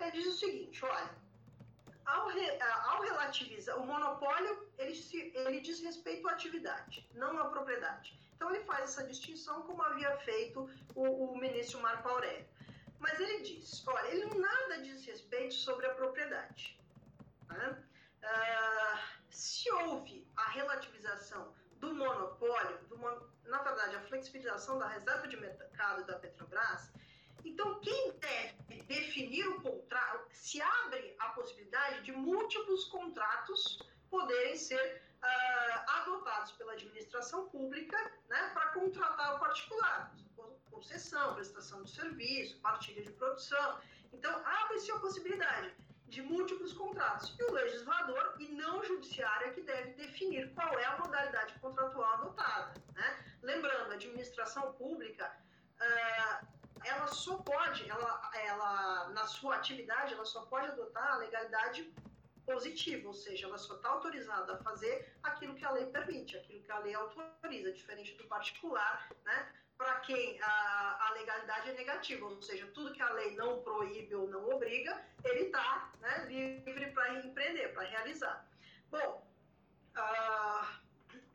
Ele 0.00 0.10
diz 0.12 0.26
o 0.26 0.38
seguinte, 0.38 0.84
olha, 0.84 1.10
ao, 2.06 2.28
re, 2.28 2.58
ao 2.62 3.02
relativizar, 3.02 3.76
o 3.76 3.86
monopólio, 3.86 4.70
ele, 4.78 4.94
se, 4.94 5.32
ele 5.34 5.60
diz 5.60 5.80
respeito 5.80 6.28
à 6.28 6.32
atividade, 6.32 7.08
não 7.14 7.38
à 7.38 7.46
propriedade. 7.46 8.16
Então, 8.36 8.54
ele 8.54 8.64
faz 8.64 8.84
essa 8.84 9.04
distinção 9.04 9.62
como 9.62 9.82
havia 9.82 10.16
feito 10.18 10.70
o, 10.94 11.32
o 11.32 11.38
ministro 11.38 11.80
Marco 11.80 12.08
Aurélio. 12.08 12.46
Mas 12.98 13.18
ele 13.20 13.42
diz, 13.42 13.86
olha, 13.86 14.08
ele 14.08 14.34
nada 14.34 14.82
diz 14.82 15.04
respeito 15.06 15.54
sobre 15.54 15.86
a 15.86 15.94
propriedade. 15.94 16.78
Uh, 17.50 18.98
se 19.30 19.70
houve 19.70 20.26
a 20.36 20.50
relativização 20.50 21.54
do 21.76 21.94
monopólio, 21.94 22.78
do, 22.88 22.98
na 23.44 23.62
verdade, 23.62 23.96
a 23.96 24.00
flexibilização 24.02 24.78
da 24.78 24.88
reserva 24.88 25.28
de 25.28 25.36
mercado 25.36 26.04
da 26.06 26.18
Petrobras, 26.18 26.92
então 27.44 27.80
quem 27.80 28.18
deve 28.18 28.82
definir 28.82 29.46
o 29.48 29.62
contrato, 29.62 30.28
se 30.32 30.60
abre 30.60 31.14
a 31.20 31.28
possibilidade 31.30 32.02
de 32.02 32.12
múltiplos 32.12 32.84
contratos 32.86 33.78
poderem 34.10 34.56
ser 34.56 35.02
uh, 35.22 35.90
adotados 36.00 36.52
pela 36.52 36.72
administração 36.72 37.48
pública 37.48 37.96
né, 38.28 38.50
para 38.52 38.72
contratar 38.72 39.36
o 39.36 39.38
particular 39.38 40.12
concessão, 40.78 41.34
prestação 41.34 41.82
de 41.82 41.90
serviço, 41.90 42.60
partilha 42.60 43.02
de 43.02 43.10
produção. 43.10 43.80
Então, 44.12 44.32
abre-se 44.44 44.90
a 44.92 44.98
possibilidade 44.98 45.74
de 46.06 46.22
múltiplos 46.22 46.72
contratos. 46.72 47.34
E 47.38 47.42
o 47.42 47.52
legislador 47.52 48.36
e 48.38 48.48
não 48.48 48.78
o 48.78 48.84
judiciário 48.84 49.48
é 49.48 49.50
que 49.50 49.62
deve 49.62 49.90
definir 49.94 50.52
qual 50.54 50.78
é 50.78 50.84
a 50.84 50.98
modalidade 50.98 51.58
contratual 51.58 52.14
adotada. 52.14 52.80
Né? 52.94 53.24
Lembrando, 53.42 53.90
a 53.90 53.94
administração 53.94 54.72
pública, 54.74 55.30
uh, 55.80 56.46
ela 56.84 57.08
só 57.08 57.36
pode, 57.38 57.88
ela, 57.90 58.30
ela, 58.34 59.08
na 59.08 59.26
sua 59.26 59.56
atividade, 59.56 60.14
ela 60.14 60.24
só 60.24 60.42
pode 60.46 60.68
adotar 60.68 61.12
a 61.12 61.16
legalidade 61.16 61.92
positiva, 62.46 63.08
ou 63.08 63.12
seja, 63.12 63.46
ela 63.46 63.58
só 63.58 63.74
está 63.74 63.90
autorizada 63.90 64.54
a 64.54 64.58
fazer 64.62 65.12
aquilo 65.22 65.54
que 65.54 65.66
a 65.66 65.70
lei 65.72 65.84
permite, 65.86 66.38
aquilo 66.38 66.62
que 66.62 66.72
a 66.72 66.78
lei 66.78 66.94
autoriza, 66.94 67.72
diferente 67.72 68.14
do 68.14 68.24
particular, 68.24 69.10
né? 69.24 69.52
Para 69.78 70.00
quem 70.00 70.42
a, 70.42 71.06
a, 71.06 71.12
legalidade 71.12 71.70
é 71.70 71.72
negativa, 71.72 72.26
ou 72.26 72.42
seja, 72.42 72.66
tudo 72.74 72.92
que 72.92 73.00
a 73.00 73.12
lei 73.12 73.36
não 73.36 73.62
proíbe 73.62 74.12
ou 74.16 74.28
não 74.28 74.50
obriga, 74.50 75.00
ele 75.24 75.44
está 75.44 75.92
né, 76.00 76.26
livre 76.26 76.90
para 76.90 77.14
empreender, 77.14 77.68
para 77.68 77.88
realizar. 77.88 78.44
Bom, 78.90 79.24
uh, 79.96 80.66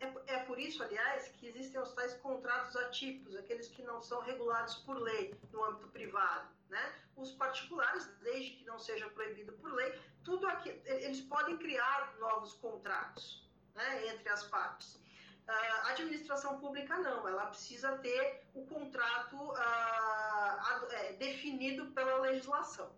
é, 0.02 0.36
é, 0.36 0.40
por 0.40 0.60
isso, 0.60 0.84
aliás, 0.84 1.30
que 1.30 1.48
existem 1.48 1.80
os 1.80 1.94
tais 1.94 2.14
contratos 2.16 2.76
atípicos, 2.76 3.36
aqueles 3.38 3.70
que 3.70 3.82
não 3.82 4.02
são 4.02 4.22
regulados 4.22 4.76
por 4.76 4.98
lei 4.98 5.34
no 5.54 5.64
âmbito 5.64 5.88
privado. 5.88 6.50
Né? 6.70 6.96
Os 7.16 7.32
particulares, 7.32 8.08
desde 8.22 8.52
que 8.52 8.66
não 8.66 8.78
seja 8.78 9.10
proibido 9.12 9.54
por 9.54 9.72
lei, 9.72 9.98
tudo 10.26 10.48
aqui, 10.48 10.82
eles 10.86 11.22
podem 11.22 11.58
criar 11.58 12.14
novos 12.20 12.54
contratos 12.56 13.48
né, 13.76 14.08
entre 14.08 14.28
as 14.30 14.44
partes. 14.48 15.00
A 15.48 15.90
administração 15.90 16.58
pública 16.60 16.98
não, 16.98 17.28
ela 17.28 17.48
precisa 17.48 17.98
ter 17.98 18.44
o 18.54 18.66
contrato 18.66 19.36
uh, 19.36 20.92
é, 20.92 21.14
definido 21.14 21.88
pela 21.88 22.20
legislação. 22.20 22.90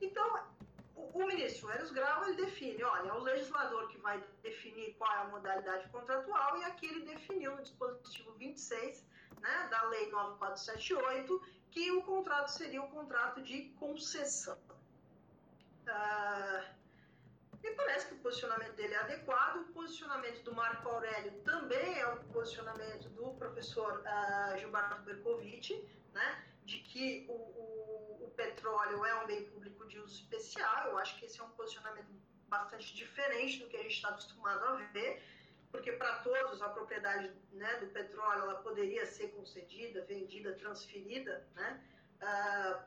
Então, 0.00 0.46
o, 0.94 1.18
o 1.18 1.26
ministro 1.26 1.70
Eros 1.70 1.90
Grau 1.90 2.24
ele 2.24 2.36
define, 2.36 2.82
olha, 2.84 3.08
é 3.08 3.12
o 3.14 3.20
legislador 3.20 3.88
que 3.88 3.96
vai 3.98 4.22
definir 4.42 4.94
qual 4.98 5.10
é 5.10 5.18
a 5.18 5.24
modalidade 5.24 5.88
contratual 5.88 6.58
e 6.58 6.64
aqui 6.64 6.86
ele 6.86 7.06
definiu 7.06 7.56
no 7.56 7.62
dispositivo 7.62 8.32
26 8.32 9.02
né, 9.40 9.68
da 9.70 9.82
Lei 9.84 10.10
9478 10.10 11.42
que 11.70 11.90
o 11.92 12.02
contrato 12.02 12.48
seria 12.48 12.82
o 12.82 12.88
contrato 12.88 13.42
de 13.42 13.70
concessão. 13.78 14.58
Uh, 15.86 16.75
me 17.66 17.74
parece 17.74 18.06
que 18.06 18.14
o 18.14 18.18
posicionamento 18.18 18.74
dele 18.74 18.94
é 18.94 18.98
adequado. 18.98 19.56
O 19.62 19.64
posicionamento 19.72 20.42
do 20.42 20.54
Marco 20.54 20.88
Aurélio 20.88 21.32
também 21.42 21.98
é 21.98 22.06
o 22.06 22.16
posicionamento 22.26 23.08
do 23.10 23.34
professor 23.34 24.02
uh, 24.02 24.58
Gilberto 24.58 25.02
Bercovitch, 25.02 25.70
né, 26.12 26.44
de 26.64 26.78
que 26.78 27.26
o, 27.28 27.32
o, 27.32 28.24
o, 28.24 28.30
petróleo 28.36 29.04
é 29.04 29.14
um 29.22 29.26
bem 29.26 29.44
público 29.46 29.86
de 29.88 29.98
uso 29.98 30.14
especial. 30.14 30.88
Eu 30.88 30.98
acho 30.98 31.18
que 31.18 31.26
esse 31.26 31.40
é 31.40 31.44
um 31.44 31.50
posicionamento 31.50 32.08
bastante 32.48 32.94
diferente 32.94 33.58
do 33.58 33.68
que 33.68 33.76
a 33.76 33.82
gente 33.82 33.96
está 33.96 34.10
acostumado 34.10 34.64
a 34.64 34.76
ver, 34.92 35.22
porque 35.72 35.92
para 35.92 36.20
todos 36.20 36.62
a 36.62 36.68
propriedade 36.68 37.32
né, 37.52 37.74
do 37.76 37.86
petróleo 37.88 38.42
ela 38.42 38.62
poderia 38.62 39.04
ser 39.04 39.28
concedida, 39.28 40.04
vendida, 40.04 40.52
transferida 40.54 41.46
né, 41.54 41.84
uh, 42.20 42.24
ah, 42.24 42.84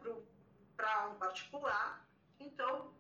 para 0.78 1.10
um 1.10 1.16
particular. 1.16 2.08
Então, 2.40 2.94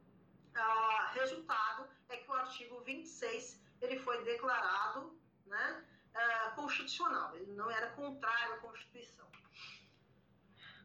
resultado 1.13 1.89
é 2.10 2.17
que 2.17 2.30
o 2.30 2.34
artigo 2.34 2.82
26 2.82 3.62
ele 3.82 4.00
foi 4.00 4.24
declarado 4.24 5.17
né, 5.45 5.86
ah, 6.13 6.52
constitucional, 6.56 7.36
ele 7.36 7.52
não 7.54 7.69
era 7.69 7.91
contrário 7.91 8.56
à 8.56 8.58
Constituição. 8.58 9.28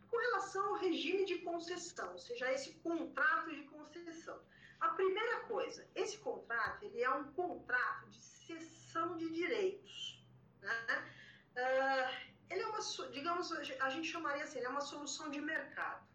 Com 0.08 0.16
relação 0.16 0.64
ao 0.66 0.74
regime 0.74 1.24
de 1.24 1.38
concessão, 1.38 2.12
ou 2.12 2.18
seja, 2.18 2.52
esse 2.52 2.74
contrato 2.74 3.50
de 3.50 3.62
concessão, 3.64 4.40
a 4.80 4.88
primeira 4.90 5.40
coisa, 5.46 5.88
esse 5.94 6.18
contrato 6.18 6.84
ele 6.84 7.02
é 7.02 7.10
um 7.10 7.32
contrato 7.32 8.08
de 8.10 8.22
cessão 8.22 9.16
de 9.16 9.28
direitos. 9.30 10.22
Né? 10.60 11.12
Uh, 11.56 12.34
ele 12.50 12.62
é 12.62 12.66
uma, 12.66 12.80
digamos, 13.10 13.50
a 13.52 13.90
gente 13.90 14.08
chamaria 14.08 14.44
assim, 14.44 14.58
ele 14.58 14.66
é 14.66 14.70
uma 14.70 14.80
solução 14.80 15.30
de 15.30 15.40
mercado. 15.40 16.06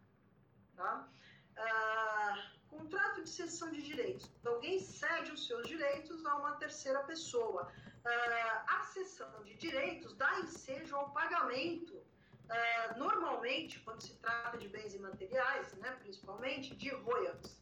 Tá? 0.76 1.10
Uh, 1.58 2.59
contrato 2.70 3.24
de 3.24 3.30
cessão 3.30 3.72
de 3.72 3.82
direitos. 3.82 4.30
Alguém 4.46 4.80
cede 4.80 5.32
os 5.32 5.46
seus 5.48 5.68
direitos 5.68 6.26
a 6.26 6.36
uma 6.36 6.54
terceira 6.54 7.02
pessoa. 7.04 7.72
Uh, 8.06 8.64
a 8.68 8.84
cessão 8.94 9.44
de 9.44 9.54
direitos 9.56 10.16
dá 10.16 10.40
ensejo 10.40 10.96
ao 10.96 11.12
pagamento 11.12 12.00
Uh, 12.50 12.98
normalmente, 12.98 13.80
quando 13.82 14.02
se 14.02 14.16
trata 14.16 14.58
de 14.58 14.68
bens 14.68 14.96
imateriais, 14.96 15.72
né, 15.74 15.92
principalmente, 16.00 16.76
de 16.76 16.90
royalties. 16.90 17.54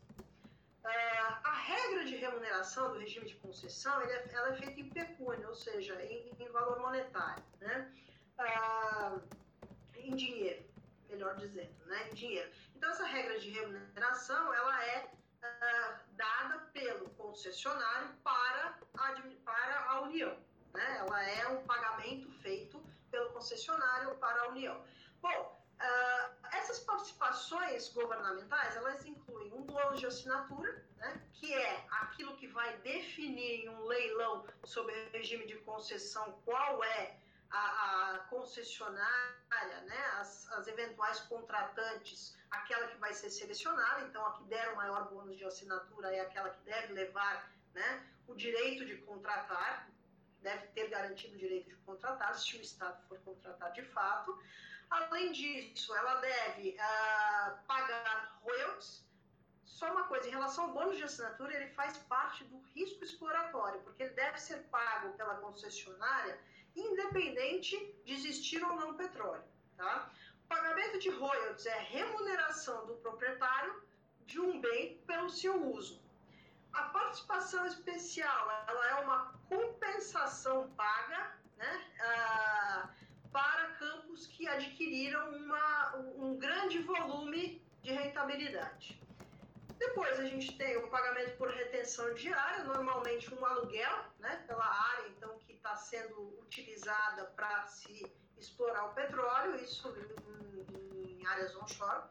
Uh, 0.85 1.33
a 1.43 1.53
regra 1.53 2.05
de 2.05 2.15
remuneração 2.15 2.93
do 2.93 2.99
regime 2.99 3.27
de 3.27 3.35
concessão 3.35 3.99
é, 3.99 4.27
ela 4.31 4.53
é 4.53 4.55
feita 4.55 4.79
em 4.79 4.89
pecúnia, 4.89 5.45
ou 5.49 5.55
seja, 5.55 6.01
em, 6.05 6.31
em 6.39 6.49
valor 6.49 6.79
monetário, 6.79 7.43
né? 7.59 7.93
Uh, 8.39 9.21
em 9.97 10.15
dinheiro, 10.15 10.63
melhor 11.09 11.35
dizendo, 11.35 11.85
né? 11.85 12.09
em 12.09 12.13
dinheiro. 12.13 12.49
Então, 12.77 12.91
essa 12.91 13.05
regra 13.05 13.39
de 13.39 13.49
remuneração 13.49 14.53
ela 14.53 14.85
é 14.85 15.09
dada 16.11 16.59
pelo 16.73 17.09
concessionário 17.11 18.09
para 18.23 18.77
a, 18.95 19.11
para 19.43 19.89
a 19.89 20.01
União. 20.01 20.37
Né? 20.73 20.97
Ela 20.99 21.23
é 21.23 21.47
um 21.47 21.65
pagamento 21.65 22.29
feito 22.43 22.79
pelo 23.09 23.31
concessionário 23.31 24.13
para 24.17 24.43
a 24.43 24.49
União. 24.49 24.79
Bom, 25.19 25.59
uh, 25.81 26.47
essas 26.51 26.79
participações 26.81 27.89
governamentais, 27.89 28.75
elas 28.75 29.03
incluem 29.05 29.51
um 29.53 29.63
bônus 29.63 29.99
de 29.99 30.05
assinatura, 30.05 30.85
né, 30.97 31.21
que 31.33 31.51
é 31.51 31.83
aquilo 31.89 32.35
que 32.37 32.47
vai 32.47 32.77
definir 32.77 33.65
em 33.65 33.69
um 33.69 33.85
leilão 33.85 34.45
sobre 34.63 34.93
regime 35.13 35.47
de 35.47 35.55
concessão 35.61 36.39
qual 36.45 36.83
é 36.83 37.17
a, 37.49 38.15
a 38.15 38.19
concessionária, 38.29 39.81
né, 39.86 40.05
as, 40.19 40.51
as, 40.53 40.67
eventuais 40.67 41.19
contratantes, 41.21 42.38
aquela 42.51 42.88
que 42.88 42.97
vai 42.97 43.13
ser 43.13 43.29
selecionada, 43.29 44.01
então 44.01 44.25
a 44.25 44.33
que 44.33 44.43
der 44.45 44.73
o 44.73 44.75
maior 44.75 45.10
bônus 45.10 45.38
de 45.38 45.45
assinatura 45.45 46.13
é 46.13 46.21
aquela 46.21 46.49
que 46.49 46.62
deve 46.62 46.93
levar 46.93 47.51
né, 47.73 48.07
o 48.27 48.36
direito 48.36 48.86
de 48.86 48.97
contratar, 48.97 49.89
deve 50.41 50.67
ter 50.67 50.89
garantido 50.89 51.36
o 51.36 51.38
direito 51.38 51.69
de 51.69 51.75
contratar, 51.77 52.38
se 52.38 52.57
o 52.57 52.62
Estado 52.62 53.01
for 53.07 53.19
contratar 53.19 53.71
de 53.71 53.83
fato. 53.83 54.38
Além 54.89 55.31
disso, 55.31 55.93
ela 55.95 56.15
deve 56.15 56.69
uh, 56.69 57.57
pagar 57.65 58.39
royalties. 58.41 59.05
Só 59.65 59.91
uma 59.91 60.05
coisa, 60.05 60.27
em 60.27 60.31
relação 60.31 60.65
ao 60.65 60.73
bônus 60.73 60.97
de 60.97 61.03
assinatura, 61.03 61.53
ele 61.53 61.67
faz 61.73 61.97
parte 61.97 62.43
do 62.45 62.57
risco 62.73 63.03
exploratório, 63.03 63.81
porque 63.81 64.03
ele 64.03 64.13
deve 64.13 64.39
ser 64.39 64.63
pago 64.69 65.15
pela 65.17 65.36
concessionária, 65.36 66.39
independente 66.77 67.75
de 68.05 68.13
existir 68.13 68.63
ou 68.63 68.75
não 68.75 68.95
petróleo. 68.95 69.43
Tá? 69.75 70.11
O 70.43 70.47
pagamento 70.47 70.99
de 70.99 71.09
royalties 71.09 71.65
é 71.65 71.79
remuneração 71.79 72.85
do 72.85 72.93
proprietário 72.95 73.81
de 74.25 74.39
um 74.39 74.59
bem 74.61 74.97
pelo 75.07 75.29
seu 75.29 75.61
uso. 75.73 76.01
A 76.73 76.83
participação 76.83 77.65
especial 77.65 78.65
ela 78.67 78.87
é 78.89 78.95
uma 79.03 79.33
compensação 79.49 80.69
paga 80.71 81.35
né, 81.57 81.85
uh, 81.99 83.29
para 83.31 83.71
campos 83.73 84.27
que 84.27 84.47
adquiriram 84.47 85.31
uma, 85.31 85.95
um 85.95 86.37
grande 86.37 86.79
volume 86.79 87.61
de 87.81 87.91
rentabilidade. 87.91 89.01
Depois 89.77 90.19
a 90.19 90.25
gente 90.25 90.57
tem 90.57 90.77
o 90.77 90.87
pagamento 90.89 91.37
por 91.37 91.49
retenção 91.49 92.13
diária, 92.13 92.63
normalmente 92.63 93.33
um 93.33 93.45
aluguel 93.45 94.05
né, 94.19 94.43
pela 94.47 94.65
área 94.65 95.07
então 95.09 95.37
que 95.39 95.53
está 95.53 95.75
sendo 95.75 96.39
utilizada 96.39 97.25
para 97.35 97.67
se 97.67 98.11
explorar 98.37 98.85
o 98.85 98.93
petróleo, 98.93 99.55
isso 99.55 99.93
em, 100.99 101.21
em 101.21 101.25
áreas 101.27 101.55
onshore, 101.55 102.03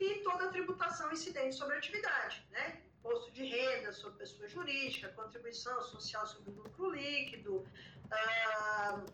e 0.00 0.20
toda 0.22 0.46
a 0.46 0.48
tributação 0.48 1.12
incidente 1.12 1.54
sobre 1.54 1.74
a 1.74 1.78
atividade, 1.78 2.46
né? 2.50 2.82
imposto 3.02 3.32
de 3.32 3.44
renda 3.44 3.92
sobre 3.92 4.18
pessoa 4.18 4.48
jurídica, 4.48 5.08
contribuição 5.08 5.82
social 5.82 6.24
sobre 6.26 6.52
lucro 6.52 6.90
líquido, 6.90 7.56
uh, 7.56 9.04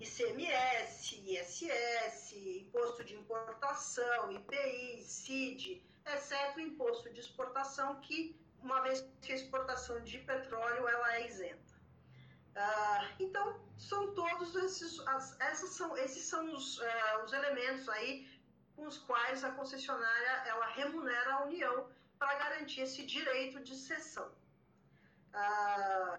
ICMS, 0.00 1.22
ISS, 1.26 2.32
imposto 2.32 3.04
de 3.04 3.14
importação, 3.14 4.32
IPI, 4.32 5.02
CID, 5.02 5.82
exceto 6.14 6.58
o 6.58 6.60
imposto 6.60 7.10
de 7.10 7.20
exportação, 7.20 8.00
que, 8.00 8.38
uma 8.62 8.80
vez 8.82 9.04
que 9.22 9.32
a 9.32 9.34
exportação 9.34 10.02
de 10.02 10.18
petróleo 10.18 10.88
ela 10.88 11.14
é 11.16 11.26
isenta. 11.26 11.70
Uh, 12.56 13.14
então, 13.20 13.60
são 13.78 14.12
todos 14.14 14.54
esses, 14.56 14.98
as, 15.06 15.38
essas 15.40 15.70
são, 15.70 15.96
esses 15.96 16.24
são 16.24 16.52
os, 16.52 16.78
uh, 16.78 17.24
os 17.24 17.32
elementos 17.32 17.88
aí 17.88 18.28
com 18.74 18.86
os 18.86 18.98
quais 18.98 19.44
a 19.44 19.52
concessionária 19.52 20.42
ela 20.46 20.66
remunera 20.66 21.34
a 21.34 21.44
União 21.44 21.88
para 22.18 22.34
garantir 22.34 22.80
esse 22.82 23.04
direito 23.04 23.60
de 23.60 23.74
cessão. 23.74 24.30
Ah, 25.32 26.18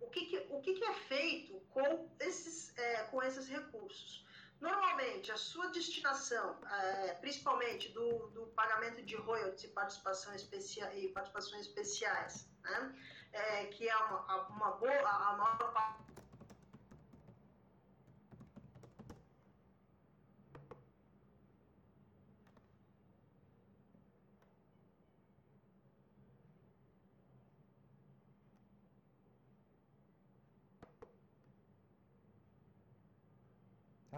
o 0.00 0.08
que, 0.08 0.26
que 0.26 0.38
o 0.50 0.60
que, 0.60 0.74
que, 0.74 0.84
é 0.84 0.94
feito 0.94 1.60
com 1.70 2.08
esses, 2.18 2.76
é, 2.78 3.04
com 3.04 3.22
esses 3.22 3.48
recursos? 3.48 4.24
Normalmente, 4.60 5.32
a 5.32 5.36
sua 5.36 5.68
destinação, 5.68 6.58
é, 6.70 7.14
principalmente 7.14 7.88
do, 7.92 8.28
do, 8.28 8.46
pagamento 8.48 9.02
de 9.02 9.16
royalties 9.16 9.64
e, 9.64 9.68
participação 9.68 10.34
especia, 10.34 10.94
e 10.94 11.08
participações 11.08 11.66
especiais, 11.66 12.46
né, 12.62 12.94
é, 13.32 13.64
que 13.66 13.88
é 13.88 13.96
uma, 13.96 14.48
uma 14.48 14.72
boa, 14.72 15.08
a 15.08 15.36
maior 15.38 15.72
parte 15.72 16.19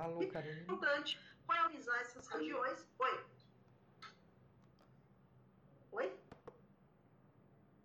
Alô, 0.02 0.26
Carolina. 0.26 0.58
É 0.58 0.62
importante 0.62 1.20
valorizar 1.46 1.96
essas 2.00 2.26
regiões. 2.26 2.84
Oi. 2.98 3.24
Oi? 5.92 6.18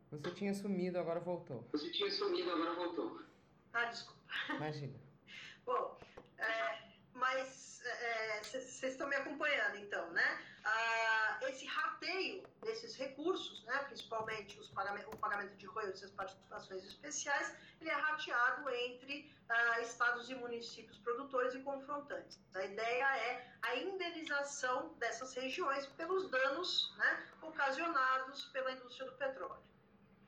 Você 0.10 0.32
tinha 0.32 0.54
sumido, 0.56 0.98
agora 0.98 1.20
voltou. 1.20 1.68
Você 1.72 1.92
tinha 1.92 2.10
sumido, 2.10 2.50
agora 2.50 2.74
voltou. 2.74 3.22
Ah, 3.72 3.86
desculpa. 3.86 4.20
Imagina. 4.56 5.00
Bom, 5.64 6.00
é, 6.40 6.92
mas 7.14 7.84
vocês 8.42 8.84
é, 8.84 8.88
estão 8.88 9.08
me 9.08 9.16
acompanhando, 9.16 9.78
então, 9.78 10.12
né? 10.12 10.44
Ah, 10.70 11.40
esse 11.44 11.66
rateio 11.66 12.44
desses 12.62 12.96
recursos, 12.96 13.64
né, 13.64 13.78
principalmente 13.86 14.60
os 14.60 14.70
pagamento, 14.70 15.10
o 15.10 15.18
pagamento 15.18 15.56
de 15.56 15.66
royalties 15.66 16.02
e 16.02 16.06
as 16.06 16.12
participações 16.12 16.84
especiais, 16.84 17.56
ele 17.80 17.90
é 17.90 17.94
rateado 17.94 18.70
entre 18.70 19.32
ah, 19.48 19.80
estados 19.80 20.30
e 20.30 20.36
municípios 20.36 20.98
produtores 20.98 21.54
e 21.56 21.62
confrontantes. 21.62 22.38
A 22.54 22.66
ideia 22.66 23.18
é 23.18 23.50
a 23.62 23.76
indenização 23.78 24.94
dessas 24.96 25.34
regiões 25.34 25.86
pelos 25.86 26.30
danos 26.30 26.94
né, 26.98 27.28
ocasionados 27.42 28.46
pela 28.48 28.74
indústria 28.74 29.10
do 29.10 29.16
petróleo. 29.16 29.64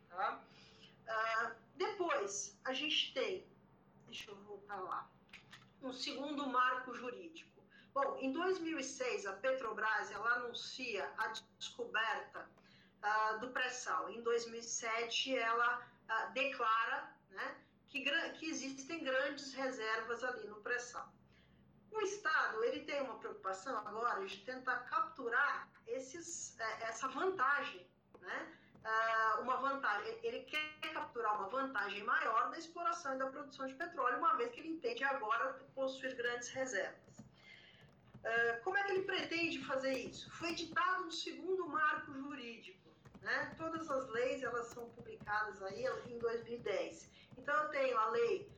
Tá? 0.10 0.42
Ah, 1.10 1.52
depois, 1.76 2.58
a 2.64 2.72
gente 2.72 3.14
tem, 3.14 3.46
deixa 4.06 4.32
eu 4.32 4.38
voltar 4.44 4.80
lá, 4.80 5.10
um 5.82 5.92
segundo 5.92 6.48
marco 6.48 6.94
jurídico. 6.94 7.49
Bom, 7.94 8.18
em 8.20 8.32
2006, 8.32 9.26
a 9.26 9.34
Petrobras 9.34 10.12
ela 10.12 10.36
anuncia 10.36 11.12
a 11.18 11.28
descoberta 11.58 12.48
uh, 13.04 13.40
do 13.40 13.50
pré-sal. 13.50 14.10
Em 14.10 14.22
2007, 14.22 15.36
ela 15.38 15.80
uh, 15.80 16.34
declara 16.34 17.12
né, 17.32 17.58
que, 17.88 18.02
que 18.38 18.46
existem 18.46 19.04
grandes 19.04 19.54
reservas 19.54 20.24
ali 20.24 20.48
no 20.48 20.62
pré-sal. 20.62 21.12
O 21.92 22.02
Estado 22.02 22.64
ele 22.64 22.82
tem 22.86 23.02
uma 23.02 23.18
preocupação 23.18 23.76
agora 23.80 24.24
de 24.26 24.38
tentar 24.46 24.80
capturar 24.82 25.68
esses, 25.88 26.58
eh, 26.60 26.84
essa 26.84 27.08
vantagem, 27.08 27.90
né? 28.22 28.56
Uh, 28.80 29.42
uma 29.42 29.58
vantagem, 29.58 30.18
ele 30.24 30.42
quer 30.44 30.80
capturar 30.94 31.36
uma 31.36 31.50
vantagem 31.50 32.02
maior 32.04 32.50
da 32.50 32.58
exploração 32.58 33.16
e 33.16 33.18
da 33.18 33.28
produção 33.28 33.68
de 33.68 33.74
petróleo, 33.74 34.20
uma 34.20 34.38
vez 34.38 34.52
que 34.52 34.62
ele 34.62 34.70
entende 34.70 35.04
agora 35.04 35.60
possuir 35.76 36.16
grandes 36.16 36.48
reservas. 36.50 37.09
Uh, 38.20 38.64
como 38.64 38.78
é 38.78 38.84
que 38.84 38.92
ele 38.92 39.04
pretende 39.04 39.64
fazer 39.66 39.94
isso? 39.94 40.30
Foi 40.32 40.50
editado 40.50 41.06
um 41.06 41.12
segundo 41.12 41.68
marco 41.68 42.14
jurídico. 42.14 42.90
Né? 43.22 43.54
Todas 43.58 43.90
as 43.90 44.08
leis 44.10 44.44
elas 44.44 44.68
são 44.68 44.90
publicadas 44.90 45.62
aí 45.64 45.86
em 46.08 46.18
2010. 46.20 47.10
Então 47.38 47.56
eu 47.64 47.70
tenho 47.70 47.98
a 47.98 48.10
lei 48.10 48.50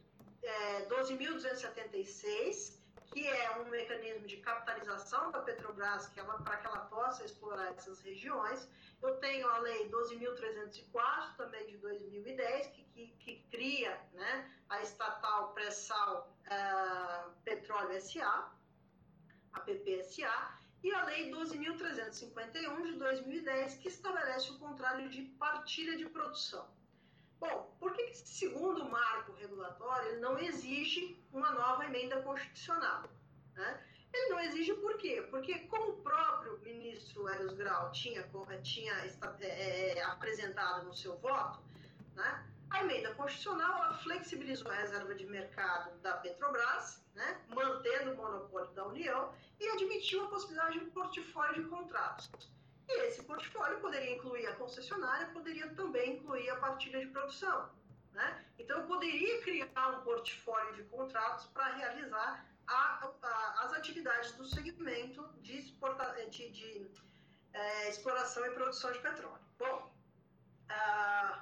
é, 0.44 0.86
12.276, 0.88 2.80
que 3.08 3.28
é 3.28 3.58
um 3.58 3.66
mecanismo 3.66 4.26
de 4.26 4.38
capitalização 4.38 5.32
da 5.32 5.40
Petrobras 5.40 6.08
que 6.08 6.20
ela, 6.20 6.40
para 6.40 6.58
que 6.58 6.68
ela 6.68 6.80
possa 6.86 7.26
explorar 7.26 7.68
essas 7.70 8.02
regiões. 8.02 8.68
Eu 9.02 9.16
tenho 9.18 9.48
a 9.50 9.58
lei 9.60 9.90
12.304, 9.90 11.36
também 11.36 11.66
de 11.68 11.78
2010, 11.78 12.68
que, 12.68 12.84
que, 12.84 13.08
que 13.20 13.46
cria 13.50 14.00
né, 14.14 14.52
a 14.70 14.82
estatal 14.82 15.54
pré-sal 15.54 16.36
uh, 16.48 17.32
Petróleo 17.44 18.00
SA 18.00 18.52
a 19.54 19.60
PPSA, 19.60 20.60
e 20.84 20.92
a 20.92 21.06
Lei 21.06 21.32
12.351 21.32 22.86
de 22.86 22.94
2010, 22.94 23.76
que 23.76 23.88
estabelece 23.88 24.52
o 24.52 24.58
contrário 24.58 25.10
de 25.10 25.22
partilha 25.22 25.96
de 25.96 26.06
produção. 26.10 26.68
Bom, 27.40 27.76
por 27.80 27.94
que 27.94 28.14
segundo 28.14 28.90
marco 28.90 29.32
regulatório 29.34 30.20
não 30.20 30.38
exige 30.40 31.18
uma 31.32 31.52
nova 31.52 31.86
emenda 31.86 32.22
constitucional. 32.22 33.10
Né? 33.56 33.84
Ele 34.14 34.30
não 34.30 34.40
exige 34.42 34.74
por 34.76 34.98
quê? 34.98 35.26
Porque, 35.30 35.60
como 35.68 35.92
o 35.92 36.02
próprio 36.02 36.60
ministro 36.60 37.28
Eros 37.30 37.54
Grau 37.54 37.92
tinha, 37.92 38.28
tinha 38.62 38.94
é, 39.42 39.98
é, 39.98 40.04
apresentado 40.04 40.86
no 40.86 40.94
seu 40.94 41.18
voto, 41.18 41.60
né, 42.16 42.46
a 42.70 42.84
emenda 42.84 43.14
constitucional 43.16 43.98
flexibilizou 44.00 44.70
a 44.72 44.76
reserva 44.76 45.16
de 45.16 45.26
mercado 45.26 45.98
da 46.00 46.18
Petrobras, 46.18 47.01
né, 47.16 47.42
mantendo 47.50 48.12
o 48.12 48.18
monopólio 48.18 48.72
da 48.72 48.86
União, 48.86 49.34
e 49.60 49.68
admitiu 49.70 50.26
a 50.26 50.28
possibilidade 50.28 50.80
de 50.80 50.86
um 50.86 50.90
portfólio 50.92 51.64
de 51.64 51.70
contratos. 51.70 52.30
E 52.88 53.08
esse 53.08 53.24
portfólio 53.24 53.80
poderia 53.80 54.16
incluir 54.16 54.48
a 54.48 54.56
concessionária, 54.56 55.28
poderia 55.28 55.70
também 55.76 56.18
incluir 56.18 56.50
a 56.50 56.58
partilha 56.58 57.00
de 57.00 57.08
produção. 57.08 57.70
Né? 58.14 58.46
Então, 58.60 58.80
eu 58.80 58.88
poderia 58.88 59.42
criar 59.42 59.98
um 59.98 60.04
portfólio 60.04 60.76
de 60.76 60.84
contratos 60.84 61.46
para 61.48 61.76
realizar 61.76 62.46
a, 62.68 63.10
a, 63.22 63.66
as 63.66 63.74
atividades 63.74 64.34
do 64.34 64.46
segmento 64.46 65.28
de, 65.42 65.58
exporta, 65.58 66.06
de, 66.30 66.50
de 66.50 66.92
é, 67.54 67.90
exploração 67.90 68.46
e 68.46 68.52
produção 68.52 68.92
de 68.92 69.00
petróleo. 69.00 69.42
Bom, 69.58 69.94
uh, 70.70 71.42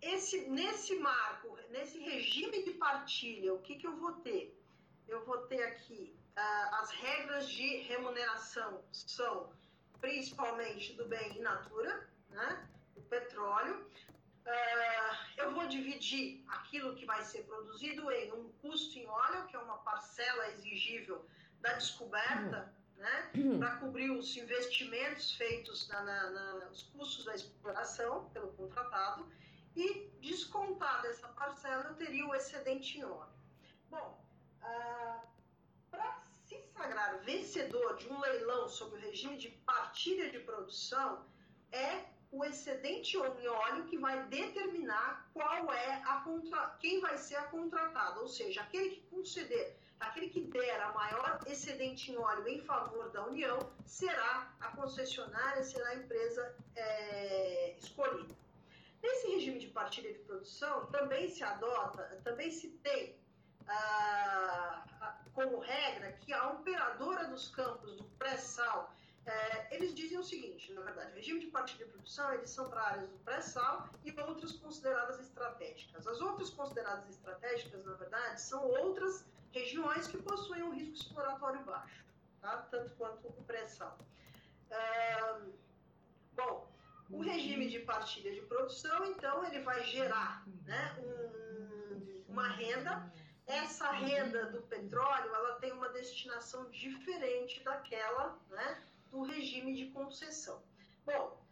esse, 0.00 0.48
nesse 0.48 0.96
marco, 0.96 1.56
nesse 1.70 1.98
regime 1.98 2.62
de 2.64 2.72
partilha, 2.72 3.54
o 3.54 3.60
que, 3.60 3.76
que 3.76 3.86
eu 3.86 3.96
vou 3.96 4.12
ter? 4.14 4.60
Eu 5.08 5.24
vou 5.24 5.38
ter 5.46 5.62
aqui 5.62 6.16
uh, 6.36 6.74
as 6.80 6.90
regras 6.90 7.48
de 7.48 7.76
remuneração 7.82 8.82
são 8.92 9.52
principalmente 10.00 10.92
do 10.94 11.06
bem 11.06 11.38
in 11.38 11.40
natura, 11.40 12.08
né, 12.30 12.68
o 12.96 13.02
petróleo. 13.02 13.86
Uh, 14.46 15.16
eu 15.38 15.54
vou 15.54 15.66
dividir 15.66 16.44
aquilo 16.48 16.94
que 16.94 17.06
vai 17.06 17.22
ser 17.24 17.44
produzido 17.44 18.10
em 18.10 18.32
um 18.32 18.52
custo 18.60 18.98
em 18.98 19.06
óleo, 19.06 19.46
que 19.46 19.56
é 19.56 19.58
uma 19.58 19.78
parcela 19.78 20.48
exigível 20.48 21.24
da 21.60 21.72
descoberta, 21.74 22.74
né, 22.96 23.30
para 23.58 23.76
cobrir 23.76 24.10
os 24.10 24.36
investimentos 24.36 25.32
feitos 25.32 25.88
na, 25.88 26.02
na, 26.02 26.30
na, 26.30 26.68
os 26.68 26.82
custos 26.82 27.24
da 27.24 27.34
exploração 27.34 28.28
pelo 28.30 28.52
contratado, 28.52 29.26
e 29.74 30.08
descontar 30.20 31.02
dessa 31.02 31.26
parcela 31.28 31.84
eu 31.84 31.94
teria 31.94 32.26
o 32.26 32.34
excedente 32.34 32.98
em 32.98 33.04
óleo. 33.04 33.32
Bom, 33.90 34.23
uh, 34.64 35.26
para 35.90 36.20
se 36.46 36.58
sagrar 36.72 37.18
vencedor 37.20 37.96
de 37.96 38.08
um 38.08 38.20
leilão 38.20 38.68
sob 38.68 38.96
o 38.96 39.00
regime 39.00 39.36
de 39.36 39.50
partilha 39.50 40.30
de 40.30 40.40
produção, 40.40 41.24
é 41.72 42.04
o 42.34 42.44
excedente 42.44 43.16
em 43.16 43.48
óleo 43.48 43.84
que 43.84 43.96
vai 43.96 44.26
determinar 44.26 45.30
qual 45.32 45.72
é 45.72 46.02
a 46.04 46.20
contra... 46.24 46.76
quem 46.80 47.00
vai 47.00 47.16
ser 47.16 47.36
a 47.36 47.44
contratada, 47.44 48.20
ou 48.20 48.28
seja, 48.28 48.60
aquele 48.60 48.90
que 48.90 49.02
conceder, 49.02 49.76
aquele 50.00 50.28
que 50.28 50.40
der 50.40 50.80
a 50.80 50.92
maior 50.92 51.38
excedente 51.46 52.10
em 52.10 52.16
óleo 52.16 52.48
em 52.48 52.60
favor 52.60 53.08
da 53.10 53.24
União, 53.26 53.58
será 53.86 54.52
a 54.60 54.68
concessionária, 54.76 55.62
será 55.62 55.90
a 55.90 55.94
empresa 55.94 56.56
é, 56.74 57.76
escolhida. 57.78 58.34
Nesse 59.00 59.28
regime 59.28 59.58
de 59.60 59.68
partilha 59.68 60.12
de 60.12 60.18
produção, 60.20 60.86
também 60.86 61.28
se 61.28 61.44
adota, 61.44 62.20
também 62.24 62.50
se 62.50 62.70
tem 62.78 63.16
ah, 63.68 64.84
como 65.34 65.58
regra 65.58 66.12
que 66.12 66.32
a 66.32 66.50
operadora 66.50 67.26
dos 67.26 67.48
campos 67.48 67.96
do 67.96 68.04
pré-sal 68.18 68.94
é, 69.26 69.74
eles 69.74 69.94
dizem 69.94 70.18
o 70.18 70.22
seguinte, 70.22 70.70
na 70.72 70.82
verdade, 70.82 71.14
regime 71.14 71.40
de 71.40 71.46
partilha 71.46 71.86
de 71.86 71.92
produção, 71.92 72.30
eles 72.34 72.50
são 72.50 72.68
para 72.68 72.82
áreas 72.82 73.08
do 73.08 73.18
pré-sal 73.20 73.88
e 74.04 74.14
outras 74.20 74.52
consideradas 74.52 75.18
estratégicas. 75.18 76.06
As 76.06 76.20
outras 76.20 76.50
consideradas 76.50 77.08
estratégicas, 77.08 77.84
na 77.86 77.94
verdade, 77.94 78.40
são 78.40 78.62
outras 78.62 79.24
regiões 79.50 80.06
que 80.06 80.18
possuem 80.18 80.62
um 80.62 80.74
risco 80.74 80.94
exploratório 80.94 81.64
baixo, 81.64 82.04
tá? 82.42 82.66
tanto 82.70 82.94
quanto 82.96 83.28
o 83.28 83.44
pré-sal. 83.44 83.96
É, 84.70 85.40
bom, 86.34 86.70
o 87.08 87.22
regime 87.22 87.68
de 87.68 87.78
partilha 87.78 88.34
de 88.34 88.42
produção, 88.42 89.06
então, 89.06 89.42
ele 89.46 89.60
vai 89.60 89.82
gerar 89.84 90.44
né, 90.66 90.96
um, 90.98 92.24
uma 92.28 92.48
renda 92.48 93.10
essa 93.46 93.90
renda 93.90 94.46
do 94.46 94.62
petróleo 94.62 95.34
ela 95.34 95.58
tem 95.60 95.72
uma 95.72 95.88
destinação 95.90 96.70
diferente 96.70 97.62
daquela 97.62 98.38
né, 98.48 98.82
do 99.10 99.22
regime 99.22 99.74
de 99.74 99.90
concessão. 99.90 100.62
Bom, 101.04 101.44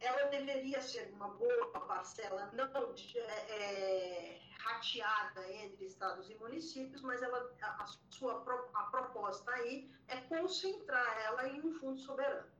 ela 0.00 0.28
deveria 0.28 0.80
ser 0.80 1.10
uma 1.12 1.28
boa 1.28 1.70
parcela 1.86 2.50
não 2.52 2.94
é, 3.14 3.20
é, 3.20 4.40
rateada 4.58 5.52
entre 5.52 5.84
estados 5.84 6.28
e 6.30 6.34
municípios, 6.36 7.02
mas 7.02 7.22
ela, 7.22 7.54
a, 7.62 7.86
sua 8.08 8.42
a 8.74 8.82
proposta 8.84 9.50
aí 9.52 9.90
é 10.08 10.16
concentrar 10.22 11.18
ela 11.24 11.48
em 11.48 11.60
um 11.60 11.72
fundo 11.74 12.00
soberano, 12.00 12.50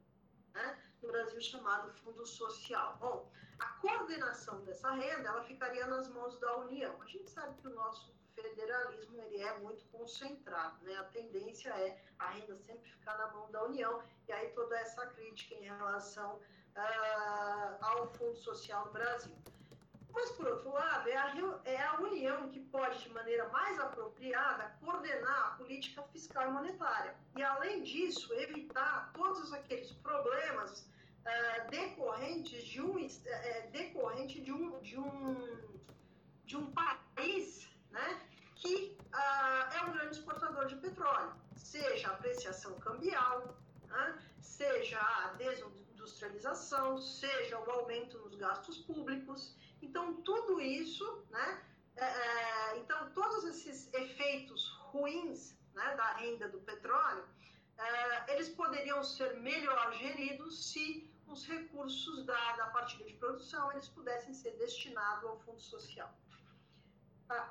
né, 0.52 0.78
no 1.02 1.08
Brasil 1.08 1.40
chamado 1.40 1.92
Fundo 1.94 2.26
Social. 2.26 2.98
Bom, 3.00 3.32
a 3.58 3.66
coordenação 3.80 4.62
dessa 4.64 4.90
renda 4.92 5.28
ela 5.28 5.42
ficaria 5.44 5.86
nas 5.86 6.08
mãos 6.08 6.38
da 6.38 6.56
União. 6.58 7.00
A 7.00 7.06
gente 7.06 7.30
sabe 7.30 7.60
que 7.60 7.68
o 7.68 7.74
nosso 7.74 8.19
federalismo 8.34 9.22
ele 9.22 9.42
é 9.42 9.58
muito 9.58 9.84
concentrado, 9.86 10.82
né? 10.84 10.94
A 10.96 11.04
tendência 11.04 11.70
é 11.70 12.00
a 12.18 12.30
renda 12.30 12.56
sempre 12.58 12.90
ficar 12.90 13.16
na 13.18 13.32
mão 13.32 13.50
da 13.50 13.64
União 13.64 14.02
e 14.28 14.32
aí 14.32 14.48
toda 14.50 14.76
essa 14.78 15.06
crítica 15.06 15.54
em 15.54 15.64
relação 15.64 16.36
uh, 16.36 17.84
ao 17.84 18.08
Fundo 18.14 18.36
Social 18.36 18.86
no 18.86 18.92
Brasil. 18.92 19.36
Mas, 20.12 20.30
por 20.32 20.46
outro 20.46 20.72
lado, 20.72 21.08
é 21.08 21.16
a, 21.16 21.34
é 21.64 21.82
a 21.82 22.00
União 22.00 22.48
que 22.50 22.60
pode, 22.60 22.98
de 23.00 23.10
maneira 23.10 23.48
mais 23.50 23.78
apropriada, 23.78 24.76
coordenar 24.80 25.52
a 25.52 25.56
política 25.56 26.02
fiscal 26.04 26.48
e 26.48 26.52
monetária. 26.52 27.14
E, 27.36 27.42
além 27.42 27.82
disso, 27.82 28.32
evitar 28.34 29.12
todos 29.14 29.52
aqueles 29.52 29.92
problemas 29.92 30.80
uh, 30.80 31.70
decorrentes 31.70 32.64
de 32.64 32.82
um, 32.82 32.96
uh, 32.96 33.70
decorrente 33.70 34.40
de 34.40 34.52
um, 34.52 34.80
de 34.80 34.98
um, 34.98 35.70
de 36.44 36.56
um 36.56 36.72
país 36.72 37.70
né, 37.90 38.20
que 38.56 38.96
ah, 39.12 39.70
é 39.74 39.84
um 39.84 39.92
grande 39.92 40.16
exportador 40.16 40.59
de 40.70 40.76
petróleo, 40.76 41.32
seja 41.56 42.08
a 42.08 42.12
apreciação 42.12 42.78
cambial, 42.80 43.56
né, 43.86 44.18
seja 44.40 44.98
a 45.00 45.34
desindustrialização, 45.36 46.98
seja 46.98 47.58
o 47.58 47.70
aumento 47.70 48.18
nos 48.18 48.34
gastos 48.36 48.78
públicos. 48.78 49.54
Então, 49.82 50.14
tudo 50.22 50.60
isso, 50.60 51.24
né, 51.30 51.62
é, 51.96 52.04
é 52.04 52.78
então, 52.78 53.10
todos 53.10 53.44
esses 53.44 53.92
efeitos 53.92 54.68
ruins 54.92 55.56
né, 55.74 55.94
da 55.96 56.12
renda 56.14 56.48
do 56.48 56.60
petróleo, 56.60 57.24
é, 57.76 58.34
eles 58.34 58.48
poderiam 58.48 59.02
ser 59.02 59.34
melhor 59.40 59.92
geridos 59.94 60.70
se 60.70 61.10
os 61.26 61.46
recursos 61.46 62.24
da, 62.24 62.56
da 62.56 62.66
partilha 62.66 63.06
de 63.06 63.14
produção 63.14 63.70
eles 63.72 63.88
pudessem 63.88 64.34
ser 64.34 64.52
destinados 64.56 65.24
ao 65.24 65.38
fundo 65.40 65.60
social. 65.60 66.12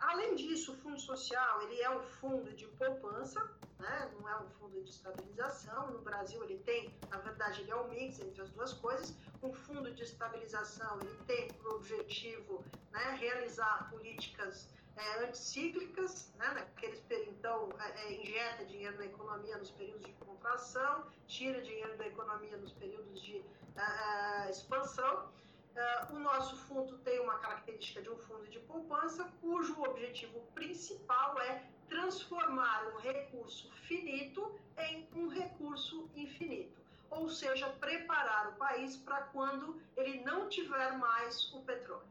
Além 0.01 0.35
disso, 0.35 0.73
o 0.73 0.75
Fundo 0.77 0.99
Social 0.99 1.61
ele 1.63 1.81
é 1.81 1.89
um 1.89 2.01
fundo 2.01 2.51
de 2.53 2.67
poupança, 2.67 3.39
né? 3.79 4.11
não 4.19 4.27
é 4.27 4.37
um 4.41 4.49
fundo 4.49 4.81
de 4.83 4.89
estabilização. 4.89 5.91
No 5.91 5.99
Brasil 5.99 6.43
ele 6.43 6.57
tem, 6.59 6.93
na 7.09 7.17
verdade, 7.17 7.61
ele 7.61 7.71
é 7.71 7.75
um 7.75 7.87
mix 7.87 8.19
entre 8.19 8.41
as 8.41 8.49
duas 8.49 8.73
coisas. 8.73 9.15
Um 9.41 9.53
fundo 9.53 9.93
de 9.93 10.03
estabilização 10.03 10.99
ele 11.01 11.23
tem 11.25 11.47
por 11.53 11.75
objetivo 11.75 12.63
né, 12.91 13.17
realizar 13.19 13.89
políticas 13.89 14.69
é, 14.97 15.23
anticíclicas, 15.23 16.33
né, 16.37 16.47
naqueles, 16.51 17.01
então 17.29 17.69
é, 17.79 18.01
é, 18.01 18.21
injeta 18.21 18.65
dinheiro 18.65 18.97
na 18.97 19.05
economia 19.05 19.57
nos 19.57 19.71
períodos 19.71 20.05
de 20.05 20.11
contração, 20.13 21.05
tira 21.25 21.61
dinheiro 21.61 21.97
da 21.97 22.05
economia 22.05 22.58
nos 22.58 22.73
períodos 22.73 23.21
de 23.21 23.41
é 23.79 24.49
expansão. 24.49 25.29
Uh, 25.75 26.15
o 26.15 26.19
nosso 26.19 26.57
fundo 26.67 26.97
tem 26.99 27.19
uma 27.19 27.39
característica 27.39 28.01
de 28.01 28.09
um 28.09 28.17
fundo 28.17 28.47
de 28.47 28.59
poupança, 28.59 29.31
cujo 29.39 29.81
objetivo 29.81 30.41
principal 30.53 31.39
é 31.41 31.63
transformar 31.87 32.87
um 32.93 32.97
recurso 32.99 33.71
finito 33.87 34.59
em 34.77 35.07
um 35.15 35.27
recurso 35.27 36.09
infinito, 36.15 36.79
ou 37.09 37.29
seja, 37.29 37.67
preparar 37.79 38.49
o 38.49 38.53
país 38.53 38.97
para 38.97 39.21
quando 39.23 39.81
ele 39.97 40.21
não 40.23 40.47
tiver 40.47 40.97
mais 40.97 41.51
o 41.53 41.61
petróleo. 41.61 42.07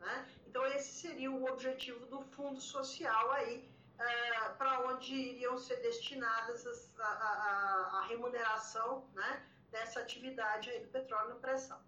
Né? 0.00 0.28
Então, 0.46 0.64
esse 0.66 0.92
seria 1.00 1.30
o 1.30 1.44
objetivo 1.50 2.04
do 2.06 2.20
fundo 2.20 2.60
social 2.60 3.32
aí, 3.32 3.68
uh, 3.98 4.54
para 4.56 4.80
onde 4.88 5.14
iriam 5.14 5.56
ser 5.56 5.76
destinadas 5.76 6.90
a, 6.98 7.04
a, 7.04 7.98
a 7.98 8.06
remuneração 8.06 9.06
né, 9.14 9.42
dessa 9.70 10.00
atividade 10.00 10.70
do 10.80 10.88
petróleo 10.88 11.30
no 11.30 11.40
pressão. 11.40 11.80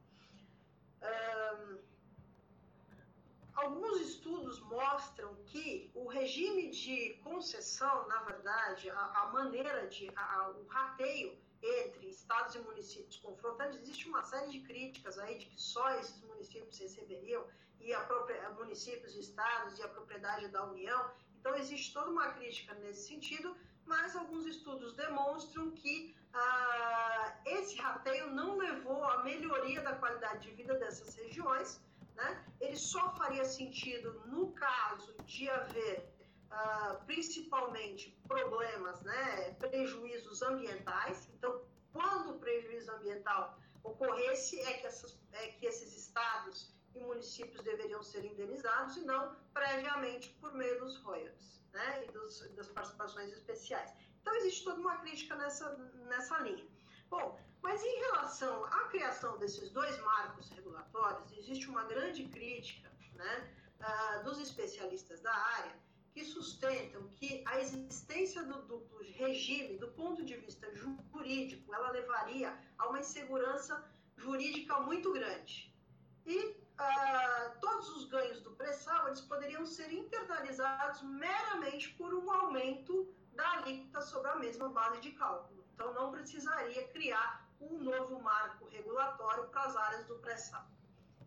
Um, 1.07 1.79
alguns 3.55 4.01
estudos 4.01 4.61
mostram 4.61 5.35
que 5.47 5.91
o 5.95 6.07
regime 6.09 6.71
de 6.71 7.15
concessão, 7.25 8.07
na 8.09 8.23
verdade, 8.25 8.91
a, 8.91 9.23
a 9.23 9.27
maneira 9.33 9.87
de 9.89 10.11
a, 10.17 10.51
o 10.51 10.67
rateio 10.67 11.39
entre 11.63 12.09
estados 12.09 12.55
e 12.55 12.59
municípios 12.61 13.17
confrontando, 13.17 13.77
existe 13.77 14.09
uma 14.09 14.23
série 14.23 14.51
de 14.51 14.61
críticas 14.61 15.19
aí 15.19 15.39
de 15.39 15.47
que 15.47 15.61
só 15.61 15.91
esses 15.99 16.21
municípios 16.23 16.79
receberiam, 16.79 17.45
e 17.81 17.87
e 17.87 17.95
a 17.95 18.01
própria 18.01 18.51
municípios, 18.51 19.15
estados 19.15 19.79
e 19.79 19.83
a 19.83 19.89
propriedade 19.89 20.49
da 20.49 20.65
União. 20.65 21.11
Então 21.39 21.55
existe 21.55 21.93
toda 21.93 22.11
uma 22.11 22.33
crítica 22.33 22.75
nesse 22.75 23.07
sentido, 23.07 23.57
mas 23.87 24.17
alguns 24.17 24.47
estudos 24.47 24.95
demonstram 24.95 25.71
que 25.71 26.15
ah, 26.33 27.37
esse 27.47 27.77
rateio 27.77 28.31
não 28.31 28.57
levou 28.57 29.05
à 29.05 29.23
melhoria 29.23 29.81
da 29.81 29.95
qualidade 29.95 30.49
de 30.49 30.55
vida 30.55 30.75
dessas 30.75 31.15
regiões. 31.15 31.81
Né? 32.15 32.45
Ele 32.61 32.77
só 32.77 33.15
faria 33.17 33.45
sentido 33.45 34.23
no 34.27 34.53
caso 34.53 35.15
de 35.25 35.49
haver 35.49 36.09
ah, 36.51 37.01
principalmente 37.07 38.11
problemas, 38.27 39.01
né, 39.03 39.53
prejuízos 39.59 40.43
ambientais. 40.43 41.29
Então, 41.35 41.63
quando 41.93 42.35
o 42.35 42.39
prejuízo 42.39 42.91
ambiental 42.93 43.59
ocorresse, 43.83 44.61
é 44.61 44.75
que, 44.75 44.87
essas, 44.87 45.19
é 45.33 45.49
que 45.49 45.67
esses 45.67 45.97
estados 45.97 46.76
e 46.99 47.03
municípios 47.05 47.63
deveriam 47.63 48.03
ser 48.03 48.25
indenizados 48.25 48.97
e 48.97 49.01
não 49.03 49.37
previamente 49.53 50.31
por 50.41 50.53
meio 50.55 50.79
dos 50.81 50.97
royalties 50.99 51.61
né, 51.73 52.05
e 52.05 52.13
dos, 52.13 52.41
das 52.55 52.69
participações 52.69 53.33
especiais. 53.33 53.93
Então, 54.21 54.35
existe 54.37 54.65
toda 54.65 54.81
uma 54.81 54.97
crítica 54.99 55.37
nessa, 55.37 55.77
nessa 56.09 56.39
linha. 56.41 56.67
Bom, 57.09 57.39
mas 57.63 57.83
em 57.83 57.99
relação 58.01 58.65
à 58.65 58.89
criação 58.89 59.39
desses 59.39 59.71
dois 59.71 59.99
marcos 60.01 60.49
regulatórios, 60.51 61.33
existe 61.39 61.69
uma 61.69 61.85
grande 61.85 62.25
crítica 62.29 62.91
né, 63.15 63.55
uh, 63.81 64.25
dos 64.25 64.39
especialistas 64.41 65.21
da 65.21 65.35
área 65.35 65.77
que 66.13 66.25
sustentam 66.25 67.07
que 67.09 67.43
a 67.45 67.61
existência 67.61 68.43
do 68.43 68.63
duplo 68.63 69.03
regime, 69.03 69.77
do 69.77 69.89
ponto 69.89 70.25
de 70.25 70.35
vista 70.37 70.67
jurídico, 70.75 71.75
ela 71.75 71.91
levaria 71.91 72.59
a 72.79 72.89
uma 72.89 73.01
insegurança 73.01 73.85
jurídica 74.17 74.81
muito 74.81 75.13
grande. 75.13 75.75
E 76.25 76.57
uh, 76.79 77.61
todos 77.61 77.89
os 77.97 78.05
ganhos 78.05 78.41
do 78.41 78.51
pré-sal 78.53 79.09
eles 79.09 79.21
poderiam 79.21 79.65
ser 79.67 79.93
internalizados 79.93 81.03
meramente 81.03 81.91
por 81.95 82.15
um 82.15 82.31
aumento 82.31 83.13
da 83.33 83.49
alíquota 83.59 84.01
sobre 84.01 84.31
a 84.31 84.37
mesma 84.37 84.69
base 84.69 85.01
de 85.01 85.13
cálculo. 85.13 85.65
Então, 85.75 85.93
não 85.93 86.11
precisaria 86.11 86.89
criar 86.89 87.47
um 87.61 87.79
novo 87.79 88.21
marco 88.23 88.67
regulatório 88.69 89.49
para 89.49 89.63
as 89.63 89.77
áreas 89.77 90.07
do 90.07 90.17
pré-sal. 90.17 90.67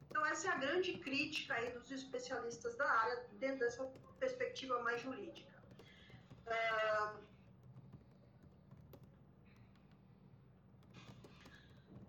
Então, 0.10 0.26
essa 0.26 0.48
é 0.48 0.52
a 0.52 0.58
grande 0.58 0.98
crítica 0.98 1.54
aí 1.54 1.72
dos 1.72 1.92
especialistas 1.92 2.76
da 2.76 2.90
área, 2.90 3.28
dentro 3.34 3.60
dessa 3.60 3.86
perspectiva 4.20 4.82
mais 4.82 5.02
jurídica. 5.02 5.54
Uh, 6.48 7.30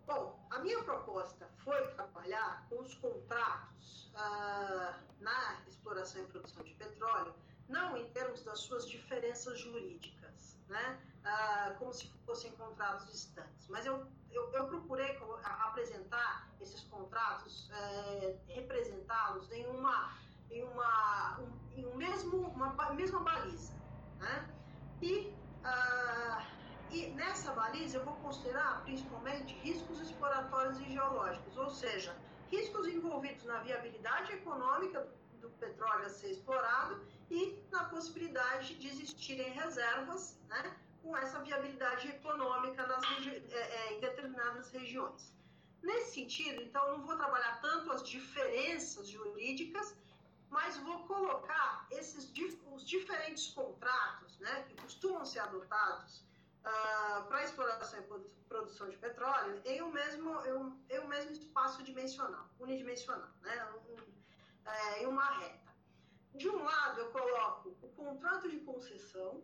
Bom, 0.07 0.40
a 0.51 0.59
minha 0.59 0.83
proposta 0.83 1.49
foi 1.59 1.81
trabalhar 1.95 2.67
com 2.69 2.81
os 2.81 2.95
contratos 2.97 4.11
uh, 4.15 4.95
na 5.21 5.61
exploração 5.69 6.23
e 6.23 6.27
produção 6.27 6.63
de 6.65 6.75
petróleo, 6.75 7.35
não 7.69 7.97
em 7.97 8.09
termos 8.11 8.43
das 8.43 8.61
suas 8.61 8.89
diferenças 8.89 9.61
jurídicas, 9.61 10.57
né? 10.69 11.01
Uh, 11.21 11.79
como 11.79 11.93
se 11.93 12.09
fossem 12.25 12.51
contratos 12.53 13.07
distantes, 13.13 13.69
mas 13.69 13.85
eu, 13.85 14.07
eu, 14.33 14.51
eu 14.53 14.67
procurei 14.67 15.21
apresentar 15.45 16.49
esses 16.61 16.83
contratos, 16.85 17.69
uh, 17.69 18.41
representá-los 18.49 19.51
em 19.53 19.67
uma 19.67 20.19
em 20.51 20.65
uma 20.65 21.39
um, 21.39 21.79
em 21.79 21.87
um 21.87 21.95
mesmo 21.95 22.49
uma 22.49 22.93
mesma 22.95 23.21
baliza, 23.21 23.75
né? 24.19 24.49
E 25.03 25.29
uh, 25.65 26.60
e 26.93 27.11
nessa 27.11 27.53
baliza 27.53 27.99
eu 27.99 28.05
vou 28.05 28.15
considerar 28.17 28.83
principalmente 28.83 29.55
riscos 29.55 30.01
exploratórios 30.01 30.81
e 30.81 30.91
geológicos, 30.91 31.57
ou 31.57 31.71
seja, 31.71 32.17
riscos 32.51 32.87
envolvidos 32.89 33.45
na 33.45 33.59
viabilidade 33.61 34.33
econômica 34.33 35.07
do, 35.41 35.51
petróleo 35.51 36.07
a 36.07 36.09
ser 36.09 36.31
explorado 36.31 37.01
e 37.31 37.63
na 37.71 37.85
possibilidade 37.85 38.75
de 38.75 38.89
existirem 38.89 39.51
reservas 39.53 40.39
né, 40.49 40.77
com 41.03 41.17
essa 41.17 41.39
viabilidade 41.41 42.09
econômica 42.09 42.87
nas 42.87 43.05
é, 43.27 43.57
é, 43.57 43.97
em 43.97 44.01
determinadas 44.01 44.71
regiões. 44.71 45.33
Nesse 45.83 46.15
sentido, 46.15 46.61
então, 46.63 46.99
não 46.99 47.07
vou 47.07 47.17
trabalhar 47.17 47.61
tanto 47.61 47.93
as 47.93 48.07
diferenças 48.07 49.09
jurídicas, 49.09 49.97
mas 50.51 50.77
vou 50.79 51.07
colocar 51.07 51.87
esses 51.91 52.31
os 52.73 52.87
diferentes 52.87 53.49
contratos 53.49 54.39
né, 54.41 54.65
que 54.69 54.75
costumam 54.83 55.25
ser 55.25 55.41
adotados 55.41 56.25
uh, 56.65 57.25
para 57.27 57.45
exploração 57.45 58.01
e 58.01 58.31
produção 58.49 58.89
de 58.89 58.97
petróleo 58.97 59.61
em 59.65 59.83
um 59.83 59.91
mesmo, 59.91 60.31
em 60.47 60.99
um, 61.01 61.07
mesmo 61.09 61.33
espaço 61.33 61.83
dimensional, 61.83 62.49
unidimensional, 62.59 63.29
né? 63.43 63.69
Um, 63.89 64.11
é, 64.69 65.03
em 65.03 65.07
uma 65.07 65.25
reta. 65.25 65.71
De 66.35 66.49
um 66.49 66.63
lado, 66.63 67.01
eu 67.01 67.11
coloco 67.11 67.77
o 67.83 67.89
contrato 67.89 68.49
de 68.49 68.61
concessão, 68.61 69.43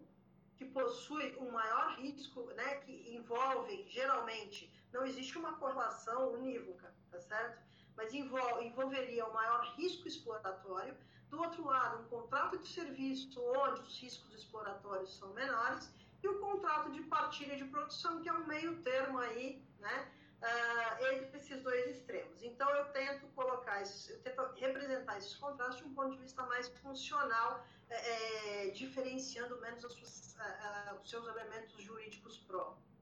que 0.56 0.64
possui 0.64 1.36
um 1.36 1.50
maior 1.50 1.96
risco, 1.98 2.42
né, 2.54 2.76
que 2.76 3.14
envolve, 3.14 3.86
geralmente, 3.88 4.72
não 4.92 5.04
existe 5.04 5.36
uma 5.36 5.54
correlação 5.58 6.32
unívoca, 6.32 6.94
tá 7.10 7.20
certo? 7.20 7.62
Mas 7.94 8.14
envolve, 8.14 8.64
envolveria 8.64 9.26
o 9.26 9.30
um 9.30 9.34
maior 9.34 9.74
risco 9.74 10.08
exploratório. 10.08 10.96
Do 11.28 11.40
outro 11.40 11.64
lado, 11.64 12.02
um 12.02 12.08
contrato 12.08 12.56
de 12.58 12.68
serviço, 12.68 13.38
onde 13.42 13.82
os 13.82 14.00
riscos 14.00 14.32
exploratórios 14.32 15.16
são 15.18 15.32
menores 15.34 15.90
e 16.26 16.28
o 16.28 16.40
contrato 16.40 16.90
de 16.90 17.02
partilha 17.02 17.56
de 17.56 17.64
produção, 17.64 18.20
que 18.20 18.28
é 18.28 18.32
um 18.32 18.46
meio 18.46 18.82
termo 18.82 19.18
aí, 19.18 19.62
né, 19.78 20.12
uh, 20.42 21.04
entre 21.12 21.38
esses 21.38 21.62
dois 21.62 21.86
extremos. 21.96 22.42
Então, 22.42 22.68
eu 22.70 22.86
tento 22.86 23.26
colocar, 23.28 23.80
esses, 23.80 24.10
eu 24.10 24.20
tento 24.20 24.42
representar 24.56 25.16
esses 25.18 25.36
contratos 25.36 25.78
de 25.78 25.84
um 25.84 25.94
ponto 25.94 26.10
de 26.16 26.18
vista 26.18 26.42
mais 26.44 26.68
funcional, 26.80 27.64
é, 27.88 28.70
diferenciando 28.70 29.60
menos 29.60 29.84
uh, 29.84 29.88
uh, 29.88 31.00
os 31.00 31.08
seus 31.08 31.26
elementos 31.28 31.80
jurídicos 31.80 32.38
próprios. 32.38 32.95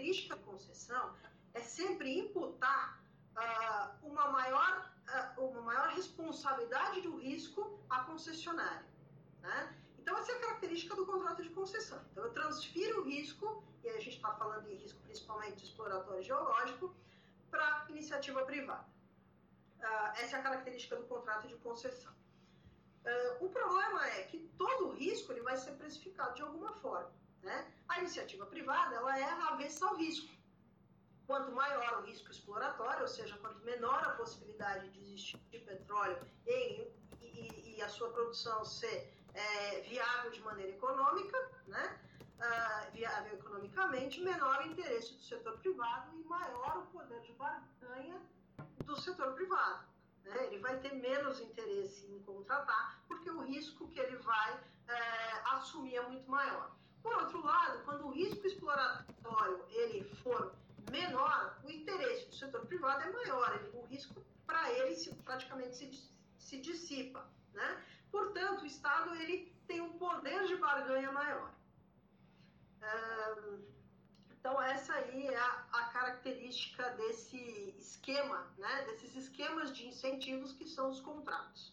Característica 0.00 0.36
da 0.36 0.42
concessão 0.42 1.14
é 1.52 1.60
sempre 1.60 2.18
imputar 2.18 3.02
uh, 3.36 4.06
uma, 4.06 4.28
maior, 4.30 4.90
uh, 5.36 5.44
uma 5.44 5.60
maior 5.60 5.88
responsabilidade 5.88 7.02
do 7.02 7.18
risco 7.18 7.78
à 7.88 8.04
concessionária. 8.04 8.84
Né? 9.42 9.76
Então, 9.98 10.16
essa 10.16 10.32
é 10.32 10.36
a 10.36 10.40
característica 10.40 10.96
do 10.96 11.04
contrato 11.04 11.42
de 11.42 11.50
concessão. 11.50 12.00
Então, 12.10 12.24
eu 12.24 12.32
transfiro 12.32 13.02
o 13.02 13.04
risco, 13.04 13.62
e 13.84 13.88
a 13.90 14.00
gente 14.00 14.16
está 14.16 14.32
falando 14.34 14.66
em 14.68 14.76
risco 14.76 14.98
principalmente 15.02 15.64
exploratório 15.64 16.22
geológico, 16.22 16.94
para 17.50 17.86
iniciativa 17.90 18.42
privada. 18.44 18.86
Uh, 19.78 20.20
essa 20.22 20.36
é 20.36 20.40
a 20.40 20.42
característica 20.42 20.96
do 20.96 21.04
contrato 21.04 21.46
de 21.46 21.56
concessão. 21.56 22.12
Uh, 23.04 23.44
o 23.44 23.48
problema 23.50 24.06
é 24.08 24.22
que 24.22 24.38
todo 24.56 24.92
risco 24.92 25.32
ele 25.32 25.42
vai 25.42 25.56
ser 25.56 25.72
precificado 25.72 26.34
de 26.34 26.42
alguma 26.42 26.72
forma. 26.74 27.19
Né? 27.42 27.72
A 27.88 27.98
iniciativa 27.98 28.46
privada 28.46 28.96
ela 28.96 29.18
é 29.18 29.24
avessa 29.24 29.86
ao 29.86 29.96
risco. 29.96 30.28
Quanto 31.26 31.52
maior 31.52 32.02
o 32.02 32.06
risco 32.06 32.30
exploratório, 32.30 33.02
ou 33.02 33.08
seja, 33.08 33.36
quanto 33.38 33.64
menor 33.64 34.02
a 34.04 34.10
possibilidade 34.10 34.88
de 34.90 35.00
existir 35.00 35.38
petróleo 35.64 36.18
e, 36.46 36.88
e, 37.22 37.76
e 37.76 37.82
a 37.82 37.88
sua 37.88 38.10
produção 38.10 38.64
ser 38.64 39.14
é, 39.34 39.80
viável 39.82 40.30
de 40.30 40.40
maneira 40.40 40.72
econômica, 40.72 41.38
né? 41.66 42.00
Uh, 42.40 42.92
viável 42.92 43.34
economicamente, 43.34 44.18
menor 44.22 44.60
o 44.60 44.68
interesse 44.68 45.12
do 45.12 45.22
setor 45.22 45.58
privado 45.58 46.18
e 46.18 46.24
maior 46.24 46.78
o 46.78 46.86
poder 46.86 47.20
de 47.20 47.32
barganha 47.34 48.18
do 48.86 48.98
setor 48.98 49.34
privado. 49.34 49.84
Né? 50.24 50.46
Ele 50.46 50.58
vai 50.58 50.78
ter 50.78 50.94
menos 50.94 51.38
interesse 51.38 52.06
em 52.06 52.22
contratar, 52.22 53.02
porque 53.06 53.30
o 53.30 53.42
risco 53.42 53.86
que 53.88 54.00
ele 54.00 54.16
vai 54.16 54.58
é, 54.88 55.42
assumir 55.52 55.96
é 55.96 56.08
muito 56.08 56.30
maior. 56.30 56.74
Por 57.02 57.14
outro 57.14 57.42
lado, 57.44 57.84
quando 57.84 58.06
o 58.06 58.10
risco 58.10 58.46
exploratório 58.46 59.64
ele 59.70 60.04
for 60.22 60.54
menor, 60.90 61.58
o 61.64 61.70
interesse 61.70 62.26
do 62.26 62.34
setor 62.34 62.66
privado 62.66 63.02
é 63.02 63.12
maior, 63.12 63.54
ele, 63.56 63.70
o 63.78 63.84
risco 63.86 64.24
para 64.46 64.70
ele 64.72 64.94
se, 64.94 65.14
praticamente 65.16 65.76
se, 65.76 66.10
se 66.38 66.60
dissipa. 66.60 67.26
Né? 67.52 67.84
Portanto, 68.10 68.62
o 68.62 68.66
Estado 68.66 69.14
ele 69.14 69.52
tem 69.66 69.80
um 69.80 69.98
poder 69.98 70.46
de 70.46 70.56
barganha 70.56 71.12
maior. 71.12 71.52
Então, 74.32 74.60
essa 74.60 74.94
aí 74.94 75.26
é 75.26 75.36
a, 75.36 75.66
a, 75.70 75.84
característica 75.90 76.88
desse 76.92 77.74
esquema, 77.78 78.50
né? 78.56 78.84
desses 78.86 79.14
esquemas 79.14 79.72
de 79.76 79.86
incentivos 79.86 80.52
que 80.54 80.66
são 80.66 80.88
os 80.88 81.00
contratos. 81.00 81.72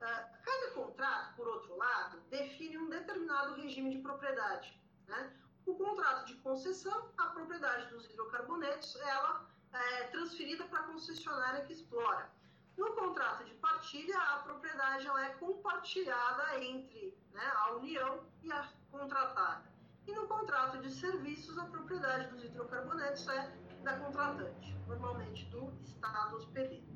Ah, 0.00 0.28
cada 0.42 0.70
contrato, 0.72 1.36
por 1.36 1.46
outro 1.46 1.76
lado, 1.76 2.20
define 2.30 2.78
um 2.78 2.88
determinado 2.88 3.54
regime 3.54 3.90
de 3.90 3.98
propriedade. 3.98 4.80
Né? 5.06 5.30
O 5.66 5.74
contrato 5.74 6.26
de 6.26 6.34
concessão, 6.36 7.10
a 7.18 7.26
propriedade 7.26 7.90
dos 7.90 8.06
hidrocarbonetos, 8.06 8.96
ela 8.96 9.46
é 9.72 10.04
transferida 10.04 10.64
para 10.64 10.80
a 10.80 10.82
concessionária 10.84 11.64
que 11.64 11.72
explora. 11.72 12.30
No 12.76 12.92
contrato 12.94 13.44
de 13.44 13.54
partilha, 13.54 14.18
a 14.18 14.38
propriedade 14.38 15.06
ela 15.06 15.26
é 15.26 15.30
compartilhada 15.34 16.64
entre 16.64 17.14
né, 17.32 17.52
a 17.56 17.72
União 17.72 18.24
e 18.42 18.50
a 18.50 18.66
contratada. 18.90 19.70
E 20.06 20.12
no 20.12 20.26
contrato 20.26 20.78
de 20.78 20.90
serviços, 20.90 21.58
a 21.58 21.66
propriedade 21.66 22.28
dos 22.28 22.42
hidrocarbonetos 22.42 23.28
é 23.28 23.52
da 23.82 23.98
contratante, 23.98 24.74
normalmente 24.88 25.44
do 25.50 25.70
Estado 25.82 26.36
hospedeiro. 26.36 26.88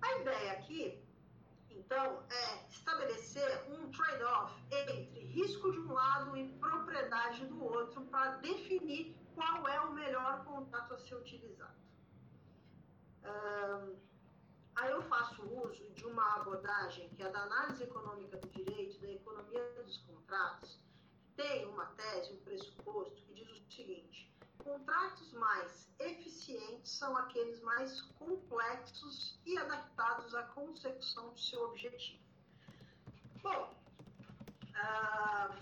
A 0.00 0.18
ideia 0.20 0.52
aqui, 0.52 1.07
então, 1.88 2.22
é 2.28 2.68
estabelecer 2.68 3.64
um 3.70 3.90
trade-off 3.90 4.62
entre 4.70 5.20
risco 5.20 5.72
de 5.72 5.78
um 5.78 5.94
lado 5.94 6.36
e 6.36 6.46
propriedade 6.58 7.46
do 7.46 7.64
outro 7.64 8.02
para 8.04 8.32
definir 8.36 9.16
qual 9.34 9.66
é 9.66 9.80
o 9.80 9.94
melhor 9.94 10.44
contrato 10.44 10.92
a 10.92 10.98
ser 10.98 11.14
utilizado. 11.14 11.78
Um, 13.24 13.96
aí 14.76 14.90
eu 14.90 15.00
faço 15.04 15.42
uso 15.42 15.90
de 15.94 16.04
uma 16.04 16.36
abordagem 16.36 17.08
que 17.08 17.22
é 17.22 17.30
da 17.30 17.44
análise 17.44 17.82
econômica 17.82 18.36
do 18.36 18.48
direito, 18.48 19.00
da 19.00 19.10
economia 19.10 19.82
dos 19.82 19.96
contratos, 20.02 20.78
que 21.22 21.42
tem 21.42 21.64
uma 21.64 21.86
tese, 21.86 22.34
um 22.34 22.40
pressuposto 22.40 23.16
que 23.22 23.32
diz 23.32 23.48
o 23.48 23.72
seguinte: 23.72 24.27
contratos 24.68 25.32
mais 25.32 25.88
eficientes 25.98 26.92
são 26.92 27.16
aqueles 27.16 27.58
mais 27.62 28.02
complexos 28.18 29.40
e 29.46 29.56
adaptados 29.56 30.34
à 30.34 30.42
consecução 30.42 31.30
do 31.30 31.40
seu 31.40 31.64
objetivo. 31.64 32.22
Bom, 33.42 33.74
uh, 34.74 35.56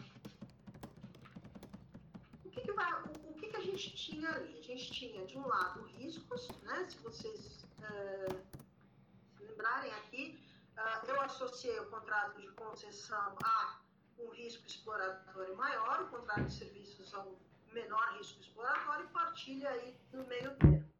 o, 2.45 2.51
que, 2.51 2.61
que, 2.63 2.73
vai, 2.73 2.93
o, 2.93 3.31
o 3.31 3.35
que, 3.35 3.47
que, 3.49 3.57
a 3.57 3.61
gente 3.61 3.95
tinha 3.95 4.29
ali? 4.29 4.59
A 4.59 4.63
gente 4.63 4.91
tinha, 4.91 5.25
de 5.25 5.39
um 5.39 5.47
lado, 5.47 5.83
riscos, 5.99 6.49
né? 6.63 6.85
se 6.89 6.99
vocês 6.99 7.65
uh, 7.79 8.43
se 9.37 9.45
lembrarem 9.45 9.93
aqui, 9.93 10.45
uh, 10.77 11.07
eu 11.07 11.21
associei 11.21 11.79
o 11.79 11.91
contrato 11.91 12.41
de 12.41 12.49
concessão 12.49 13.37
a 13.45 13.81
um 14.19 14.31
risco 14.31 14.67
exploratório 14.67 15.57
maior, 15.57 16.03
o 16.03 16.09
contrato 16.09 16.47
de 16.47 16.55
serviços 16.55 17.15
a 17.15 17.21
um 17.21 17.46
menor 17.77 18.17
risco 18.17 18.41
exploratório 18.41 19.05
e 19.05 19.09
partilha 19.09 19.69
aí 19.71 19.95
no 20.13 20.25
meio 20.25 20.57
termo. 20.57 20.91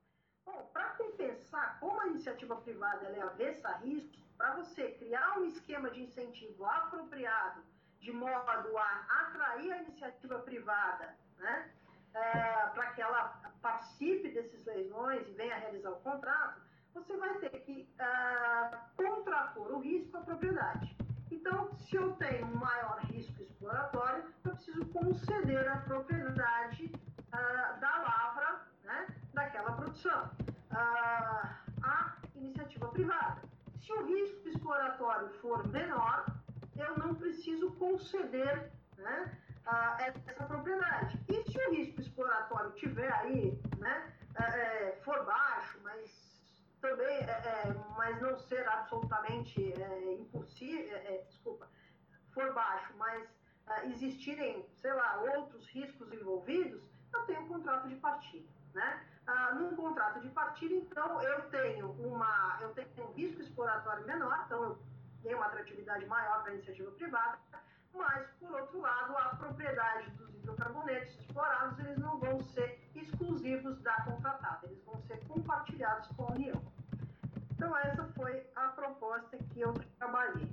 Bom, 0.45 0.71
para 0.73 0.91
compensar, 0.91 1.81
como 1.81 2.01
a 2.01 2.07
iniciativa 2.07 2.55
privada 2.57 3.07
é 3.07 3.23
avessa 3.23 3.69
a 3.69 3.77
risco, 3.79 4.17
para 4.37 4.55
você 4.57 4.93
criar 4.93 5.39
um 5.39 5.47
esquema 5.47 5.91
de 5.91 6.03
incentivo 6.03 6.67
apropriado 6.67 7.63
de 7.99 8.13
modo 8.13 8.79
a 8.79 9.07
atrair 9.23 9.73
a 9.73 9.83
iniciativa 9.83 10.39
privada, 10.41 11.17
né, 11.39 11.73
é, 12.15 12.67
para 12.75 12.93
que 12.93 13.01
ela 13.01 13.41
participe 13.63 14.29
desses 14.31 14.65
leilões 14.67 15.27
e 15.27 15.33
venha 15.33 15.57
realizar 15.57 15.91
o 15.91 16.01
contrato, 16.01 16.61
você 16.95 17.17
vai 17.17 17.35
ter 17.39 17.61
que 17.61 17.89
uh, 18.01 18.79
contrapor 18.97 19.73
o 19.73 19.81
risco 19.81 20.17
à 20.17 20.21
propriedade. 20.21 20.97
Então, 21.31 21.75
se 21.77 21.97
eu 21.97 22.13
tenho 22.13 22.47
um 22.47 22.57
maior 22.57 23.01
risco 23.01 23.36
exploratório, 23.57 24.25
eu 24.45 24.53
preciso 24.53 24.85
conceder 24.87 25.67
a 25.69 25.79
propriedade 25.79 26.93
uh, 27.33 27.81
da 27.81 28.03
lavra, 28.03 28.61
né, 28.85 29.07
daquela 29.33 29.73
produção, 29.73 30.31
uh, 30.73 31.49
à 31.83 32.17
iniciativa 32.35 32.89
privada. 32.89 33.43
Se 33.81 33.93
o 33.93 34.07
risco 34.07 34.49
exploratório 34.49 35.29
for 35.41 35.67
menor, 35.69 36.27
eu 36.77 36.99
não 36.99 37.15
preciso 37.15 37.73
conceder 37.73 38.71
né, 38.99 39.39
uh, 39.67 40.03
essa 40.03 40.45
propriedade. 40.45 41.19
E 41.29 41.51
se 41.51 41.59
o 41.59 41.71
risco 41.71 42.01
exploratório 42.01 42.73
tiver 42.73 43.11
aí, 43.13 43.59
né, 43.79 44.13
é, 44.39 44.93
for 45.03 45.25
baixo, 45.25 45.79
mas 45.83 46.11
também, 46.81 47.07
é, 47.07 47.31
é, 47.31 47.75
mas 47.97 48.21
não 48.21 48.37
ser 48.37 48.69
absolutamente 48.69 49.73
é, 49.81 50.13
impossível, 50.13 50.95
é, 50.95 51.15
é, 51.15 51.25
desculpa, 51.27 51.67
for 52.35 52.53
baixo, 52.53 52.93
mas 52.99 53.27
uh, 53.67 53.91
existirem, 53.91 54.67
sei 54.75 54.93
lá, 54.93 55.21
outros 55.37 55.67
riscos 55.69 56.13
envolvidos, 56.13 56.83
eu 57.13 57.23
tenho 57.23 57.41
um 57.43 57.49
contrato 57.49 57.89
de 57.89 57.97
partilha, 57.97 58.49
né? 58.75 59.05
Uh, 59.27 59.55
num 59.57 59.77
contrato 59.77 60.21
de 60.21 60.29
partilha, 60.29 60.77
então, 60.77 61.21
eu 61.23 61.43
tenho 61.51 61.91
uma, 61.93 62.59
eu 62.61 62.71
tenho 62.71 62.89
um 62.99 63.13
risco 63.13 63.43
exploratório 63.43 64.07
menor, 64.07 64.45
então 64.47 64.63
eu 64.63 64.79
tenho 65.23 65.37
uma 65.37 65.47
atratividade 65.47 66.07
maior 66.07 66.43
para 66.43 66.53
a 66.53 66.55
iniciativa 66.55 66.91
privada, 66.93 67.39
mas, 67.93 68.29
por 68.39 68.53
outro 68.53 68.81
lado, 68.81 69.17
a 69.17 69.37
propriedade 69.37 70.11
dos 70.11 70.35
hidrocarbonetos 70.35 71.19
explorados, 71.19 71.79
eles 71.79 71.99
não 71.99 72.19
vão 72.19 72.41
ser 72.41 72.79
exclusivos 72.95 73.81
da 73.81 73.95
contratada, 74.03 74.67
eles 74.67 74.85
vão 74.85 75.01
ser 75.03 75.19
compartilhados 75.27 76.09
com 76.09 76.25
a 76.25 76.33
União. 76.33 76.63
Então, 77.51 77.77
essa 77.79 78.05
foi 78.15 78.47
a 78.55 78.69
proposta 78.69 79.39
que 79.39 79.61
eu 79.61 79.73
trabalhei. 79.99 80.45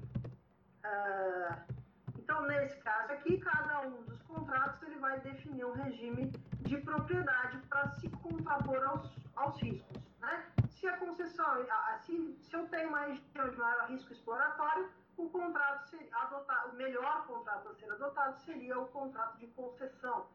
Uh, 0.86 1.83
então, 2.24 2.42
nesse 2.44 2.78
caso 2.78 3.12
aqui, 3.12 3.38
cada 3.38 3.82
um 3.82 4.02
dos 4.04 4.22
contratos 4.22 4.82
ele 4.84 4.98
vai 4.98 5.20
definir 5.20 5.66
um 5.66 5.74
regime 5.74 6.32
de 6.62 6.78
propriedade 6.78 7.58
para 7.68 7.90
se 7.96 8.10
contrapor 8.10 8.82
aos, 8.88 9.12
aos 9.36 9.62
riscos. 9.62 10.02
Né? 10.22 10.46
Se 10.70 10.88
a 10.88 10.98
concessão, 11.00 11.66
se 12.06 12.38
eu 12.54 12.66
tenho 12.70 12.88
uma 12.88 13.02
região 13.02 13.50
de 13.50 13.58
maior 13.58 13.90
risco 13.90 14.14
exploratório, 14.14 14.90
o 15.18 15.30
contrato 15.30 15.90
seria 15.90 16.16
adotado, 16.16 16.72
o 16.72 16.76
melhor 16.78 17.28
contrato 17.28 17.68
a 17.68 17.74
ser 17.74 17.92
adotado 17.92 18.40
seria 18.40 18.80
o 18.80 18.88
contrato 18.88 19.38
de 19.38 19.48
concessão. 19.48 20.26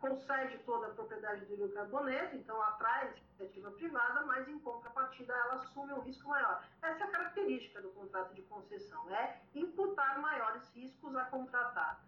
Concede 0.00 0.58
toda 0.58 0.86
a 0.86 0.90
propriedade 0.90 1.44
do 1.44 1.54
hidrocarboneto, 1.54 2.36
então 2.36 2.60
atrai 2.62 3.08
a 3.08 3.10
iniciativa 3.10 3.70
privada, 3.72 4.24
mas 4.24 4.48
em 4.48 4.58
contrapartida 4.60 5.32
ela 5.32 5.54
assume 5.54 5.92
um 5.92 6.00
risco 6.00 6.28
maior. 6.28 6.62
Essa 6.80 7.04
é 7.04 7.06
a 7.06 7.10
característica 7.10 7.82
do 7.82 7.90
contrato 7.90 8.32
de 8.34 8.42
concessão, 8.42 9.10
é 9.10 9.40
imputar 9.54 10.20
maiores 10.20 10.68
riscos 10.74 11.14
à 11.16 11.24
contratada. 11.24 11.98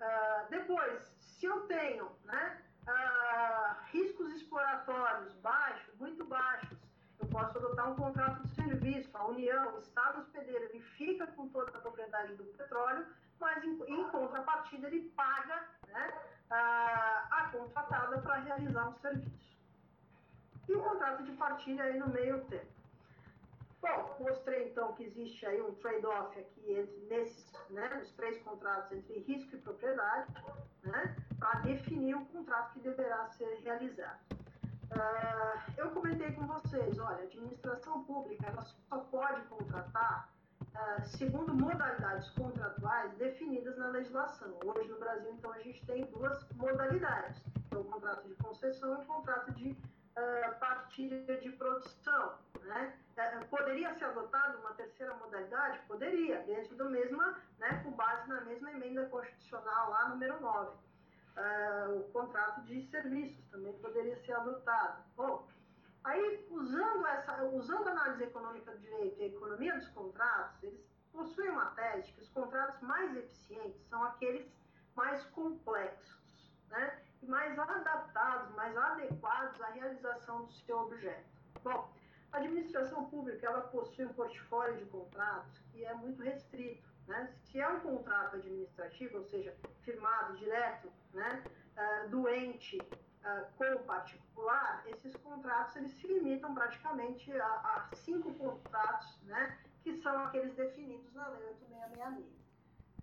Ah, 0.00 0.46
depois, 0.50 1.14
se 1.20 1.46
eu 1.46 1.60
tenho 1.66 2.10
né, 2.24 2.62
ah, 2.86 3.76
riscos 3.92 4.32
exploratórios 4.34 5.32
baixos, 5.34 5.94
muito 5.96 6.24
baixos, 6.24 6.78
eu 7.20 7.26
posso 7.28 7.56
adotar 7.58 7.90
um 7.90 7.94
contrato 7.94 8.42
de 8.42 8.54
serviço, 8.54 9.16
a 9.16 9.26
União, 9.26 9.76
o 9.76 9.78
Estado 9.78 10.20
hospedeiro, 10.20 10.64
ele 10.64 10.80
fica 10.96 11.26
com 11.28 11.48
toda 11.48 11.70
a 11.76 11.80
propriedade 11.80 12.34
do 12.34 12.44
petróleo, 12.44 13.06
mas 13.42 13.62
em, 13.64 13.76
em 13.88 14.08
contrapartida 14.10 14.86
ele 14.86 15.10
paga 15.10 15.68
né, 15.88 16.14
a, 16.48 17.26
a 17.30 17.48
contratada 17.48 18.18
para 18.18 18.36
realizar 18.36 18.88
um 18.88 18.94
serviço. 18.94 19.58
E 20.68 20.74
o 20.74 20.80
contrato 20.80 21.24
de 21.24 21.32
partilha 21.32 21.82
aí 21.82 21.98
no 21.98 22.08
meio 22.08 22.44
tempo. 22.44 22.72
Bom, 23.80 24.16
mostrei 24.20 24.68
então 24.70 24.92
que 24.92 25.02
existe 25.02 25.44
aí 25.44 25.60
um 25.60 25.74
trade-off 25.74 26.38
aqui 26.38 26.72
entre 26.72 26.96
nesses, 27.10 27.52
né, 27.68 28.00
os 28.00 28.12
três 28.12 28.40
contratos 28.42 28.92
entre 28.92 29.18
risco 29.18 29.56
e 29.56 29.58
propriedade, 29.60 30.32
né, 30.84 31.16
para 31.36 31.60
definir 31.62 32.14
o 32.14 32.24
contrato 32.26 32.74
que 32.74 32.80
deverá 32.80 33.26
ser 33.26 33.60
realizado. 33.64 34.20
Uh, 34.92 35.72
eu 35.76 35.90
comentei 35.90 36.30
com 36.32 36.46
vocês, 36.46 36.96
olha, 37.00 37.16
a 37.16 37.22
administração 37.22 38.04
pública 38.04 38.46
ela 38.46 38.62
só 38.62 38.98
pode 38.98 39.40
contratar 39.48 40.31
uh, 40.74 41.06
segundo 41.06 41.54
modalidades 41.54 42.28
contratuais 42.30 43.12
definidas 43.14 43.76
na 43.76 43.88
legislação. 43.88 44.58
Hoje 44.64 44.88
no 44.88 44.98
Brasil, 44.98 45.32
então, 45.32 45.52
a 45.52 45.58
gente 45.60 45.84
tem 45.86 46.04
duas 46.06 46.48
modalidades, 46.52 47.42
é 47.70 47.76
o 47.76 47.84
contrato 47.84 48.28
de 48.28 48.34
concessão 48.36 48.98
e 48.98 49.02
o 49.02 49.06
contrato 49.06 49.52
de 49.52 49.70
uh, 49.70 50.58
partilha 50.58 51.22
de 51.40 51.50
produção. 51.52 52.38
Né? 52.62 52.94
Uh, 53.16 53.46
poderia 53.48 53.94
ser 53.98 54.04
adotada 54.06 54.58
uma 54.58 54.72
terceira 54.74 55.14
modalidade? 55.14 55.80
Poderia, 55.86 56.40
dentro 56.42 56.76
do 56.76 56.88
mesma, 56.88 57.38
né, 57.58 57.80
com 57.84 57.90
base 57.92 58.28
na 58.28 58.40
mesma 58.42 58.70
emenda 58.72 59.06
constitucional 59.06 59.90
lá, 59.90 60.08
número 60.08 60.40
9. 60.40 60.70
Uh, 61.34 62.00
o 62.00 62.04
contrato 62.12 62.60
de 62.62 62.86
serviços 62.90 63.42
também 63.50 63.72
poderia 63.78 64.16
ser 64.24 64.32
adotado. 64.32 65.02
Bom, 65.16 65.48
Aí, 66.04 66.46
usando, 66.50 67.06
essa, 67.06 67.44
usando 67.44 67.88
a 67.88 67.92
análise 67.92 68.24
econômica 68.24 68.72
do 68.72 68.78
direito 68.78 69.20
e 69.20 69.22
a 69.22 69.26
economia 69.28 69.74
dos 69.74 69.88
contratos, 69.88 70.62
eles 70.62 70.80
possuem 71.12 71.50
uma 71.50 71.66
tese 71.66 72.12
que 72.12 72.20
os 72.20 72.28
contratos 72.30 72.80
mais 72.80 73.16
eficientes 73.16 73.80
são 73.88 74.02
aqueles 74.02 74.46
mais 74.96 75.24
complexos, 75.26 76.52
né? 76.68 77.02
E 77.22 77.26
mais 77.26 77.56
adaptados, 77.56 78.52
mais 78.56 78.76
adequados 78.76 79.60
à 79.60 79.66
realização 79.66 80.44
do 80.44 80.52
seu 80.52 80.78
objeto. 80.78 81.24
Bom, 81.62 81.88
a 82.32 82.38
administração 82.38 83.04
pública 83.10 83.46
ela 83.46 83.60
possui 83.60 84.06
um 84.06 84.12
portfólio 84.14 84.76
de 84.78 84.86
contratos 84.86 85.58
que 85.70 85.84
é 85.84 85.94
muito 85.94 86.22
restrito. 86.22 86.90
Né? 87.06 87.32
Se 87.44 87.60
é 87.60 87.68
um 87.68 87.80
contrato 87.80 88.36
administrativo, 88.36 89.18
ou 89.18 89.24
seja, 89.24 89.54
firmado 89.82 90.36
direto 90.36 90.90
né, 91.12 91.44
uh, 91.76 92.08
do 92.08 92.28
ente 92.28 92.78
uh, 93.24 93.46
com 93.56 93.64
o 93.74 93.84
particular, 93.84 94.84
esses 94.86 95.14
contratos 95.16 95.76
eles 95.76 95.92
se 95.92 96.06
limitam 96.06 96.54
praticamente 96.54 97.32
a, 97.32 97.46
a, 97.46 97.96
cinco 97.96 98.34
contratos, 98.34 99.20
né, 99.22 99.58
que 99.82 100.00
são 100.02 100.24
aqueles 100.24 100.54
definidos 100.54 101.12
na 101.14 101.28
Lei 101.28 101.48
8666. 101.48 102.42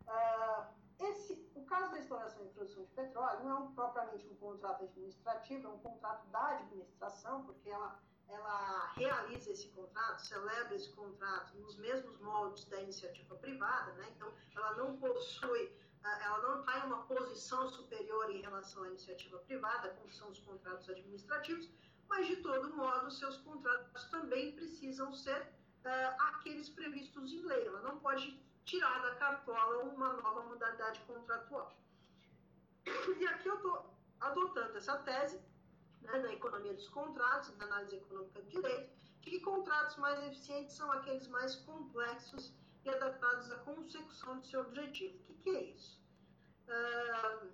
Uh, 0.07 0.80
esse, 0.99 1.49
o 1.55 1.63
caso 1.63 1.91
da 1.91 1.99
exploração 1.99 2.45
e 2.45 2.49
produção 2.49 2.84
de 2.84 2.89
petróleo 2.91 3.43
não 3.43 3.51
é 3.51 3.59
um, 3.59 3.72
propriamente 3.74 4.28
um 4.28 4.36
contrato 4.36 4.84
administrativo, 4.84 5.67
é 5.67 5.72
um 5.72 5.80
contrato 5.80 6.28
da 6.28 6.47
administração, 6.57 7.43
porque 7.45 7.70
ela, 7.70 7.97
ela 8.28 8.91
realiza 8.97 9.49
esse 9.51 9.70
contrato, 9.70 10.26
celebra 10.26 10.76
esse 10.76 10.89
contrato 10.89 11.57
nos 11.57 11.78
mesmos 11.78 12.20
moldes 12.20 12.65
da 12.65 12.82
iniciativa 12.82 13.36
privada, 13.36 13.93
né? 13.93 14.07
então 14.13 14.30
ela 14.55 14.76
não 14.76 14.97
possui, 14.97 15.72
ah, 15.72 15.89
ela 16.04 16.39
não 16.41 16.60
está 16.62 16.80
em 16.80 16.88
uma 16.88 17.04
posição 17.04 17.68
superior 17.70 18.30
em 18.30 18.41
relação 18.41 18.84
à 18.84 18.88
iniciativa 18.88 19.38
privada, 19.39 19.89
como 19.89 20.10
são 20.10 20.30
os 20.30 20.39
contratos 20.39 20.89
administrativos, 20.89 21.70
mas 22.08 22.28
de 22.28 22.38
todo 22.38 22.76
modo 22.76 23.12
seus 23.12 23.38
contratos 23.38 24.06
também 24.06 24.54
precisam 24.54 25.14
ser 25.14 25.41
uh, 25.41 26.22
aqueles 26.30 26.70
previstos 26.70 27.32
em 27.32 27.41
lei. 27.41 27.68
Ela 27.68 27.82
não 27.82 28.00
pode 28.00 28.41
tirar 28.66 29.02
da 29.02 29.16
cartola 29.16 29.84
uma 29.84 30.14
nova 30.14 30.43
modalidade 30.43 31.00
contratual. 31.02 31.76
E 32.86 33.28
aqui 33.28 33.47
eu 33.47 33.56
estou 33.56 33.93
adotando 34.20 34.78
essa 34.78 34.97
tese 35.00 35.39
né, 36.02 36.20
da 36.20 36.34
economia 36.34 36.74
dos 36.74 36.88
contratos, 36.89 37.52
da 37.58 37.66
análise 37.66 37.95
econômica 37.95 38.41
do 38.41 38.50
direito, 38.50 38.89
que 39.22 39.39
contratos 39.41 39.97
mais 39.97 40.24
eficientes 40.24 40.76
são 40.76 40.91
aqueles 40.91 41.28
mais 41.28 41.56
complexos 41.56 42.54
adaptados 42.90 43.52
à 43.52 43.58
consecução 43.58 44.40
de 44.40 44.48
seu 44.48 44.62
objetivo. 44.62 45.18
O 45.18 45.24
que, 45.26 45.34
que 45.44 45.50
é 45.50 45.64
isso? 45.64 46.00
Uh, 46.68 47.50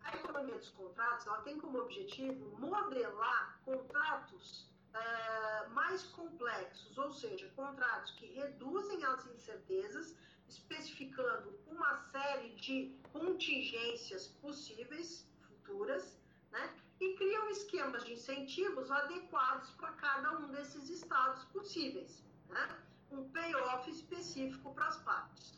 a 0.00 0.14
economia 0.16 0.56
dos 0.56 0.70
contratos 0.70 1.26
ela 1.26 1.42
tem 1.42 1.58
como 1.58 1.78
objetivo 1.78 2.56
modelar 2.58 3.58
contratos 3.64 4.70
uh, 4.94 5.70
mais 5.70 6.02
complexos, 6.04 6.96
ou 6.96 7.10
seja, 7.12 7.48
contratos 7.56 8.12
que 8.12 8.26
reduzem 8.26 9.04
as 9.04 9.26
incertezas, 9.26 10.14
especificando 10.48 11.58
uma 11.66 11.96
série 12.10 12.50
de 12.56 12.96
contingências 13.12 14.28
possíveis, 14.28 15.26
futuras, 15.48 16.16
né? 16.52 16.74
e 17.00 17.14
criam 17.16 17.48
esquemas 17.50 18.04
de 18.04 18.12
incentivos 18.12 18.90
adequados 18.90 19.70
para 19.72 19.92
cada 19.92 20.38
um 20.38 20.48
desses 20.48 20.88
estados 20.88 21.44
possíveis. 21.46 22.22
Né? 22.48 22.84
Um 23.14 23.28
payoff 23.30 23.88
específico 23.88 24.74
para 24.74 24.86
as 24.88 24.96
partes. 25.02 25.50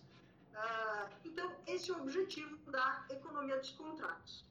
Uh, 0.52 1.08
então, 1.24 1.50
esse 1.66 1.90
é 1.90 1.94
o 1.94 2.02
objetivo 2.02 2.54
da 2.70 3.06
economia 3.08 3.56
dos 3.56 3.70
contratos, 3.70 4.44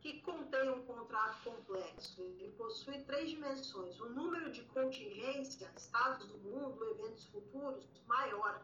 que 0.00 0.20
contém 0.22 0.68
um 0.68 0.84
contrato 0.84 1.40
complexo. 1.44 2.20
Ele 2.20 2.52
possui 2.58 3.04
três 3.04 3.30
dimensões: 3.30 4.00
o 4.00 4.08
número 4.08 4.50
de 4.50 4.62
contingência, 4.64 5.72
estados 5.76 6.26
do 6.26 6.38
mundo, 6.38 6.84
eventos 6.90 7.24
futuros, 7.26 7.84
maior 8.08 8.60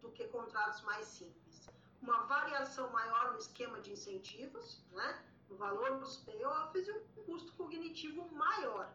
do 0.00 0.10
que 0.10 0.26
contratos 0.26 0.80
mais 0.82 1.06
simples. 1.06 1.68
Uma 2.02 2.24
variação 2.24 2.90
maior 2.90 3.32
no 3.32 3.38
esquema 3.38 3.80
de 3.80 3.92
incentivos, 3.92 4.82
né, 4.90 5.24
no 5.48 5.56
valor 5.56 6.00
dos 6.00 6.16
payoffs 6.16 6.88
e 6.88 6.92
um 6.92 7.00
custo 7.24 7.52
cognitivo 7.52 8.28
maior 8.32 8.92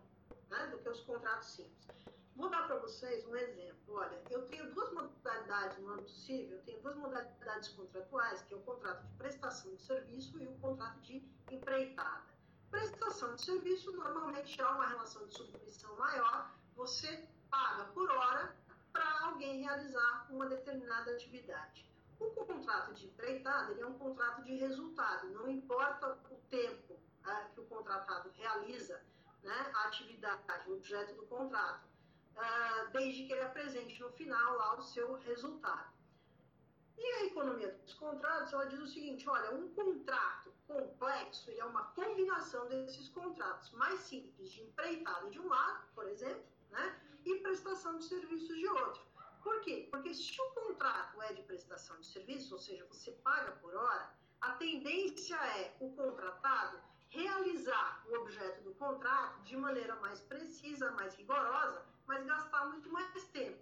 né, 0.49 0.67
do 0.67 0.77
que 0.79 0.89
os 0.89 0.99
contratos 1.01 1.47
simples. 1.51 1.87
Vou 2.35 2.49
dar 2.49 2.65
para 2.65 2.77
vocês 2.77 3.25
um 3.27 3.35
exemplo. 3.35 3.95
Olha, 3.95 4.21
eu 4.29 4.45
tenho 4.47 4.73
duas 4.73 4.91
modalidades 4.91 5.77
no 5.77 5.93
âmbito 5.93 6.11
civil, 6.11 6.57
eu 6.57 6.63
tenho 6.63 6.81
duas 6.81 6.95
modalidades 6.95 7.69
contratuais, 7.69 8.41
que 8.41 8.53
é 8.53 8.57
o 8.57 8.61
contrato 8.61 9.05
de 9.05 9.13
prestação 9.17 9.75
de 9.75 9.81
serviço 9.81 10.41
e 10.41 10.47
o 10.47 10.55
contrato 10.55 10.99
de 11.01 11.23
empreitada. 11.51 12.33
Prestação 12.71 13.35
de 13.35 13.45
serviço, 13.45 13.91
normalmente 13.91 14.59
há 14.59 14.71
uma 14.71 14.87
relação 14.87 15.27
de 15.27 15.35
submissão 15.35 15.95
maior, 15.95 16.51
você 16.75 17.29
paga 17.51 17.85
por 17.93 18.09
hora 18.09 18.55
para 18.91 19.25
alguém 19.25 19.61
realizar 19.61 20.27
uma 20.31 20.47
determinada 20.47 21.11
atividade. 21.11 21.87
O 22.19 22.31
contrato 22.31 22.93
de 22.93 23.05
empreitada 23.05 23.79
é 23.79 23.85
um 23.85 23.93
contrato 23.93 24.43
de 24.43 24.55
resultado, 24.55 25.29
não 25.29 25.47
importa 25.47 26.17
o 26.31 26.35
tempo 26.49 26.99
é, 27.27 27.45
que 27.53 27.59
o 27.59 27.65
contratado 27.65 28.31
realiza 28.33 29.03
né, 29.43 29.71
a 29.75 29.87
atividade, 29.87 30.69
o 30.69 30.73
objeto 30.73 31.13
do 31.15 31.27
contrato 31.27 31.92
uh, 32.35 32.91
desde 32.91 33.25
que 33.25 33.33
ele 33.33 33.41
apresente 33.43 33.99
no 34.01 34.11
final 34.11 34.57
lá 34.57 34.77
o 34.77 34.81
seu 34.81 35.13
resultado. 35.19 35.93
E 36.97 37.05
a 37.05 37.25
economia 37.25 37.71
dos 37.71 37.93
contratos, 37.95 38.53
ela 38.53 38.65
diz 38.65 38.79
o 38.79 38.87
seguinte, 38.87 39.27
olha, 39.27 39.53
um 39.55 39.73
contrato 39.73 40.53
complexo 40.67 41.51
é 41.51 41.65
uma 41.65 41.83
combinação 41.87 42.67
desses 42.67 43.09
contratos 43.09 43.71
mais 43.71 43.99
simples 44.01 44.51
de 44.51 44.61
empreitada 44.61 45.29
de 45.29 45.39
um 45.39 45.47
lado, 45.47 45.87
por 45.93 46.07
exemplo, 46.07 46.43
né, 46.69 46.99
e 47.25 47.35
prestação 47.39 47.97
de 47.97 48.05
serviços 48.05 48.55
de 48.55 48.67
outro. 48.67 49.01
Por 49.41 49.59
quê? 49.61 49.87
Porque 49.91 50.13
se 50.13 50.39
o 50.39 50.51
contrato 50.51 51.21
é 51.23 51.33
de 51.33 51.41
prestação 51.43 51.99
de 51.99 52.07
serviço, 52.07 52.53
ou 52.53 52.59
seja, 52.59 52.85
você 52.85 53.11
paga 53.11 53.51
por 53.53 53.75
hora, 53.75 54.09
a 54.39 54.51
tendência 54.53 55.35
é 55.35 55.75
o 55.79 55.91
contratado 55.95 56.79
realizar 57.09 58.03
o 58.09 58.15
objeto 58.15 58.63
do 58.63 58.73
contrato 58.75 59.41
de 59.43 59.55
maneira 59.55 59.95
mais 59.97 60.21
precisa, 60.21 60.91
mais 60.91 61.15
rigorosa, 61.15 61.85
mas 62.05 62.25
gastar 62.25 62.65
muito 62.67 62.89
mais 62.89 63.23
tempo, 63.25 63.61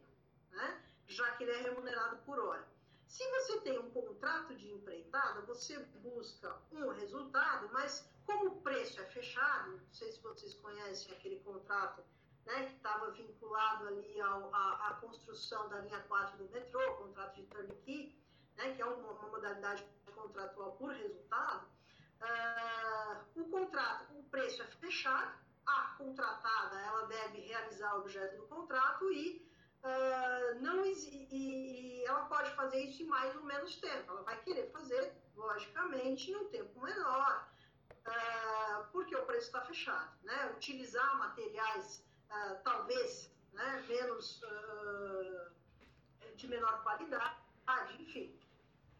né? 0.52 0.84
já 1.08 1.30
que 1.32 1.44
ele 1.44 1.52
é 1.52 1.62
remunerado 1.62 2.18
por 2.18 2.40
hora. 2.40 2.66
Se 3.08 3.28
você 3.32 3.60
tem 3.60 3.78
um 3.78 3.92
contrato 3.92 4.56
de 4.56 4.72
empreitada, 4.72 5.42
você 5.42 5.78
busca 6.02 6.58
um 6.72 6.88
resultado, 6.90 7.70
mas 7.74 8.10
como 8.26 8.48
o 8.48 8.62
preço 8.62 9.02
é 9.02 9.06
fechado, 9.06 9.72
não 9.72 9.94
sei 9.94 10.12
se 10.12 10.22
vocês 10.22 10.54
conhecem 10.56 11.14
aquele 11.14 11.40
contrato 11.42 12.02
né, 12.46 12.66
que 12.68 12.76
estava 12.76 13.12
vinculado 13.12 13.88
ali 13.88 14.22
ao, 14.22 14.56
à, 14.56 14.88
à, 14.88 14.94
construção 14.96 15.68
da 15.70 15.80
linha 15.82 16.00
4 16.08 16.38
do 16.38 16.50
metrô, 16.52 16.96
contrato 16.96 17.36
de 17.36 17.44
turnkey, 17.48 18.18
né, 18.56 18.74
que 18.74 18.82
é 18.82 18.86
uma, 18.86 19.12
uma 19.12 19.30
modalidade 19.30 19.86
contratual 20.16 20.72
por 20.74 20.92
resultado, 20.92 21.68
uh, 22.22 23.42
o 23.42 23.50
contrato, 23.50 24.14
o 24.18 24.24
preço 24.24 24.62
é 24.62 24.68
fechado, 24.68 25.38
a 25.66 25.96
contratada 25.98 26.80
ela 26.80 27.06
deve 27.08 27.42
realizar 27.42 27.96
o 27.96 28.00
objeto 28.00 28.38
do 28.38 28.48
contrato 28.48 29.12
e 29.12 29.48
uh, 29.84 30.62
não 30.62 30.86
e, 30.86 31.28
e, 31.32 32.06
ela 32.06 32.26
pode 32.26 32.52
fazer 32.52 32.84
isso 32.84 33.04
em 33.04 33.08
mais 33.08 33.36
ou 33.36 33.44
menos 33.44 33.76
tempo. 33.78 34.12
Ela 34.12 34.24
vai 34.24 34.42
querer 34.42 34.72
fazer, 34.72 35.14
logicamente, 35.36 36.32
em 36.32 36.36
um 36.36 36.50
tempo 36.50 36.82
menor, 36.82 37.48
uh, 37.92 38.86
porque 38.92 39.16
o 39.16 39.26
preço 39.26 39.48
está 39.48 39.62
fechado. 39.62 40.12
Né? 40.24 40.52
Utilizar 40.56 41.18
materiais 41.18 42.04
uh, 42.30 42.62
talvez 42.64 43.32
né, 43.54 43.86
menos 43.88 44.42
de 46.36 46.48
menor 46.48 46.82
qualidade, 46.84 47.36
enfim. 48.00 48.36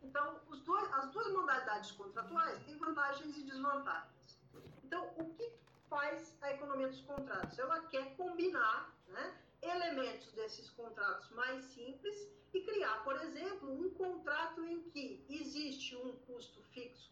Então, 0.04 0.40
dois, 0.66 0.94
as 0.94 1.10
duas 1.12 1.32
modalidades 1.32 1.92
contratuais 1.92 2.64
têm 2.66 2.78
vantagens 2.78 3.38
e 3.38 3.44
desvantagens. 3.44 4.40
Então, 4.84 5.14
o 5.18 5.34
que 5.34 5.52
faz 5.92 6.38
a 6.42 6.54
economia 6.54 6.88
dos 6.88 7.02
contratos? 7.02 7.60
Ela 7.60 7.82
quer 7.88 8.16
combinar 8.16 8.98
né, 9.10 9.38
elementos 9.62 10.32
desses 10.32 10.70
contratos 10.70 11.30
mais 11.32 11.66
simples 11.66 12.32
e 12.54 12.62
criar, 12.62 13.04
por 13.04 13.18
exemplo, 13.18 13.70
um 13.70 13.94
contrato 13.94 14.66
em 14.66 14.82
que 14.90 15.26
existe 15.30 15.98
um 15.98 16.16
custo 16.20 16.64
fixo 16.64 17.12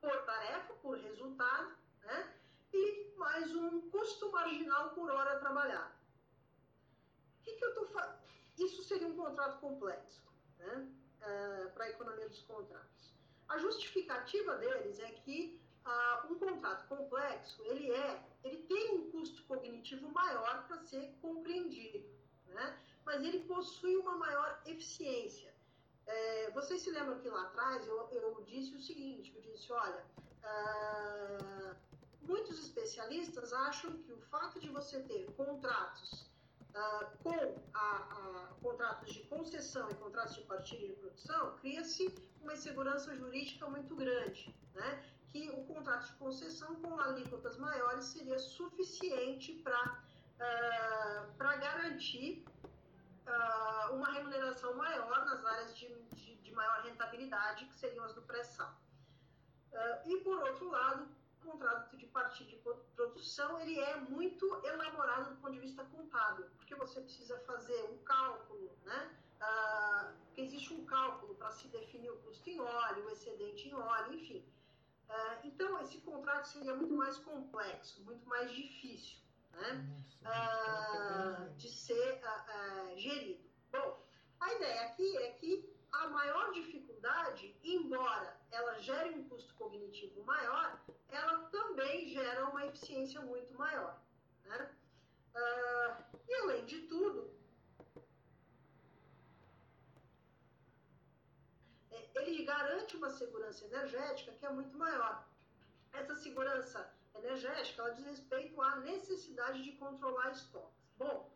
por 0.00 0.10
tarefa, 0.24 0.74
por 0.74 0.98
resultado, 0.98 1.76
né, 2.02 2.34
e 2.72 3.14
mais 3.16 3.54
um 3.54 3.88
custo 3.90 4.30
marginal 4.32 4.90
por 4.90 5.08
hora 5.08 5.38
trabalhada. 5.38 5.94
O 7.38 7.44
que, 7.44 7.52
que 7.52 7.64
eu 7.64 7.68
estou 7.68 7.86
falando? 7.86 8.18
Isso 8.58 8.82
seria 8.82 9.06
um 9.06 9.16
contrato 9.16 9.60
complexo 9.60 10.20
né, 10.58 10.92
uh, 11.22 11.70
para 11.74 11.84
a 11.84 11.90
economia 11.90 12.28
dos 12.28 12.42
contratos. 12.42 13.14
A 13.48 13.58
justificativa 13.58 14.56
deles 14.56 14.98
é 14.98 15.12
que 15.12 15.64
uh, 15.86 16.32
um 16.32 16.38
contrato 16.38 16.86
complexo, 16.88 17.62
ele 17.64 17.90
é, 17.90 18.22
ele 18.44 18.58
tem 18.64 18.94
um 18.96 19.10
custo 19.10 19.42
cognitivo 19.44 20.10
maior 20.10 20.66
para 20.66 20.78
ser 20.80 21.14
compreendido, 21.22 22.08
né? 22.48 22.78
mas 23.04 23.22
ele 23.22 23.40
possui 23.40 23.96
uma 23.96 24.16
maior 24.16 24.60
eficiência. 24.66 25.54
É, 26.06 26.50
vocês 26.50 26.82
se 26.82 26.90
lembram 26.90 27.18
que 27.20 27.28
lá 27.28 27.42
atrás 27.42 27.86
eu, 27.86 28.08
eu 28.12 28.44
disse 28.46 28.74
o 28.74 28.80
seguinte, 28.80 29.32
eu 29.34 29.42
disse, 29.42 29.72
olha, 29.72 30.04
uh, 30.44 31.76
muitos 32.22 32.58
especialistas 32.58 33.52
acham 33.52 33.92
que 34.02 34.12
o 34.12 34.18
fato 34.18 34.60
de 34.60 34.68
você 34.68 35.00
ter 35.00 35.30
contratos 35.32 36.26
Uh, 36.76 37.16
com 37.22 37.58
a, 37.72 37.78
a, 37.80 38.54
contratos 38.60 39.10
de 39.14 39.20
concessão 39.28 39.88
e 39.90 39.94
contratos 39.94 40.34
de 40.34 40.42
partilha 40.42 40.88
de 40.88 40.92
produção, 40.92 41.56
cria-se 41.56 42.14
uma 42.42 42.52
insegurança 42.52 43.16
jurídica 43.16 43.66
muito 43.66 43.96
grande, 43.96 44.54
né? 44.74 45.02
Que 45.36 45.50
o 45.50 45.62
contrato 45.64 46.06
de 46.06 46.12
concessão 46.14 46.74
com 46.76 46.98
alíquotas 46.98 47.58
maiores 47.58 48.06
seria 48.06 48.38
suficiente 48.38 49.52
para 49.62 50.02
uh, 50.40 51.60
garantir 51.60 52.44
uh, 53.26 53.94
uma 53.94 54.10
remuneração 54.12 54.74
maior 54.76 55.26
nas 55.26 55.44
áreas 55.44 55.76
de, 55.76 55.88
de, 56.14 56.36
de, 56.36 56.52
maior 56.52 56.82
rentabilidade, 56.84 57.66
que 57.66 57.74
seriam 57.74 58.04
as 58.04 58.14
do 58.14 58.22
pré-sal. 58.22 58.74
Uh, 59.72 60.10
e, 60.10 60.20
por 60.24 60.38
outro 60.38 60.70
lado, 60.70 61.06
o 61.42 61.50
contrato 61.50 61.94
de 61.98 62.06
partilha 62.06 62.50
de 62.50 62.56
produção 62.94 63.60
ele 63.60 63.78
é 63.78 63.96
muito 63.96 64.46
elaborado 64.64 65.34
do 65.34 65.36
ponto 65.36 65.52
de 65.52 65.60
vista 65.60 65.84
contábil, 65.84 66.46
porque 66.56 66.74
você 66.74 67.00
precisa 67.02 67.38
fazer 67.40 67.90
um 67.90 67.98
cálculo, 67.98 68.70
né? 68.84 69.14
Uh, 69.38 70.14
existe 70.38 70.72
um 70.72 70.86
cálculo 70.86 71.34
para 71.34 71.50
se 71.50 71.68
definir 71.68 72.10
o 72.10 72.16
custo 72.22 72.48
em 72.48 72.58
óleo, 72.58 73.04
o 73.04 73.10
excedente 73.10 73.68
em 73.68 73.74
óleo, 73.74 74.14
enfim. 74.14 74.42
Uh, 75.08 75.46
então, 75.46 75.80
esse 75.80 75.98
contrato 75.98 76.48
seria 76.48 76.74
muito 76.74 76.94
mais 76.94 77.16
complexo, 77.18 78.02
muito 78.04 78.26
mais 78.28 78.50
difícil 78.50 79.18
né, 79.52 79.86
uh, 80.22 81.54
de 81.54 81.68
ser 81.68 82.20
uh, 82.24 82.98
gerido. 82.98 83.44
Bom, 83.70 84.04
a 84.40 84.52
ideia 84.54 84.82
aqui 84.86 85.16
é 85.18 85.30
que 85.32 85.72
a 85.92 86.08
maior 86.08 86.52
dificuldade, 86.52 87.56
embora 87.62 88.36
ela 88.50 88.78
gere 88.80 89.10
um 89.10 89.28
custo 89.28 89.54
cognitivo 89.54 90.24
maior, 90.24 90.80
ela 91.08 91.38
também 91.50 92.08
gera 92.08 92.48
uma 92.48 92.66
eficiência 92.66 93.20
muito 93.20 93.54
maior. 93.54 94.00
Né? 94.44 94.70
e 96.26 96.34
além 96.34 96.64
de 96.64 96.82
tudo, 96.82 97.30
ele 102.22 102.44
garante 102.44 102.96
uma 102.96 103.10
segurança 103.10 103.64
energética 103.64 104.32
que 104.32 104.46
é 104.46 104.50
muito 104.50 104.76
maior. 104.76 105.26
Essa 105.92 106.14
segurança 106.16 106.90
energética 107.14 107.82
ela 107.82 107.94
diz 107.94 108.04
respeito 108.04 108.60
à 108.60 108.76
necessidade 108.76 109.62
de 109.62 109.72
controlar 109.72 110.30
estoques. 110.30 110.76
Bom, 110.96 111.30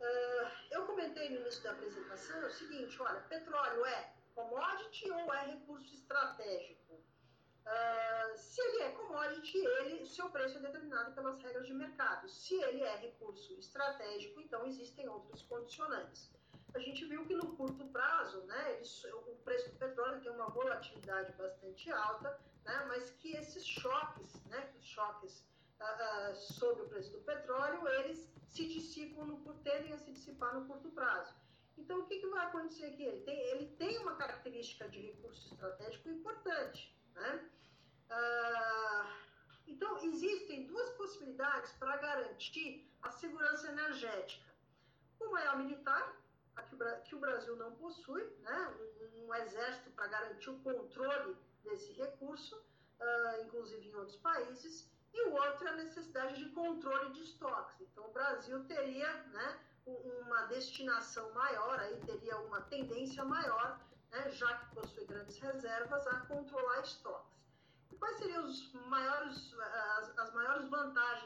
uh, 0.00 0.48
eu 0.70 0.86
comentei 0.86 1.30
no 1.30 1.40
início 1.40 1.62
da 1.62 1.72
apresentação 1.72 2.46
o 2.46 2.50
seguinte: 2.50 3.00
olha, 3.00 3.20
petróleo 3.22 3.84
é 3.86 4.12
commodity 4.34 5.10
ou 5.10 5.34
é 5.34 5.46
recurso 5.46 5.94
estratégico? 5.94 6.94
Uh, 6.94 8.36
se 8.36 8.60
ele 8.60 8.82
é 8.84 8.90
commodity, 8.92 9.58
ele, 9.58 10.06
seu 10.06 10.30
preço 10.30 10.58
é 10.58 10.60
determinado 10.60 11.12
pelas 11.12 11.38
regras 11.42 11.66
de 11.66 11.74
mercado. 11.74 12.28
Se 12.28 12.54
ele 12.54 12.82
é 12.82 12.96
recurso 12.96 13.52
estratégico, 13.58 14.40
então 14.40 14.64
existem 14.64 15.08
outros 15.08 15.42
condicionantes 15.42 16.30
a 16.78 16.80
gente 16.80 17.04
viu 17.06 17.26
que 17.26 17.34
no 17.34 17.56
curto 17.56 17.84
prazo, 17.88 18.40
né, 18.42 18.80
o 19.12 19.34
preço 19.44 19.68
do 19.70 19.76
petróleo 19.76 20.20
tem 20.20 20.30
uma 20.30 20.48
volatilidade 20.48 21.32
bastante 21.32 21.90
alta, 21.90 22.40
né, 22.64 22.84
mas 22.86 23.10
que 23.10 23.36
esses 23.36 23.66
choques, 23.66 24.40
né, 24.46 24.72
os 24.78 24.86
choques 24.86 25.44
uh, 25.80 26.30
uh, 26.30 26.36
sobre 26.36 26.84
o 26.84 26.88
preço 26.88 27.10
do 27.10 27.18
petróleo, 27.22 27.86
eles 27.88 28.30
se 28.46 28.66
dissipam, 28.68 29.24
no, 29.24 29.54
tendem 29.64 29.92
a 29.92 29.98
se 29.98 30.12
dissipar 30.12 30.54
no 30.54 30.66
curto 30.66 30.88
prazo. 30.90 31.34
Então, 31.76 32.00
o 32.00 32.06
que, 32.06 32.20
que 32.20 32.28
vai 32.28 32.46
acontecer 32.46 32.86
aqui? 32.86 33.02
Ele 33.02 33.22
tem, 33.22 33.38
ele 33.50 33.66
tem 33.76 33.98
uma 33.98 34.14
característica 34.16 34.88
de 34.88 35.00
recurso 35.00 35.52
estratégico 35.52 36.08
importante. 36.08 36.96
Né? 37.14 37.50
Uh, 38.10 39.08
então, 39.66 39.98
existem 39.98 40.66
duas 40.66 40.90
possibilidades 40.90 41.72
para 41.72 41.96
garantir 41.96 42.88
a 43.02 43.10
segurança 43.10 43.68
energética. 43.68 44.48
Uma 45.20 45.40
é 45.40 45.46
a 45.48 45.56
militar, 45.56 46.16
que 46.62 47.14
o 47.14 47.18
Brasil 47.18 47.56
não 47.56 47.72
possui, 47.76 48.24
né, 48.40 48.76
um, 48.80 49.26
um 49.26 49.34
exército 49.34 49.90
para 49.90 50.06
garantir 50.06 50.50
o 50.50 50.58
controle 50.60 51.36
desse 51.64 51.92
recurso, 51.92 52.56
uh, 52.56 53.42
inclusive 53.44 53.88
em 53.88 53.94
outros 53.94 54.16
países, 54.16 54.90
e 55.12 55.28
o 55.28 55.32
outro 55.32 55.66
é 55.66 55.70
a 55.70 55.76
necessidade 55.76 56.36
de 56.36 56.50
controle 56.50 57.12
de 57.12 57.22
estoques. 57.22 57.80
Então, 57.80 58.06
o 58.06 58.12
Brasil 58.12 58.64
teria 58.64 59.12
né, 59.24 59.58
uma 59.86 60.42
destinação 60.46 61.32
maior, 61.32 61.78
aí 61.80 61.98
teria 62.06 62.38
uma 62.40 62.60
tendência 62.62 63.24
maior, 63.24 63.80
né, 64.10 64.30
já 64.30 64.58
que 64.58 64.74
possui 64.74 65.04
grandes 65.06 65.38
reservas, 65.38 66.06
a 66.06 66.20
controlar 66.20 66.80
estoques 66.80 67.38
quais 67.98 68.18
seriam 68.18 68.44
os 68.44 68.72
maiores, 68.86 69.54
as, 69.98 70.18
as, 70.18 70.32
maiores 70.32 70.68
vantagens 70.68 70.77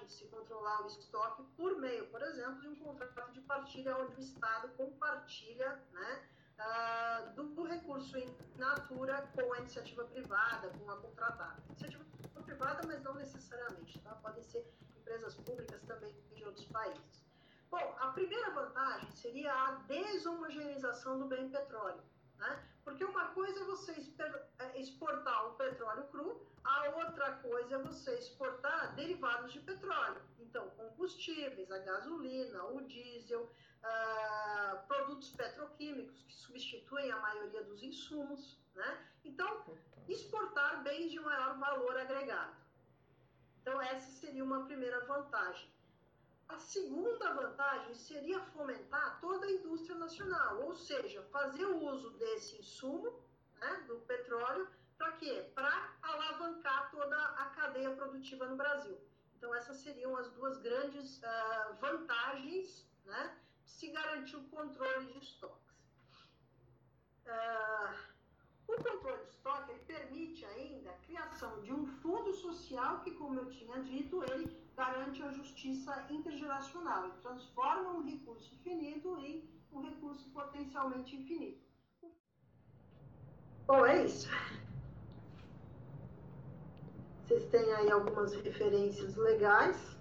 de 0.05 0.13
se 0.13 0.27
controlar 0.27 0.83
o 0.83 0.87
estoque 0.87 1.43
por 1.57 1.79
meio, 1.79 2.07
por 2.09 2.23
exemplo, 2.23 2.61
de 2.61 2.69
um 2.69 2.77
contrato 2.77 3.33
de 3.33 3.41
partilha 3.43 3.97
onde 3.97 4.17
o 4.17 4.21
Estado 4.21 4.69
compartilha 4.77 5.81
né, 5.93 6.29
uh, 6.59 7.35
do, 7.35 7.45
do, 7.55 7.65
recurso 7.65 8.17
em 8.17 8.37
natura 8.57 9.29
com 9.35 9.53
a 9.53 9.59
iniciativa 9.59 10.05
privada, 10.05 10.69
com 10.69 10.91
a 10.91 10.97
contratada. 10.97 11.63
Iniciativa 11.71 12.05
privada, 12.45 12.87
mas 12.87 13.03
não 13.03 13.15
necessariamente, 13.15 13.99
tá? 14.01 14.15
podem 14.17 14.43
ser 14.43 14.67
empresas 14.97 15.35
públicas 15.35 15.81
também 15.83 16.15
de 16.35 16.45
outros 16.45 16.67
países. 16.67 17.23
Bom, 17.71 17.97
a 18.01 18.09
primeira 18.09 18.51
vantagem 18.51 19.11
seria 19.13 19.53
a 19.53 19.73
deshomogeneização 19.87 21.19
do 21.19 21.27
bem 21.27 21.49
petróleo. 21.51 22.03
Né? 22.37 22.69
Porque 22.85 23.05
uma 23.05 23.29
coisa 23.29 23.61
é 23.61 23.65
você 23.65 23.93
é, 24.59 24.81
exportar 24.81 25.49
o 25.49 25.55
petróleo 25.55 26.05
cru, 26.09 26.47
a 26.65 26.89
outra 26.91 27.33
coisa 27.37 27.77
é 27.77 27.79
você 27.79 28.15
exportar 28.19 28.95
derivados 28.95 29.53
de 29.53 29.61
petróleo. 29.61 30.21
Então, 30.41 30.69
combustíveis, 30.71 31.71
a 31.71 31.79
gasolina, 31.79 32.65
o 32.67 32.81
diesel, 32.83 33.43
uh, 33.83 34.87
produtos 34.87 35.31
petroquímicos 35.31 36.23
que 36.25 36.35
substituem 36.35 37.11
a 37.11 37.17
maioria 37.19 37.63
dos 37.65 37.83
insumos. 37.83 38.59
Né? 38.75 39.07
Então, 39.25 39.65
exportar 40.09 40.83
bens 40.83 41.11
de 41.11 41.21
maior 41.21 41.59
valor 41.59 41.97
agregado. 41.97 42.57
Então, 43.61 43.81
essa 43.81 44.11
seria 44.21 44.43
uma 44.43 44.65
primeira 44.65 45.05
vantagem. 45.07 45.71
A 46.53 46.59
segunda 46.59 47.33
vantagem 47.33 47.95
seria 47.95 48.39
fomentar 48.53 49.19
toda 49.23 49.47
a 49.47 49.51
indústria 49.51 49.97
nacional, 49.97 50.61
ou 50.65 50.75
seja, 50.75 51.23
fazer 51.33 51.65
o 51.65 51.87
uso 51.87 52.11
desse 52.11 52.59
insumo, 52.59 53.11
né, 53.59 53.85
do 53.87 53.97
petróleo, 54.01 54.69
para 54.99 55.13
quê? 55.13 55.51
Para 55.55 55.95
alavancar 56.03 56.91
toda 56.91 57.17
a 57.17 57.47
cadeia 57.57 57.97
produtiva 57.97 58.47
no 58.47 58.57
Brasil. 58.57 58.99
Então, 59.35 59.55
essas 59.55 59.79
seriam 59.79 60.15
as 60.15 60.31
duas 60.33 60.59
grandes 60.59 61.23
uh, 61.23 61.75
vantagens 61.81 62.87
né, 63.07 63.35
de 63.65 63.71
se 63.71 63.89
garantir 63.89 64.37
o 64.37 64.45
controle 64.49 65.07
de 65.07 65.19
estoques. 65.21 65.75
Uh, 67.25 67.97
o 68.69 68.75
controle 68.77 69.25
de 69.25 69.31
estoque 69.31 69.71
ele 69.71 69.85
permite 69.85 70.45
ainda 70.45 70.91
a 70.91 70.99
criação 70.99 71.63
de 71.63 71.73
um 71.73 71.87
fundo 72.03 72.31
social 72.35 73.01
que, 73.01 73.13
como 73.13 73.41
eu 73.41 73.51
tinha 73.51 73.83
dito, 73.83 74.23
ele 74.25 74.62
garante 74.77 75.23
a 75.23 75.31
justiça 75.31 76.07
intergeracional 76.11 77.09
e 77.09 77.23
transforma 77.23 77.93
um 77.93 78.05
recurso 78.05 78.57
finito 78.63 79.19
em 79.19 79.49
um 79.73 79.83
recurso 79.83 80.29
potencialmente 80.31 81.17
infinito. 81.17 81.63
Bom, 83.67 83.87
é 83.87 84.05
isso. 84.05 84.29
Vocês 87.27 87.45
têm 87.47 87.73
aí 87.75 87.91
algumas 87.91 88.35
referências 88.35 89.17
legais. 89.17 89.97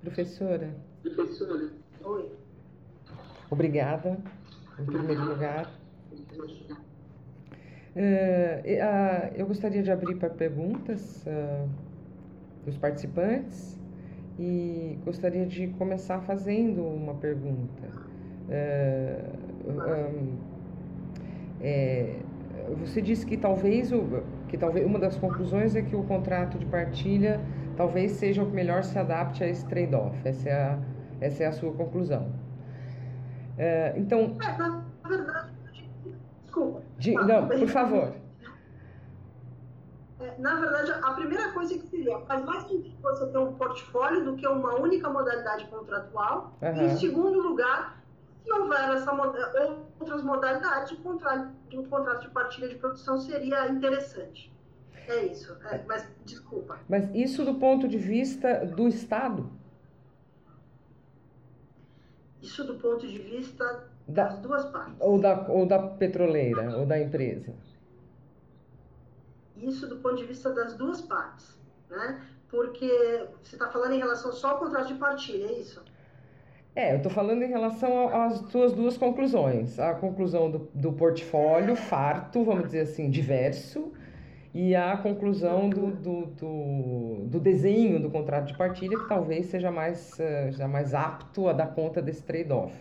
Professora. 0.00 0.76
Professora. 1.02 1.72
Oi. 2.04 2.38
Obrigada, 3.50 4.22
em 4.78 4.86
primeiro 4.86 5.24
lugar. 5.24 5.70
Uh, 7.94 9.34
eu 9.36 9.46
gostaria 9.46 9.82
de 9.82 9.90
abrir 9.90 10.16
para 10.16 10.30
perguntas 10.30 11.26
uh, 11.26 11.68
dos 12.64 12.78
participantes 12.78 13.78
e 14.38 14.98
gostaria 15.04 15.44
de 15.44 15.68
começar 15.68 16.20
fazendo 16.20 16.82
uma 16.82 17.14
pergunta. 17.14 17.82
Um, 18.48 20.36
é, 21.60 22.16
você 22.78 23.02
disse 23.02 23.26
que 23.26 23.36
talvez, 23.36 23.90
que 24.48 24.56
talvez 24.56 24.86
uma 24.86 24.98
das 24.98 25.16
conclusões 25.16 25.76
é 25.76 25.82
que 25.82 25.94
o 25.94 26.02
contrato 26.02 26.58
de 26.58 26.66
partilha 26.66 27.40
talvez 27.76 28.12
seja 28.12 28.42
o 28.42 28.46
que 28.46 28.54
melhor 28.54 28.82
se 28.84 28.98
adapte 28.98 29.44
a 29.44 29.48
esse 29.48 29.66
trade-off. 29.66 30.16
Essa, 30.24 30.48
é 30.48 30.52
a, 30.52 30.78
essa 31.20 31.44
é 31.44 31.46
a 31.46 31.52
sua 31.52 31.72
conclusão. 31.72 32.32
Então. 33.96 34.36
É, 34.42 34.58
na 34.58 34.82
verdade, 35.08 35.51
De, 37.02 37.14
não, 37.14 37.48
por 37.48 37.68
favor. 37.68 38.14
É, 40.20 40.38
na 40.38 40.54
verdade, 40.54 40.92
a 40.92 41.14
primeira 41.14 41.50
coisa 41.52 41.76
que 41.76 41.84
seria, 41.88 42.16
faz 42.20 42.44
mais 42.44 42.62
sentido 42.68 42.96
você 43.02 43.26
ter 43.26 43.38
um 43.38 43.54
portfólio 43.54 44.24
do 44.24 44.36
que 44.36 44.46
uma 44.46 44.76
única 44.76 45.10
modalidade 45.10 45.66
contratual. 45.66 46.56
Uhum. 46.62 46.76
E, 46.76 46.84
em 46.84 46.96
segundo 46.96 47.40
lugar, 47.40 48.00
se 48.44 48.52
houver 48.52 48.94
essa, 48.94 49.12
outras 49.98 50.22
modalidades, 50.22 50.92
o 50.92 50.96
contrato, 50.98 51.50
o 51.74 51.88
contrato 51.88 52.20
de 52.20 52.30
partilha 52.30 52.68
de 52.68 52.76
produção 52.76 53.18
seria 53.18 53.68
interessante. 53.68 54.52
É 55.08 55.24
isso, 55.24 55.56
é, 55.64 55.82
mas 55.88 56.08
desculpa. 56.24 56.78
Mas 56.88 57.12
isso 57.12 57.44
do 57.44 57.54
ponto 57.54 57.88
de 57.88 57.98
vista 57.98 58.64
do 58.64 58.86
Estado? 58.86 59.50
Isso 62.40 62.62
do 62.64 62.74
ponto 62.74 63.04
de 63.08 63.18
vista 63.18 63.90
das 64.06 64.38
duas 64.38 64.64
partes. 64.66 64.96
Ou 65.00 65.20
da, 65.20 65.46
ou 65.48 65.66
da 65.66 65.78
petroleira, 65.78 66.76
ou 66.76 66.86
da 66.86 67.00
empresa? 67.00 67.52
Isso 69.56 69.86
do 69.88 69.96
ponto 69.96 70.16
de 70.16 70.24
vista 70.24 70.50
das 70.50 70.74
duas 70.74 71.00
partes, 71.00 71.58
né? 71.88 72.20
Porque 72.48 73.26
você 73.42 73.56
está 73.56 73.68
falando 73.68 73.92
em 73.92 73.98
relação 73.98 74.32
só 74.32 74.50
ao 74.50 74.58
contrato 74.58 74.88
de 74.88 74.94
partilha, 74.94 75.46
é 75.46 75.52
isso? 75.52 75.82
É, 76.74 76.92
eu 76.92 76.96
estou 76.96 77.12
falando 77.12 77.42
em 77.42 77.48
relação 77.48 78.08
às 78.08 78.38
suas 78.50 78.72
duas 78.72 78.96
conclusões. 78.96 79.78
A 79.78 79.94
conclusão 79.94 80.50
do, 80.50 80.70
do 80.74 80.92
portfólio 80.92 81.76
farto, 81.76 82.44
vamos 82.44 82.64
dizer 82.66 82.80
assim, 82.80 83.10
diverso, 83.10 83.92
e 84.54 84.74
a 84.74 84.96
conclusão 84.96 85.68
do, 85.68 85.90
do, 85.90 86.26
do, 86.26 87.26
do, 87.26 87.40
desenho 87.40 88.00
do 88.00 88.10
contrato 88.10 88.46
de 88.46 88.56
partilha, 88.56 88.98
que 88.98 89.08
talvez 89.08 89.46
seja 89.46 89.70
mais, 89.70 90.12
uh, 90.18 90.68
mais 90.68 90.94
apto 90.94 91.48
a 91.48 91.52
dar 91.52 91.68
conta 91.68 92.02
desse 92.02 92.22
trade-off. 92.22 92.74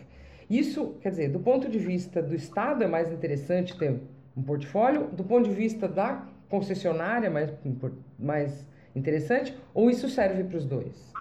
Isso, 0.51 0.97
quer 1.01 1.11
dizer, 1.11 1.29
do 1.29 1.39
ponto 1.39 1.69
de 1.69 1.79
vista 1.79 2.21
do 2.21 2.35
Estado 2.35 2.83
é 2.83 2.87
mais 2.87 3.09
interessante 3.09 3.77
ter 3.77 4.01
um 4.35 4.43
portfólio, 4.43 5.07
do 5.07 5.23
ponto 5.23 5.47
de 5.47 5.55
vista 5.55 5.87
da 5.87 6.27
concessionária 6.49 7.31
mais, 7.31 7.49
mais 8.19 8.67
interessante, 8.93 9.57
ou 9.73 9.89
isso 9.89 10.09
serve 10.09 10.43
para 10.43 10.57
os 10.57 10.65
dois? 10.65 11.13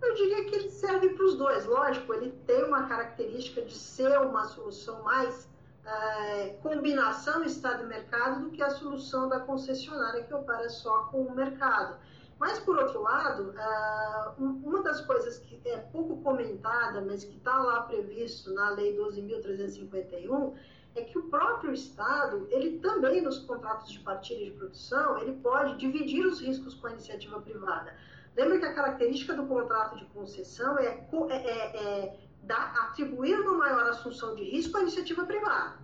Eu 0.00 0.14
diria 0.14 0.46
que 0.46 0.54
ele 0.54 0.70
serve 0.70 1.10
para 1.10 1.26
os 1.26 1.36
dois. 1.36 1.66
Lógico, 1.66 2.14
ele 2.14 2.32
tem 2.46 2.64
uma 2.64 2.88
característica 2.88 3.60
de 3.60 3.74
ser 3.74 4.18
uma 4.20 4.44
solução 4.44 5.02
mais 5.02 5.46
é, 5.84 6.56
combinação 6.62 7.44
Estado 7.44 7.84
e 7.84 7.86
mercado 7.88 8.44
do 8.44 8.50
que 8.50 8.62
a 8.62 8.70
solução 8.70 9.28
da 9.28 9.40
concessionária 9.40 10.22
que 10.22 10.32
opera 10.32 10.70
só 10.70 11.04
com 11.10 11.20
o 11.24 11.34
mercado. 11.34 11.98
Mas, 12.38 12.58
por 12.58 12.76
outro 12.78 13.00
lado, 13.00 13.54
uh, 13.54 14.42
uma 14.42 14.82
das 14.82 15.00
coisas 15.00 15.38
que 15.38 15.60
é 15.64 15.78
pouco 15.78 16.22
comentada, 16.22 17.00
mas 17.00 17.24
que 17.24 17.36
está 17.36 17.58
lá 17.58 17.82
previsto 17.82 18.52
na 18.52 18.70
Lei 18.70 18.96
12.351, 18.96 20.54
é 20.94 21.02
que 21.02 21.18
o 21.18 21.24
próprio 21.24 21.72
Estado, 21.72 22.46
ele 22.50 22.78
também, 22.78 23.22
nos 23.22 23.38
contratos 23.38 23.90
de 23.90 24.00
partilha 24.00 24.44
de 24.44 24.50
produção, 24.50 25.18
ele 25.18 25.32
pode 25.42 25.76
dividir 25.76 26.26
os 26.26 26.40
riscos 26.40 26.74
com 26.74 26.86
a 26.86 26.92
iniciativa 26.92 27.40
privada. 27.40 27.94
Lembra 28.36 28.58
que 28.58 28.64
a 28.66 28.74
característica 28.74 29.34
do 29.34 29.46
contrato 29.46 29.96
de 29.96 30.04
concessão 30.06 30.78
é, 30.78 30.86
é, 30.86 31.36
é, 31.36 31.76
é 31.76 32.16
dar, 32.42 32.74
atribuir 32.82 33.40
uma 33.40 33.56
maior 33.56 33.88
assunção 33.88 34.34
de 34.34 34.44
risco 34.44 34.76
à 34.76 34.82
iniciativa 34.82 35.24
privada. 35.24 35.76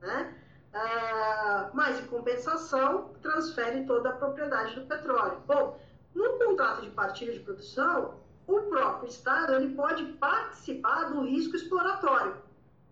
Né? 0.00 0.34
Uh, 0.72 1.70
mas, 1.72 2.00
em 2.00 2.06
compensação, 2.06 3.14
transfere 3.22 3.84
toda 3.84 4.10
a 4.10 4.12
propriedade 4.12 4.74
do 4.74 4.86
petróleo. 4.86 5.42
Bom, 5.46 5.80
no 6.14 6.38
contrato 6.38 6.82
de 6.82 6.90
partilha 6.90 7.32
de 7.32 7.40
produção, 7.40 8.20
o 8.46 8.62
próprio 8.62 9.08
Estado 9.08 9.54
ele 9.54 9.74
pode 9.74 10.04
participar 10.14 11.10
do 11.10 11.22
risco 11.22 11.54
exploratório. 11.54 12.36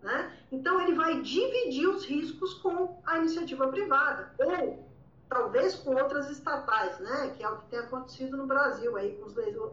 Né? 0.01 0.37
Então, 0.51 0.79
ele 0.79 0.93
vai 0.93 1.21
dividir 1.21 1.87
os 1.87 2.05
riscos 2.05 2.53
com 2.55 3.01
a 3.05 3.17
iniciativa 3.17 3.67
privada, 3.67 4.31
ou 4.37 4.87
talvez 5.27 5.75
com 5.75 5.95
outras 5.95 6.29
estatais, 6.29 6.99
né? 6.99 7.33
que 7.35 7.43
é 7.43 7.49
o 7.49 7.57
que 7.57 7.69
tem 7.69 7.79
acontecido 7.79 8.37
no 8.37 8.45
Brasil, 8.45 8.95
aí, 8.95 9.17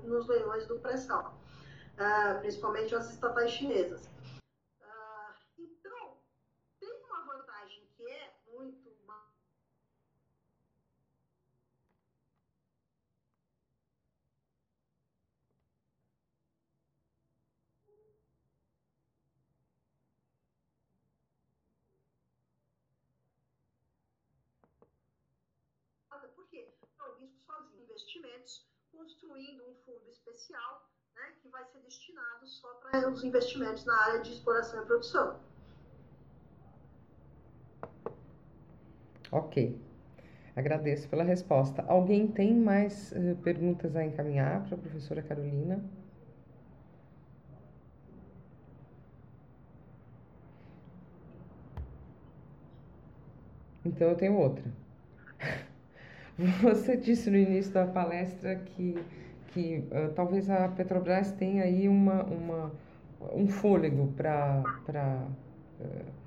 nos 0.05 0.27
leilões 0.27 0.67
do 0.67 0.79
pré-sal, 0.79 1.39
uh, 1.95 2.41
principalmente 2.41 2.95
as 2.95 3.11
estatais 3.11 3.51
chinesas. 3.53 4.09
porque 26.55 26.59
é 26.59 27.03
o 27.03 27.15
risco 27.19 27.34
sozinho. 27.47 27.83
Investimentos, 27.85 28.67
construindo 28.91 29.63
um 29.63 29.75
fundo 29.85 30.11
especial 30.11 30.91
né, 31.15 31.33
que 31.41 31.49
vai 31.49 31.65
ser 31.67 31.81
destinado 31.81 32.47
só 32.47 32.69
para 32.75 33.11
os 33.11 33.23
investimentos 33.23 33.85
na 33.85 33.97
área 34.05 34.21
de 34.21 34.33
exploração 34.33 34.83
e 34.83 34.87
produção. 34.87 35.41
Ok. 39.31 39.79
Agradeço 40.57 41.09
pela 41.09 41.25
resposta. 41.25 41.85
Alguém 41.89 42.29
tem 42.29 42.55
mais 42.55 43.13
uh, 43.13 43.37
perguntas 43.43 43.97
a 43.97 44.05
encaminhar 44.05 44.65
para 44.67 44.77
a 44.77 44.79
professora 44.79 45.23
Carolina? 45.23 45.85
Então 53.85 54.09
eu 54.09 54.17
tenho 54.17 54.39
outra. 54.39 54.65
Você 56.63 56.97
disse 56.97 57.31
no 57.31 57.37
início 57.37 57.73
da 57.73 57.87
palestra 57.87 58.57
que, 58.57 58.99
que 59.49 59.85
uh, 59.91 60.13
talvez 60.15 60.51
a 60.51 60.69
Petrobras 60.69 61.31
tenha 61.33 61.63
aí 61.63 61.89
uma, 61.89 62.25
uma, 62.25 62.73
um 63.33 63.47
fôlego 63.47 64.13
para 64.17 64.63
uh, 65.81 66.25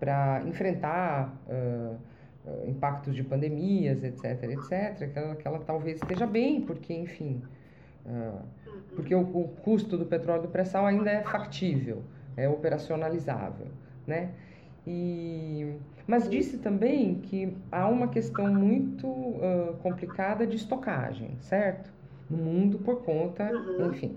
para 0.00 0.42
enfrentar 0.48 1.32
uh, 1.46 1.96
impactos 2.66 3.14
de 3.14 3.22
pandemias, 3.22 4.02
etc, 4.02 4.42
etc, 4.42 5.12
que 5.12 5.16
ela, 5.16 5.36
que 5.36 5.46
ela 5.46 5.60
talvez 5.60 5.98
esteja 6.02 6.26
bem, 6.26 6.60
porque, 6.60 6.92
enfim, 6.92 7.40
porque 8.96 9.14
o, 9.14 9.20
o 9.20 9.46
custo 9.62 9.96
do 9.96 10.04
petróleo 10.04 10.42
do 10.42 10.48
pré-sal 10.48 10.86
ainda 10.86 11.08
é 11.08 11.22
factível, 11.22 12.02
é 12.36 12.48
operacionalizável, 12.48 13.68
né? 14.04 14.30
E, 14.86 15.74
mas 16.06 16.28
disse 16.28 16.58
também 16.58 17.14
que 17.14 17.56
há 17.70 17.88
uma 17.88 18.08
questão 18.08 18.52
muito 18.52 19.06
uh, 19.06 19.76
complicada 19.82 20.46
de 20.46 20.56
estocagem, 20.56 21.36
certo? 21.40 21.92
No 22.28 22.38
mundo 22.38 22.78
por 22.78 23.02
conta, 23.02 23.44
uhum. 23.52 23.90
enfim, 23.90 24.16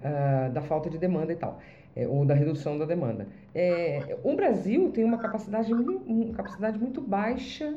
uh, 0.00 0.52
da 0.52 0.60
falta 0.60 0.90
de 0.90 0.98
demanda 0.98 1.32
e 1.32 1.36
tal, 1.36 1.60
é, 1.94 2.06
ou 2.06 2.26
da 2.26 2.34
redução 2.34 2.76
da 2.78 2.84
demanda. 2.84 3.26
É, 3.54 4.18
o 4.22 4.36
Brasil 4.36 4.90
tem 4.90 5.02
uma 5.04 5.18
capacidade, 5.18 5.72
uma 5.72 6.34
capacidade 6.34 6.78
muito 6.78 7.00
baixa 7.00 7.74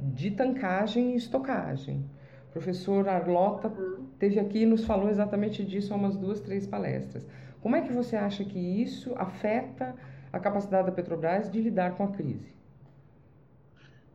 de 0.00 0.30
tancagem 0.30 1.12
e 1.12 1.16
estocagem. 1.16 2.04
O 2.48 2.52
professor 2.52 3.06
Arlota 3.08 3.68
uhum. 3.68 4.06
teve 4.18 4.40
aqui 4.40 4.62
e 4.62 4.66
nos 4.66 4.84
falou 4.84 5.10
exatamente 5.10 5.62
disso 5.62 5.92
há 5.92 5.96
umas 5.96 6.16
duas, 6.16 6.40
três 6.40 6.66
palestras. 6.66 7.26
Como 7.60 7.76
é 7.76 7.82
que 7.82 7.92
você 7.92 8.16
acha 8.16 8.44
que 8.44 8.58
isso 8.58 9.12
afeta 9.16 9.94
a 10.34 10.40
capacidade 10.40 10.86
da 10.86 10.92
Petrobras 10.92 11.50
de 11.50 11.60
lidar 11.60 11.96
com 11.96 12.04
a 12.04 12.08
crise? 12.08 12.52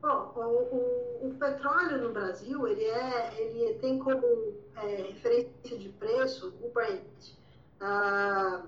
Bom, 0.01 0.33
o, 0.35 0.41
o, 0.41 1.29
o 1.29 1.33
petróleo 1.39 2.01
no 2.01 2.11
Brasil 2.11 2.67
ele 2.67 2.83
é, 2.83 3.41
ele 3.41 3.73
tem 3.75 3.97
como 3.99 4.53
é, 4.75 4.95
referência 5.13 5.77
de 5.77 5.89
preço 5.89 6.53
o 6.61 6.69
Brent. 6.69 7.33
Ah, 7.79 8.63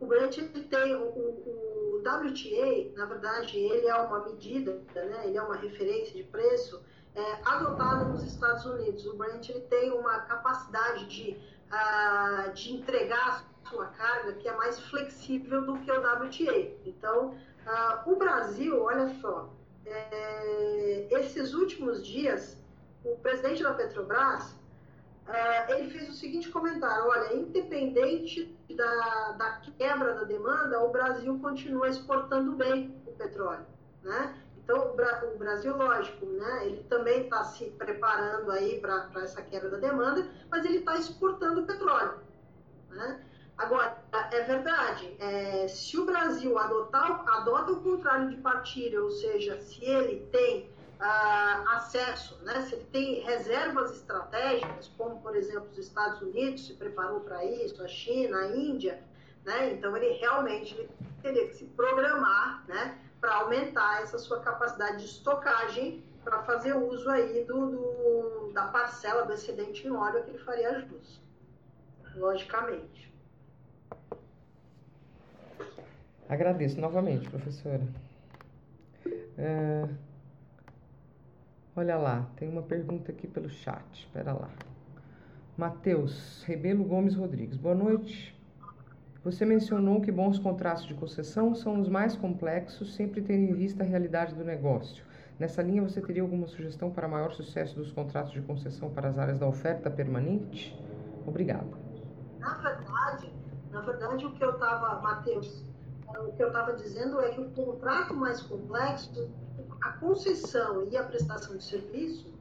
o 0.00 0.06
Brent 0.06 0.38
ele 0.38 0.64
tem 0.64 0.96
o, 0.96 1.04
o, 1.04 2.02
WTA, 2.04 2.92
na 2.96 3.06
verdade, 3.06 3.56
ele 3.56 3.86
é 3.86 3.94
uma 3.94 4.26
medida, 4.26 4.78
né, 4.94 5.22
ele 5.24 5.38
é 5.38 5.42
uma 5.42 5.56
referência 5.56 6.14
de 6.14 6.24
preço 6.24 6.82
é, 7.14 7.38
adotada 7.44 8.04
nos 8.04 8.22
Estados 8.24 8.66
Unidos. 8.66 9.06
O 9.06 9.16
Brent 9.16 9.48
ele 9.48 9.60
tem 9.62 9.90
uma 9.90 10.20
capacidade 10.20 11.06
de, 11.06 11.40
de 12.54 12.74
entregar 12.74 13.44
sua 13.68 13.86
carga 13.86 14.34
que 14.34 14.48
é 14.48 14.56
mais 14.56 14.78
flexível 14.88 15.64
do 15.64 15.78
que 15.78 15.90
o 15.90 15.98
WTA. 15.98 16.72
Então, 16.84 17.34
o 18.06 18.16
Brasil, 18.16 18.82
olha 18.82 19.08
só, 19.20 19.50
é, 19.86 21.06
esses 21.10 21.54
últimos 21.54 22.06
dias, 22.06 22.58
o 23.04 23.16
presidente 23.16 23.62
da 23.62 23.74
Petrobras, 23.74 24.52
uh, 25.28 25.72
ele 25.72 25.90
fez 25.90 26.08
o 26.08 26.12
seguinte 26.12 26.50
comentário, 26.50 27.06
olha, 27.06 27.34
independente 27.34 28.56
da, 28.74 29.32
da 29.32 29.60
quebra 29.76 30.14
da 30.14 30.24
demanda, 30.24 30.82
o 30.82 30.90
Brasil 30.90 31.38
continua 31.38 31.88
exportando 31.88 32.52
bem 32.52 32.94
o 33.06 33.12
petróleo, 33.12 33.66
né? 34.02 34.34
Então, 34.64 34.92
o 34.92 35.38
Brasil, 35.38 35.76
lógico, 35.76 36.24
né, 36.24 36.66
ele 36.66 36.82
também 36.84 37.24
está 37.24 37.44
se 37.44 37.66
preparando 37.66 38.50
aí 38.50 38.80
para 38.80 39.10
essa 39.16 39.42
quebra 39.42 39.68
da 39.68 39.76
demanda, 39.76 40.26
mas 40.50 40.64
ele 40.64 40.78
está 40.78 40.96
exportando 40.96 41.66
petróleo. 41.66 42.18
Né? 42.88 43.22
Agora, 43.58 44.02
é 44.32 44.40
verdade, 44.42 45.14
é, 45.20 45.68
se 45.68 45.98
o 45.98 46.06
Brasil 46.06 46.58
adotar, 46.58 47.22
adota 47.28 47.72
o 47.72 47.82
contrário 47.82 48.30
de 48.30 48.36
partilha, 48.38 49.02
ou 49.02 49.10
seja, 49.10 49.60
se 49.60 49.84
ele 49.84 50.26
tem 50.32 50.70
ah, 50.98 51.76
acesso, 51.76 52.42
né, 52.42 52.62
se 52.62 52.74
ele 52.74 52.84
tem 52.90 53.20
reservas 53.20 53.92
estratégicas, 53.92 54.90
como, 54.96 55.20
por 55.20 55.36
exemplo, 55.36 55.68
os 55.70 55.78
Estados 55.78 56.22
Unidos 56.22 56.66
se 56.66 56.72
preparou 56.72 57.20
para 57.20 57.44
isso, 57.44 57.82
a 57.82 57.88
China, 57.88 58.38
a 58.38 58.56
Índia, 58.56 58.98
né, 59.44 59.74
então 59.74 59.94
ele 59.94 60.14
realmente 60.14 60.74
ele 60.74 60.90
teria 61.22 61.46
que 61.48 61.54
se 61.54 61.64
programar 61.66 62.64
né, 62.66 62.98
para 63.24 63.36
aumentar 63.36 64.02
essa 64.02 64.18
sua 64.18 64.40
capacidade 64.40 64.98
de 64.98 65.06
estocagem 65.06 66.04
para 66.22 66.42
fazer 66.42 66.74
uso 66.74 67.08
aí 67.08 67.42
do, 67.46 67.70
do, 67.70 68.52
da 68.52 68.66
parcela 68.66 69.24
do 69.24 69.32
excedente 69.32 69.86
em 69.86 69.90
óleo 69.90 70.22
que 70.24 70.30
ele 70.30 70.38
faria 70.40 70.78
jus, 70.80 71.22
logicamente. 72.16 73.10
Agradeço 76.28 76.78
novamente, 76.78 77.30
professora. 77.30 77.86
É... 79.38 79.88
Olha 81.74 81.96
lá, 81.96 82.28
tem 82.36 82.46
uma 82.46 82.62
pergunta 82.62 83.10
aqui 83.10 83.26
pelo 83.26 83.48
chat. 83.48 83.82
Espera 83.94 84.34
lá. 84.34 84.50
Matheus 85.56 86.42
Rebelo 86.42 86.84
Gomes 86.84 87.14
Rodrigues. 87.14 87.56
Boa 87.56 87.74
noite. 87.74 88.33
Você 89.24 89.46
mencionou 89.46 90.02
que 90.02 90.12
bons 90.12 90.38
contratos 90.38 90.84
de 90.84 90.92
concessão 90.92 91.54
são 91.54 91.80
os 91.80 91.88
mais 91.88 92.14
complexos, 92.14 92.94
sempre 92.94 93.22
tendo 93.22 93.50
em 93.50 93.54
vista 93.54 93.82
a 93.82 93.86
realidade 93.86 94.34
do 94.34 94.44
negócio. 94.44 95.02
Nessa 95.38 95.62
linha, 95.62 95.80
você 95.80 95.98
teria 96.02 96.20
alguma 96.20 96.46
sugestão 96.46 96.90
para 96.90 97.08
maior 97.08 97.32
sucesso 97.32 97.74
dos 97.74 97.90
contratos 97.90 98.32
de 98.32 98.42
concessão 98.42 98.90
para 98.90 99.08
as 99.08 99.18
áreas 99.18 99.38
da 99.38 99.46
oferta 99.46 99.90
permanente? 99.90 100.78
Obrigada. 101.26 101.66
Na 102.38 102.52
verdade, 102.56 103.32
na 103.72 103.80
verdade, 103.80 104.26
o 104.26 104.32
que 104.32 104.44
eu 104.44 104.50
estava, 104.50 105.00
Matheus, 105.00 105.64
o 106.06 106.32
que 106.32 106.42
eu 106.42 106.48
estava 106.48 106.74
dizendo 106.74 107.18
é 107.22 107.30
que 107.30 107.40
o 107.40 107.48
contrato 107.52 108.14
mais 108.14 108.42
complexo, 108.42 109.30
a 109.80 109.92
concessão 109.92 110.86
e 110.90 110.98
a 110.98 111.02
prestação 111.02 111.56
de 111.56 111.64
serviço, 111.64 112.33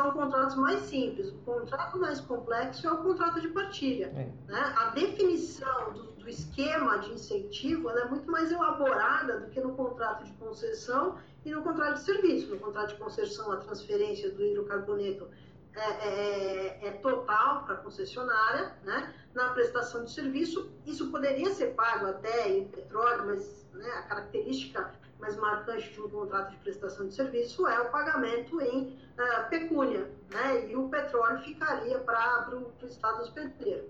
são 0.00 0.12
contratos 0.12 0.56
mais 0.56 0.80
simples. 0.84 1.28
O 1.28 1.38
contrato 1.40 1.98
mais 1.98 2.20
complexo 2.20 2.86
é 2.86 2.92
o 2.92 2.98
contrato 2.98 3.40
de 3.40 3.48
partilha. 3.48 4.06
É. 4.06 4.50
Né? 4.50 4.74
A 4.78 4.90
definição 4.90 5.92
do, 5.92 6.02
do, 6.12 6.28
esquema 6.28 6.98
de 6.98 7.12
incentivo 7.12 7.90
é 7.90 8.04
muito 8.06 8.30
mais 8.30 8.50
elaborada 8.50 9.40
do 9.40 9.50
que 9.50 9.60
no 9.60 9.74
contrato 9.74 10.24
de 10.24 10.32
concessão 10.34 11.18
e 11.44 11.50
no 11.50 11.62
contrato 11.62 11.94
de 11.94 12.04
serviço. 12.04 12.48
No 12.48 12.58
contrato 12.58 12.94
de 12.94 12.94
concessão, 12.94 13.52
a 13.52 13.58
transferência 13.58 14.30
do 14.30 14.42
hidrocarboneto 14.42 15.28
é, 15.74 15.80
é, 15.80 16.78
é, 16.82 16.88
é 16.88 16.90
total 16.92 17.64
para 17.64 17.74
a 17.74 17.78
concessionária, 17.78 18.74
né? 18.82 19.14
na 19.34 19.50
prestação 19.50 20.04
de 20.04 20.12
serviço, 20.12 20.70
isso 20.86 21.10
poderia 21.10 21.50
ser 21.50 21.74
pago 21.74 22.06
até 22.06 22.48
em 22.48 22.66
petróleo, 22.68 23.26
mas 23.26 23.66
né, 23.74 23.88
a 23.90 24.02
característica 24.02 24.92
mais 25.20 25.36
marcante 25.36 25.92
de 25.92 26.00
um 26.00 26.08
contrato 26.08 26.50
de 26.50 26.56
prestação 26.58 27.06
de 27.06 27.14
serviço 27.14 27.66
é 27.66 27.80
o 27.80 27.90
pagamento 27.90 28.60
em 28.60 28.98
uh, 29.18 29.48
pecúnia, 29.48 30.10
né? 30.30 30.68
e 30.68 30.76
o 30.76 30.88
petróleo 30.88 31.38
ficaria 31.40 31.98
para 31.98 32.48
o 32.52 32.72
Estado 32.86 33.22
hospedeiro. 33.22 33.88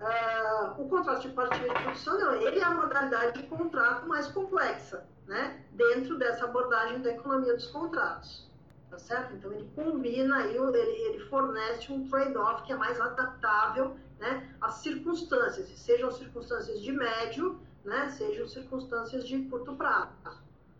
Uh, 0.00 0.80
o 0.80 0.88
contrato 0.88 1.22
de 1.22 1.30
partilha 1.30 1.68
de 1.68 1.82
produção, 1.82 2.18
não, 2.18 2.34
ele 2.34 2.60
é 2.60 2.64
a 2.64 2.70
modalidade 2.70 3.42
de 3.42 3.48
contrato 3.48 4.06
mais 4.06 4.28
complexa, 4.28 5.04
né? 5.26 5.62
dentro 5.72 6.18
dessa 6.18 6.44
abordagem 6.44 7.00
da 7.00 7.10
economia 7.10 7.54
dos 7.54 7.66
contratos 7.68 8.48
tá 8.90 8.98
certo? 8.98 9.34
Então 9.34 9.52
ele 9.52 9.70
combina 9.74 10.46
ele, 10.46 10.56
ele 10.56 11.20
fornece 11.26 11.92
um 11.92 12.08
trade-off 12.08 12.64
que 12.64 12.72
é 12.72 12.76
mais 12.76 13.00
adaptável, 13.00 13.96
né, 14.18 14.48
às 14.60 14.74
circunstâncias, 14.74 15.68
sejam 15.68 16.10
circunstâncias 16.10 16.80
de 16.80 16.92
médio, 16.92 17.60
né, 17.84 18.08
sejam 18.10 18.48
circunstâncias 18.48 19.26
de 19.26 19.38
curto 19.44 19.74
prazo, 19.76 20.12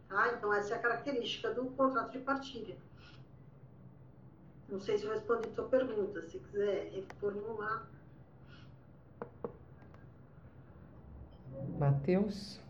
tá? 0.09 0.33
Então 0.37 0.53
essa 0.53 0.75
é 0.75 0.79
a 0.79 0.81
característica 0.81 1.53
do 1.53 1.67
contrato 1.71 2.13
de 2.13 2.19
partilha. 2.19 2.77
Não 4.69 4.81
sei 4.81 4.99
se 4.99 5.05
eu 5.05 5.13
respondi 5.13 5.49
a 5.49 5.53
sua 5.53 5.69
pergunta, 5.69 6.23
se 6.23 6.39
quiser 6.39 6.91
reformular. 6.93 7.87
Matheus? 11.79 12.61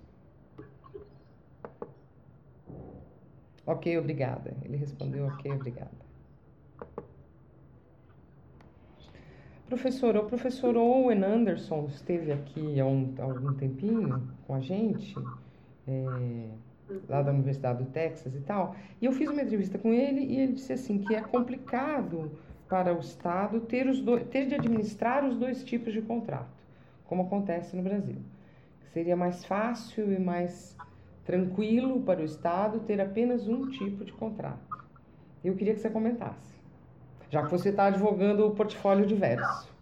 Ok, 3.67 3.99
obrigada. 3.99 4.57
Ele 4.63 4.77
respondeu 4.77 5.27
ok, 5.27 5.53
obrigada. 5.53 6.09
Professor, 9.69 10.17
o 10.17 10.25
professor 10.25 10.77
Owen 10.77 11.23
Anderson 11.23 11.87
esteve 11.89 12.33
aqui 12.33 12.81
há, 12.81 12.87
um, 12.87 13.15
há 13.19 13.25
algum 13.25 13.53
tempinho 13.53 14.27
com 14.47 14.55
a 14.55 14.61
gente, 14.61 15.15
é, 15.87 16.49
lá 17.09 17.23
da 17.23 17.31
Universidade 17.31 17.85
do 17.85 17.91
Texas 17.91 18.35
e 18.35 18.41
tal, 18.41 18.75
e 19.01 19.07
eu 19.07 19.13
fiz 19.13 19.29
uma 19.29 19.43
entrevista 19.43 19.79
com 19.79 19.93
ele 19.93 20.21
e 20.21 20.41
ele 20.41 20.53
disse 20.55 20.73
assim 20.73 20.99
que 20.99 21.15
é 21.15 21.21
complicado 21.21 22.31
para 22.69 22.95
o 22.95 23.01
Estado 23.01 23.61
ter, 23.61 23.89
os 23.89 24.01
dois, 24.01 24.27
ter 24.29 24.47
de 24.47 24.55
administrar 24.55 25.25
os 25.25 25.37
dois 25.37 25.65
tipos 25.65 25.93
de 25.93 26.03
contrato, 26.03 26.49
como 27.07 27.23
acontece 27.23 27.75
no 27.75 27.83
Brasil. 27.83 28.17
Seria 28.93 29.17
mais 29.17 29.45
fácil 29.45 30.13
e 30.13 30.19
mais 30.19 30.77
tranquilo 31.25 32.01
para 32.03 32.21
o 32.21 32.25
Estado 32.25 32.81
ter 32.81 33.01
apenas 33.01 33.49
um 33.49 33.69
tipo 33.71 34.05
de 34.05 34.13
contrato. 34.13 34.69
Eu 35.45 35.55
queria 35.55 35.75
que 35.75 35.81
você 35.81 35.91
comentasse, 35.91 36.59
já 37.31 37.43
que 37.45 37.51
você 37.51 37.71
está 37.71 37.87
advogando 37.87 38.47
o 38.47 38.55
portfólio 38.55 39.07
diverso. 39.07 39.78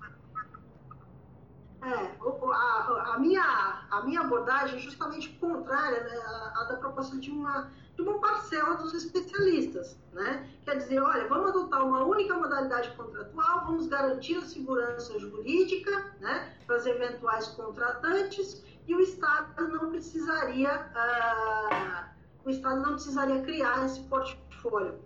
É, 1.87 2.17
a, 2.53 3.15
a, 3.15 3.19
minha, 3.21 3.87
a 3.91 4.03
minha 4.03 4.21
abordagem 4.21 4.77
é 4.77 4.81
justamente 4.81 5.29
contrária 5.39 6.03
né, 6.03 6.17
à 6.57 6.65
da 6.65 6.77
proposta 6.79 7.17
de 7.17 7.31
uma, 7.31 7.71
de 7.95 8.03
uma 8.03 8.19
parcela 8.19 8.75
dos 8.75 8.93
especialistas. 8.93 9.97
Né? 10.13 10.51
Quer 10.65 10.79
dizer, 10.79 11.01
olha, 11.01 11.29
vamos 11.29 11.51
adotar 11.51 11.87
uma 11.87 12.03
única 12.03 12.35
modalidade 12.35 12.91
contratual, 12.97 13.67
vamos 13.67 13.87
garantir 13.87 14.37
a 14.37 14.41
segurança 14.43 15.17
jurídica 15.21 16.13
né, 16.19 16.57
para 16.67 16.77
os 16.77 16.87
eventuais 16.87 17.47
contratantes 17.49 18.65
e 18.89 18.95
o 18.95 19.01
Estado 19.01 19.69
não 19.69 19.91
precisaria, 19.91 20.91
uh, 20.91 22.05
o 22.45 22.51
Estado 22.51 22.81
não 22.81 22.95
precisaria 22.95 23.43
criar 23.43 23.85
esse 23.87 24.01
portfólio. 24.01 25.06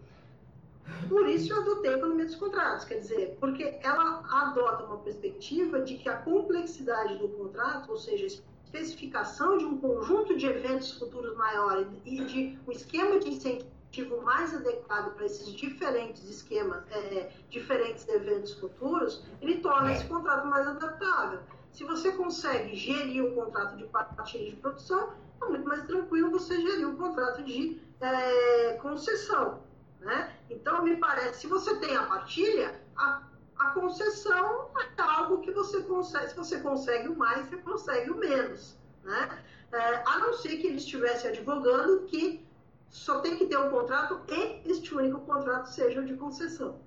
Por 1.08 1.28
isso 1.28 1.52
eu 1.52 1.60
adotei 1.60 1.94
economia 1.94 2.26
dos 2.26 2.36
contratos, 2.36 2.84
quer 2.84 2.98
dizer, 2.98 3.36
porque 3.40 3.78
ela 3.82 4.22
adota 4.30 4.84
uma 4.84 4.98
perspectiva 4.98 5.80
de 5.80 5.96
que 5.96 6.08
a 6.08 6.16
complexidade 6.18 7.18
do 7.18 7.28
contrato, 7.28 7.90
ou 7.90 7.98
seja, 7.98 8.24
a 8.24 8.26
especificação 8.26 9.58
de 9.58 9.64
um 9.64 9.78
conjunto 9.78 10.36
de 10.36 10.46
eventos 10.46 10.92
futuros 10.92 11.36
maior 11.36 11.86
e 12.04 12.24
de 12.24 12.58
um 12.66 12.72
esquema 12.72 13.18
de 13.18 13.30
incentivo 13.30 14.22
mais 14.22 14.54
adequado 14.54 15.14
para 15.14 15.26
esses 15.26 15.52
diferentes 15.52 16.28
esquemas, 16.28 16.84
é, 16.92 17.30
diferentes 17.48 18.06
eventos 18.08 18.54
futuros, 18.54 19.24
ele 19.40 19.58
torna 19.58 19.92
esse 19.92 20.06
contrato 20.06 20.46
mais 20.46 20.66
adaptável. 20.66 21.40
Se 21.72 21.84
você 21.84 22.12
consegue 22.12 22.74
gerir 22.74 23.24
o 23.24 23.34
contrato 23.34 23.76
de 23.76 23.84
partilha 23.84 24.50
de 24.50 24.56
produção, 24.56 25.12
é 25.42 25.46
muito 25.46 25.66
mais 25.66 25.84
tranquilo 25.86 26.30
você 26.30 26.60
gerir 26.60 26.88
o 26.88 26.96
contrato 26.96 27.42
de 27.42 27.80
é, 28.00 28.74
concessão. 28.74 29.60
Né? 30.00 30.34
Então, 30.48 30.82
me 30.82 30.96
parece, 30.96 31.40
se 31.40 31.46
você 31.46 31.76
tem 31.76 31.94
a 31.96 32.04
partilha, 32.04 32.80
a, 32.96 33.22
a 33.58 33.70
concessão 33.72 34.70
é 34.96 35.02
algo 35.02 35.40
que 35.42 35.52
você 35.52 35.82
consegue, 35.82 36.30
se 36.30 36.36
você 36.36 36.60
consegue 36.60 37.08
o 37.08 37.16
mais, 37.16 37.48
você 37.48 37.58
consegue 37.58 38.10
o 38.10 38.16
menos. 38.16 38.76
Né? 39.04 39.44
É, 39.72 40.02
a 40.06 40.18
não 40.18 40.32
ser 40.32 40.56
que 40.56 40.66
ele 40.66 40.76
estivesse 40.76 41.28
advogando 41.28 42.06
que 42.06 42.46
só 42.88 43.20
tem 43.20 43.36
que 43.36 43.46
ter 43.46 43.56
um 43.56 43.70
contrato 43.70 44.22
e 44.28 44.62
este 44.68 44.94
único 44.94 45.20
contrato 45.20 45.66
seja 45.66 46.00
o 46.00 46.04
de 46.04 46.16
concessão. 46.16 46.80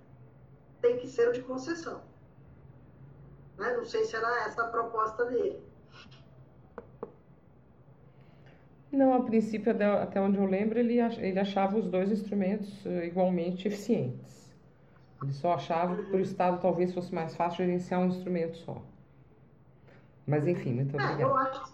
Tem 0.82 0.98
que 0.98 1.08
ser 1.08 1.30
o 1.30 1.34
de 1.34 1.42
concessão. 1.44 2.04
Né? 3.58 3.78
Não 3.78 3.86
sei 3.86 4.04
se 4.06 4.16
era 4.16 4.46
essa 4.46 4.64
a 4.64 4.68
proposta 4.68 5.26
dele. 5.26 5.64
Não, 8.94 9.12
a 9.12 9.24
princípio, 9.24 9.72
até 9.72 10.22
onde 10.22 10.38
eu 10.38 10.46
lembro, 10.46 10.78
ele, 10.78 11.00
ele 11.00 11.40
achava 11.40 11.76
os 11.76 11.88
dois 11.88 12.12
instrumentos 12.12 12.86
eh, 12.86 13.08
igualmente 13.08 13.68
eficientes. 13.68 14.54
Ele 15.24 15.34
só 15.34 15.54
achava 15.54 15.96
que 15.96 16.04
para 16.04 16.18
o 16.18 16.22
Estado 16.22 16.62
talvez 16.62 16.94
fosse 16.94 17.14
mais 17.14 17.36
fácil 17.36 17.66
gerenciar 17.66 18.02
um 18.02 18.08
instrumento 18.08 18.56
só. 18.58 18.80
Mas 20.28 20.48
enfim, 20.48 20.74
muito 20.74 20.94
obrigada. 20.94 21.22
É, 21.24 21.26
eu 21.26 21.36
acho 21.36 21.64
que 21.64 21.74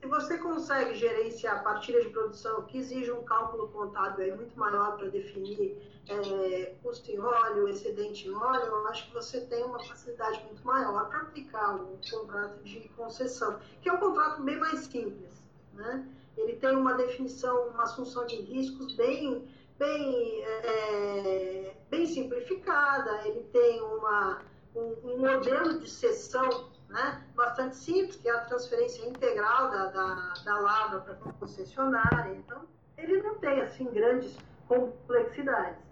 se 0.00 0.06
você 0.06 0.38
consegue 0.38 0.94
gerenciar 0.94 1.58
a 1.58 1.62
partilha 1.62 2.00
de 2.00 2.08
produção, 2.08 2.62
que 2.62 2.78
exige 2.78 3.12
um 3.12 3.22
cálculo 3.24 3.68
contábil 3.68 4.24
aí 4.24 4.34
muito 4.34 4.58
maior 4.58 4.96
para 4.96 5.08
definir 5.08 5.76
é, 6.08 6.72
custo 6.82 7.10
em 7.10 7.18
óleo, 7.18 7.68
excedente 7.68 8.26
em 8.26 8.34
óleo, 8.34 8.64
eu 8.64 8.88
acho 8.88 9.06
que 9.08 9.12
você 9.12 9.42
tem 9.42 9.62
uma 9.64 9.84
facilidade 9.84 10.42
muito 10.44 10.66
maior 10.66 11.10
para 11.10 11.18
aplicar 11.18 11.76
o 11.76 11.98
contrato 12.10 12.62
de 12.64 12.88
concessão, 12.96 13.58
que 13.82 13.90
é 13.90 13.92
um 13.92 13.98
contrato 13.98 14.42
bem 14.42 14.56
mais 14.58 14.78
simples. 14.80 15.42
Né? 15.74 16.08
Ele 16.38 16.56
tem 16.56 16.76
uma 16.76 16.94
definição, 16.94 17.68
uma 17.68 17.82
assunção 17.82 18.24
de 18.26 18.36
riscos 18.36 18.94
bem, 18.94 19.46
bem, 19.78 20.42
é, 20.44 21.74
bem 21.90 22.06
simplificada, 22.06 23.26
ele 23.26 23.42
tem 23.52 23.80
uma, 23.82 24.40
um, 24.74 24.96
um 25.04 25.18
modelo 25.18 25.78
de 25.80 25.90
cessão 25.90 26.70
né, 26.88 27.22
bastante 27.34 27.76
simples, 27.76 28.16
que 28.16 28.28
é 28.28 28.32
a 28.32 28.44
transferência 28.44 29.06
integral 29.06 29.70
da, 29.70 29.86
da, 29.86 30.34
da 30.44 30.58
lavra 30.58 31.00
para 31.00 31.14
a 31.14 31.32
concessionária. 31.34 32.34
Então, 32.34 32.66
ele 32.96 33.22
não 33.22 33.36
tem, 33.36 33.60
assim, 33.60 33.84
grandes 33.90 34.36
complexidades. 34.66 35.86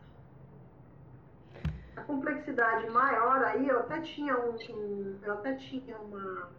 A 1.97 2.03
complexidade 2.03 2.89
maior 2.91 3.43
aí, 3.45 3.69
eu 3.69 3.81
até 3.81 4.01
tinha 4.01 4.39
um, 4.39 4.57
um 4.71 5.19
eu 5.23 5.33
até 5.35 5.55
tinha 5.55 5.97
uma, 5.99 6.51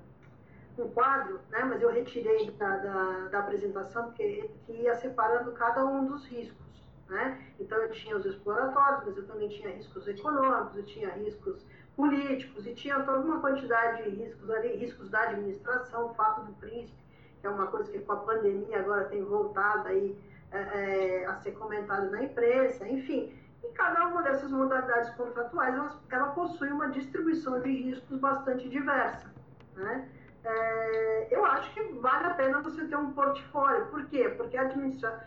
um 0.82 0.90
quadro, 0.90 1.40
né, 1.50 1.64
mas 1.64 1.82
eu 1.82 1.92
retirei 1.92 2.52
da, 2.52 2.78
da, 2.78 3.28
da 3.30 3.40
apresentação, 3.40 4.06
porque 4.06 4.50
que 4.66 4.74
ia 4.74 4.96
separando 4.96 5.52
cada 5.54 5.86
um 5.86 6.06
dos 6.06 6.26
riscos. 6.28 6.68
Né? 7.10 7.42
Então, 7.60 7.78
eu 7.78 7.90
tinha 7.92 8.18
os 8.18 8.26
exploratórios, 8.26 9.06
mas 9.06 9.18
eu 9.18 9.26
também 9.26 9.48
tinha 9.48 9.70
riscos 9.70 10.08
econômicos, 10.08 10.76
eu 10.76 10.84
tinha 10.84 11.10
riscos 11.12 11.66
políticos 11.96 12.68
e 12.68 12.74
tinha 12.74 13.00
toda 13.00 13.20
uma 13.20 13.40
quantidade 13.40 14.04
de 14.04 14.10
riscos 14.10 14.50
ali, 14.50 14.76
riscos 14.76 15.10
da 15.10 15.22
administração, 15.22 16.12
o 16.12 16.14
fato 16.14 16.42
do 16.42 16.54
príncipe, 16.54 16.98
que 17.40 17.48
é 17.48 17.50
uma 17.50 17.68
coisa 17.68 17.90
que 17.92 18.00
com 18.00 18.12
a 18.12 18.18
pandemia 18.18 18.80
agora 18.80 19.06
tem 19.06 19.24
voltado 19.24 19.88
aí 19.88 20.18
é, 20.52 20.58
é, 20.58 21.26
a 21.26 21.36
ser 21.36 21.52
comentada 21.52 22.10
na 22.10 22.24
imprensa, 22.24 22.88
enfim. 22.88 23.34
E 23.64 23.68
cada 23.70 24.08
uma 24.08 24.22
dessas 24.22 24.52
modalidades 24.52 25.10
contratuais, 25.16 25.76
ela 26.10 26.28
possui 26.28 26.70
uma 26.70 26.90
distribuição 26.90 27.60
de 27.62 27.70
riscos 27.70 28.20
bastante 28.20 28.70
diversa, 28.70 29.34
né? 29.76 30.08
É, 30.48 31.28
eu 31.30 31.46
acho 31.46 31.74
que 31.74 31.84
vale 32.00 32.26
a 32.26 32.34
pena 32.36 32.62
você 32.62 32.86
ter 32.86 32.96
um 32.96 33.12
portfólio. 33.12 33.88
Por 33.88 34.06
quê? 34.06 34.30
Porque 34.30 34.58
a 34.58 34.62
administração. 34.62 35.20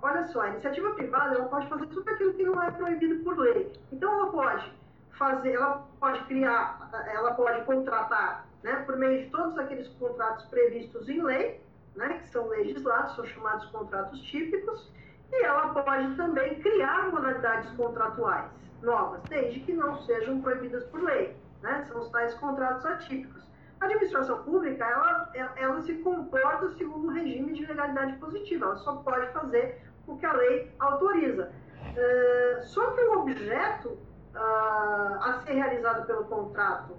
Olha 0.00 0.24
só, 0.28 0.42
a 0.42 0.48
iniciativa 0.50 0.94
privada 0.94 1.34
ela 1.34 1.48
pode 1.48 1.66
fazer 1.68 1.86
tudo 1.86 2.08
aquilo 2.08 2.34
que 2.34 2.44
não 2.44 2.62
é 2.62 2.70
proibido 2.70 3.24
por 3.24 3.36
lei. 3.38 3.72
Então, 3.90 4.12
ela 4.12 4.30
pode 4.30 4.72
fazer, 5.18 5.54
ela 5.54 5.86
pode 5.98 6.22
criar, 6.24 6.90
ela 7.12 7.34
pode 7.34 7.64
contratar 7.64 8.46
né, 8.62 8.76
por 8.86 8.96
meio 8.96 9.24
de 9.24 9.30
todos 9.30 9.58
aqueles 9.58 9.88
contratos 9.94 10.44
previstos 10.46 11.08
em 11.08 11.22
lei, 11.22 11.60
né, 11.96 12.18
que 12.18 12.28
são 12.28 12.46
legislados, 12.48 13.16
são 13.16 13.24
chamados 13.26 13.66
contratos 13.66 14.20
típicos, 14.22 14.90
e 15.32 15.44
ela 15.44 15.68
pode 15.74 16.14
também 16.16 16.60
criar 16.60 17.10
modalidades 17.10 17.70
contratuais 17.72 18.50
novas, 18.82 19.20
desde 19.28 19.60
que 19.60 19.72
não 19.72 20.00
sejam 20.02 20.40
proibidas 20.40 20.84
por 20.84 21.02
lei. 21.02 21.36
Né? 21.62 21.84
São 21.88 22.00
os 22.00 22.10
tais 22.10 22.34
contratos 22.34 22.84
atípicos. 22.86 23.39
A 23.80 23.86
administração 23.86 24.42
pública, 24.42 24.84
ela, 24.84 25.32
ela 25.56 25.80
se 25.80 25.94
comporta 25.94 26.70
segundo 26.76 27.08
o 27.08 27.10
regime 27.10 27.54
de 27.54 27.64
legalidade 27.64 28.12
positiva, 28.18 28.66
ela 28.66 28.76
só 28.76 28.96
pode 28.96 29.32
fazer 29.32 29.82
o 30.06 30.16
que 30.18 30.26
a 30.26 30.32
lei 30.32 30.70
autoriza. 30.78 31.50
Uh, 31.80 32.62
só 32.62 32.90
que 32.90 33.00
o 33.00 33.20
objeto 33.20 33.88
uh, 33.88 35.22
a 35.22 35.42
ser 35.44 35.54
realizado 35.54 36.06
pelo 36.06 36.24
contrato 36.24 36.94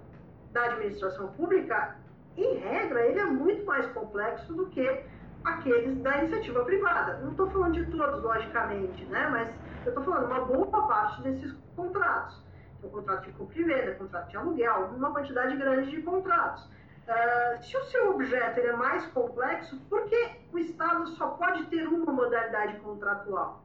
da 0.52 0.64
administração 0.64 1.28
pública, 1.28 1.96
em 2.36 2.56
regra, 2.56 3.06
ele 3.06 3.20
é 3.20 3.24
muito 3.24 3.64
mais 3.64 3.86
complexo 3.92 4.52
do 4.54 4.66
que 4.66 5.04
aqueles 5.44 5.98
da 5.98 6.18
iniciativa 6.18 6.64
privada. 6.64 7.18
Não 7.18 7.30
estou 7.30 7.50
falando 7.50 7.74
de 7.74 7.84
todos, 7.96 8.22
logicamente, 8.22 9.04
né? 9.06 9.28
mas 9.30 9.48
eu 9.84 9.90
estou 9.90 10.04
falando 10.04 10.26
uma 10.26 10.44
boa 10.44 10.86
parte 10.86 11.22
desses 11.22 11.52
contratos. 11.76 12.40
Então, 12.82 12.90
contrato 12.90 13.24
de 13.26 13.32
compra 13.32 13.60
e 13.60 13.62
venda, 13.62 13.94
contrato 13.94 14.28
de 14.28 14.36
aluguel, 14.36 14.90
uma 14.96 15.12
quantidade 15.12 15.56
grande 15.56 15.90
de 15.90 16.02
contratos. 16.02 16.64
Uh, 16.64 17.62
se 17.62 17.76
o 17.76 17.84
seu 17.84 18.10
objeto 18.10 18.58
é 18.58 18.72
mais 18.72 19.06
complexo, 19.06 19.76
por 19.88 20.04
que 20.06 20.30
o 20.52 20.58
Estado 20.58 21.06
só 21.10 21.28
pode 21.28 21.66
ter 21.66 21.86
uma 21.86 22.12
modalidade 22.12 22.78
contratual? 22.80 23.62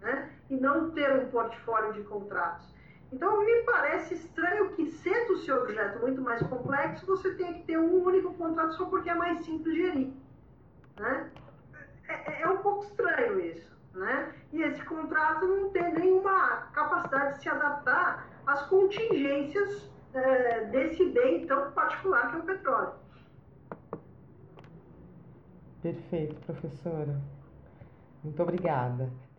Né? 0.00 0.30
E 0.48 0.56
não 0.56 0.90
ter 0.90 1.10
um 1.12 1.28
portfólio 1.28 1.92
de 1.94 2.04
contratos? 2.04 2.72
Então, 3.12 3.44
me 3.44 3.62
parece 3.62 4.14
estranho 4.14 4.70
que, 4.74 4.86
sendo 4.86 5.34
o 5.34 5.38
seu 5.38 5.62
objeto 5.62 5.98
muito 6.00 6.20
mais 6.20 6.42
complexo, 6.46 7.06
você 7.06 7.34
tenha 7.34 7.54
que 7.54 7.64
ter 7.64 7.78
um 7.78 8.04
único 8.04 8.32
contrato 8.34 8.74
só 8.74 8.84
porque 8.86 9.10
é 9.10 9.14
mais 9.14 9.44
simples 9.44 9.74
de 9.74 9.82
gerir. 9.82 10.12
Né? 10.98 11.30
É, 12.08 12.32
é, 12.32 12.42
é 12.42 12.48
um 12.48 12.58
pouco 12.58 12.84
estranho 12.84 13.40
isso. 13.40 13.74
Né? 13.94 14.34
E 14.52 14.62
esse 14.62 14.84
contrato 14.84 15.46
não 15.46 15.70
tem 15.70 15.94
nenhuma 15.94 16.68
capacidade 16.72 17.34
de 17.34 17.42
se 17.42 17.48
adaptar 17.48 18.35
às 18.46 18.62
contingências 18.66 19.90
é, 20.14 20.64
desse 20.66 21.04
bem 21.10 21.46
tão 21.46 21.72
particular 21.72 22.30
que 22.30 22.36
é 22.36 22.38
o 22.38 22.42
petróleo. 22.42 22.92
Perfeito, 25.82 26.34
professora. 26.46 27.20
Muito 28.24 28.42
obrigada. 28.42 29.10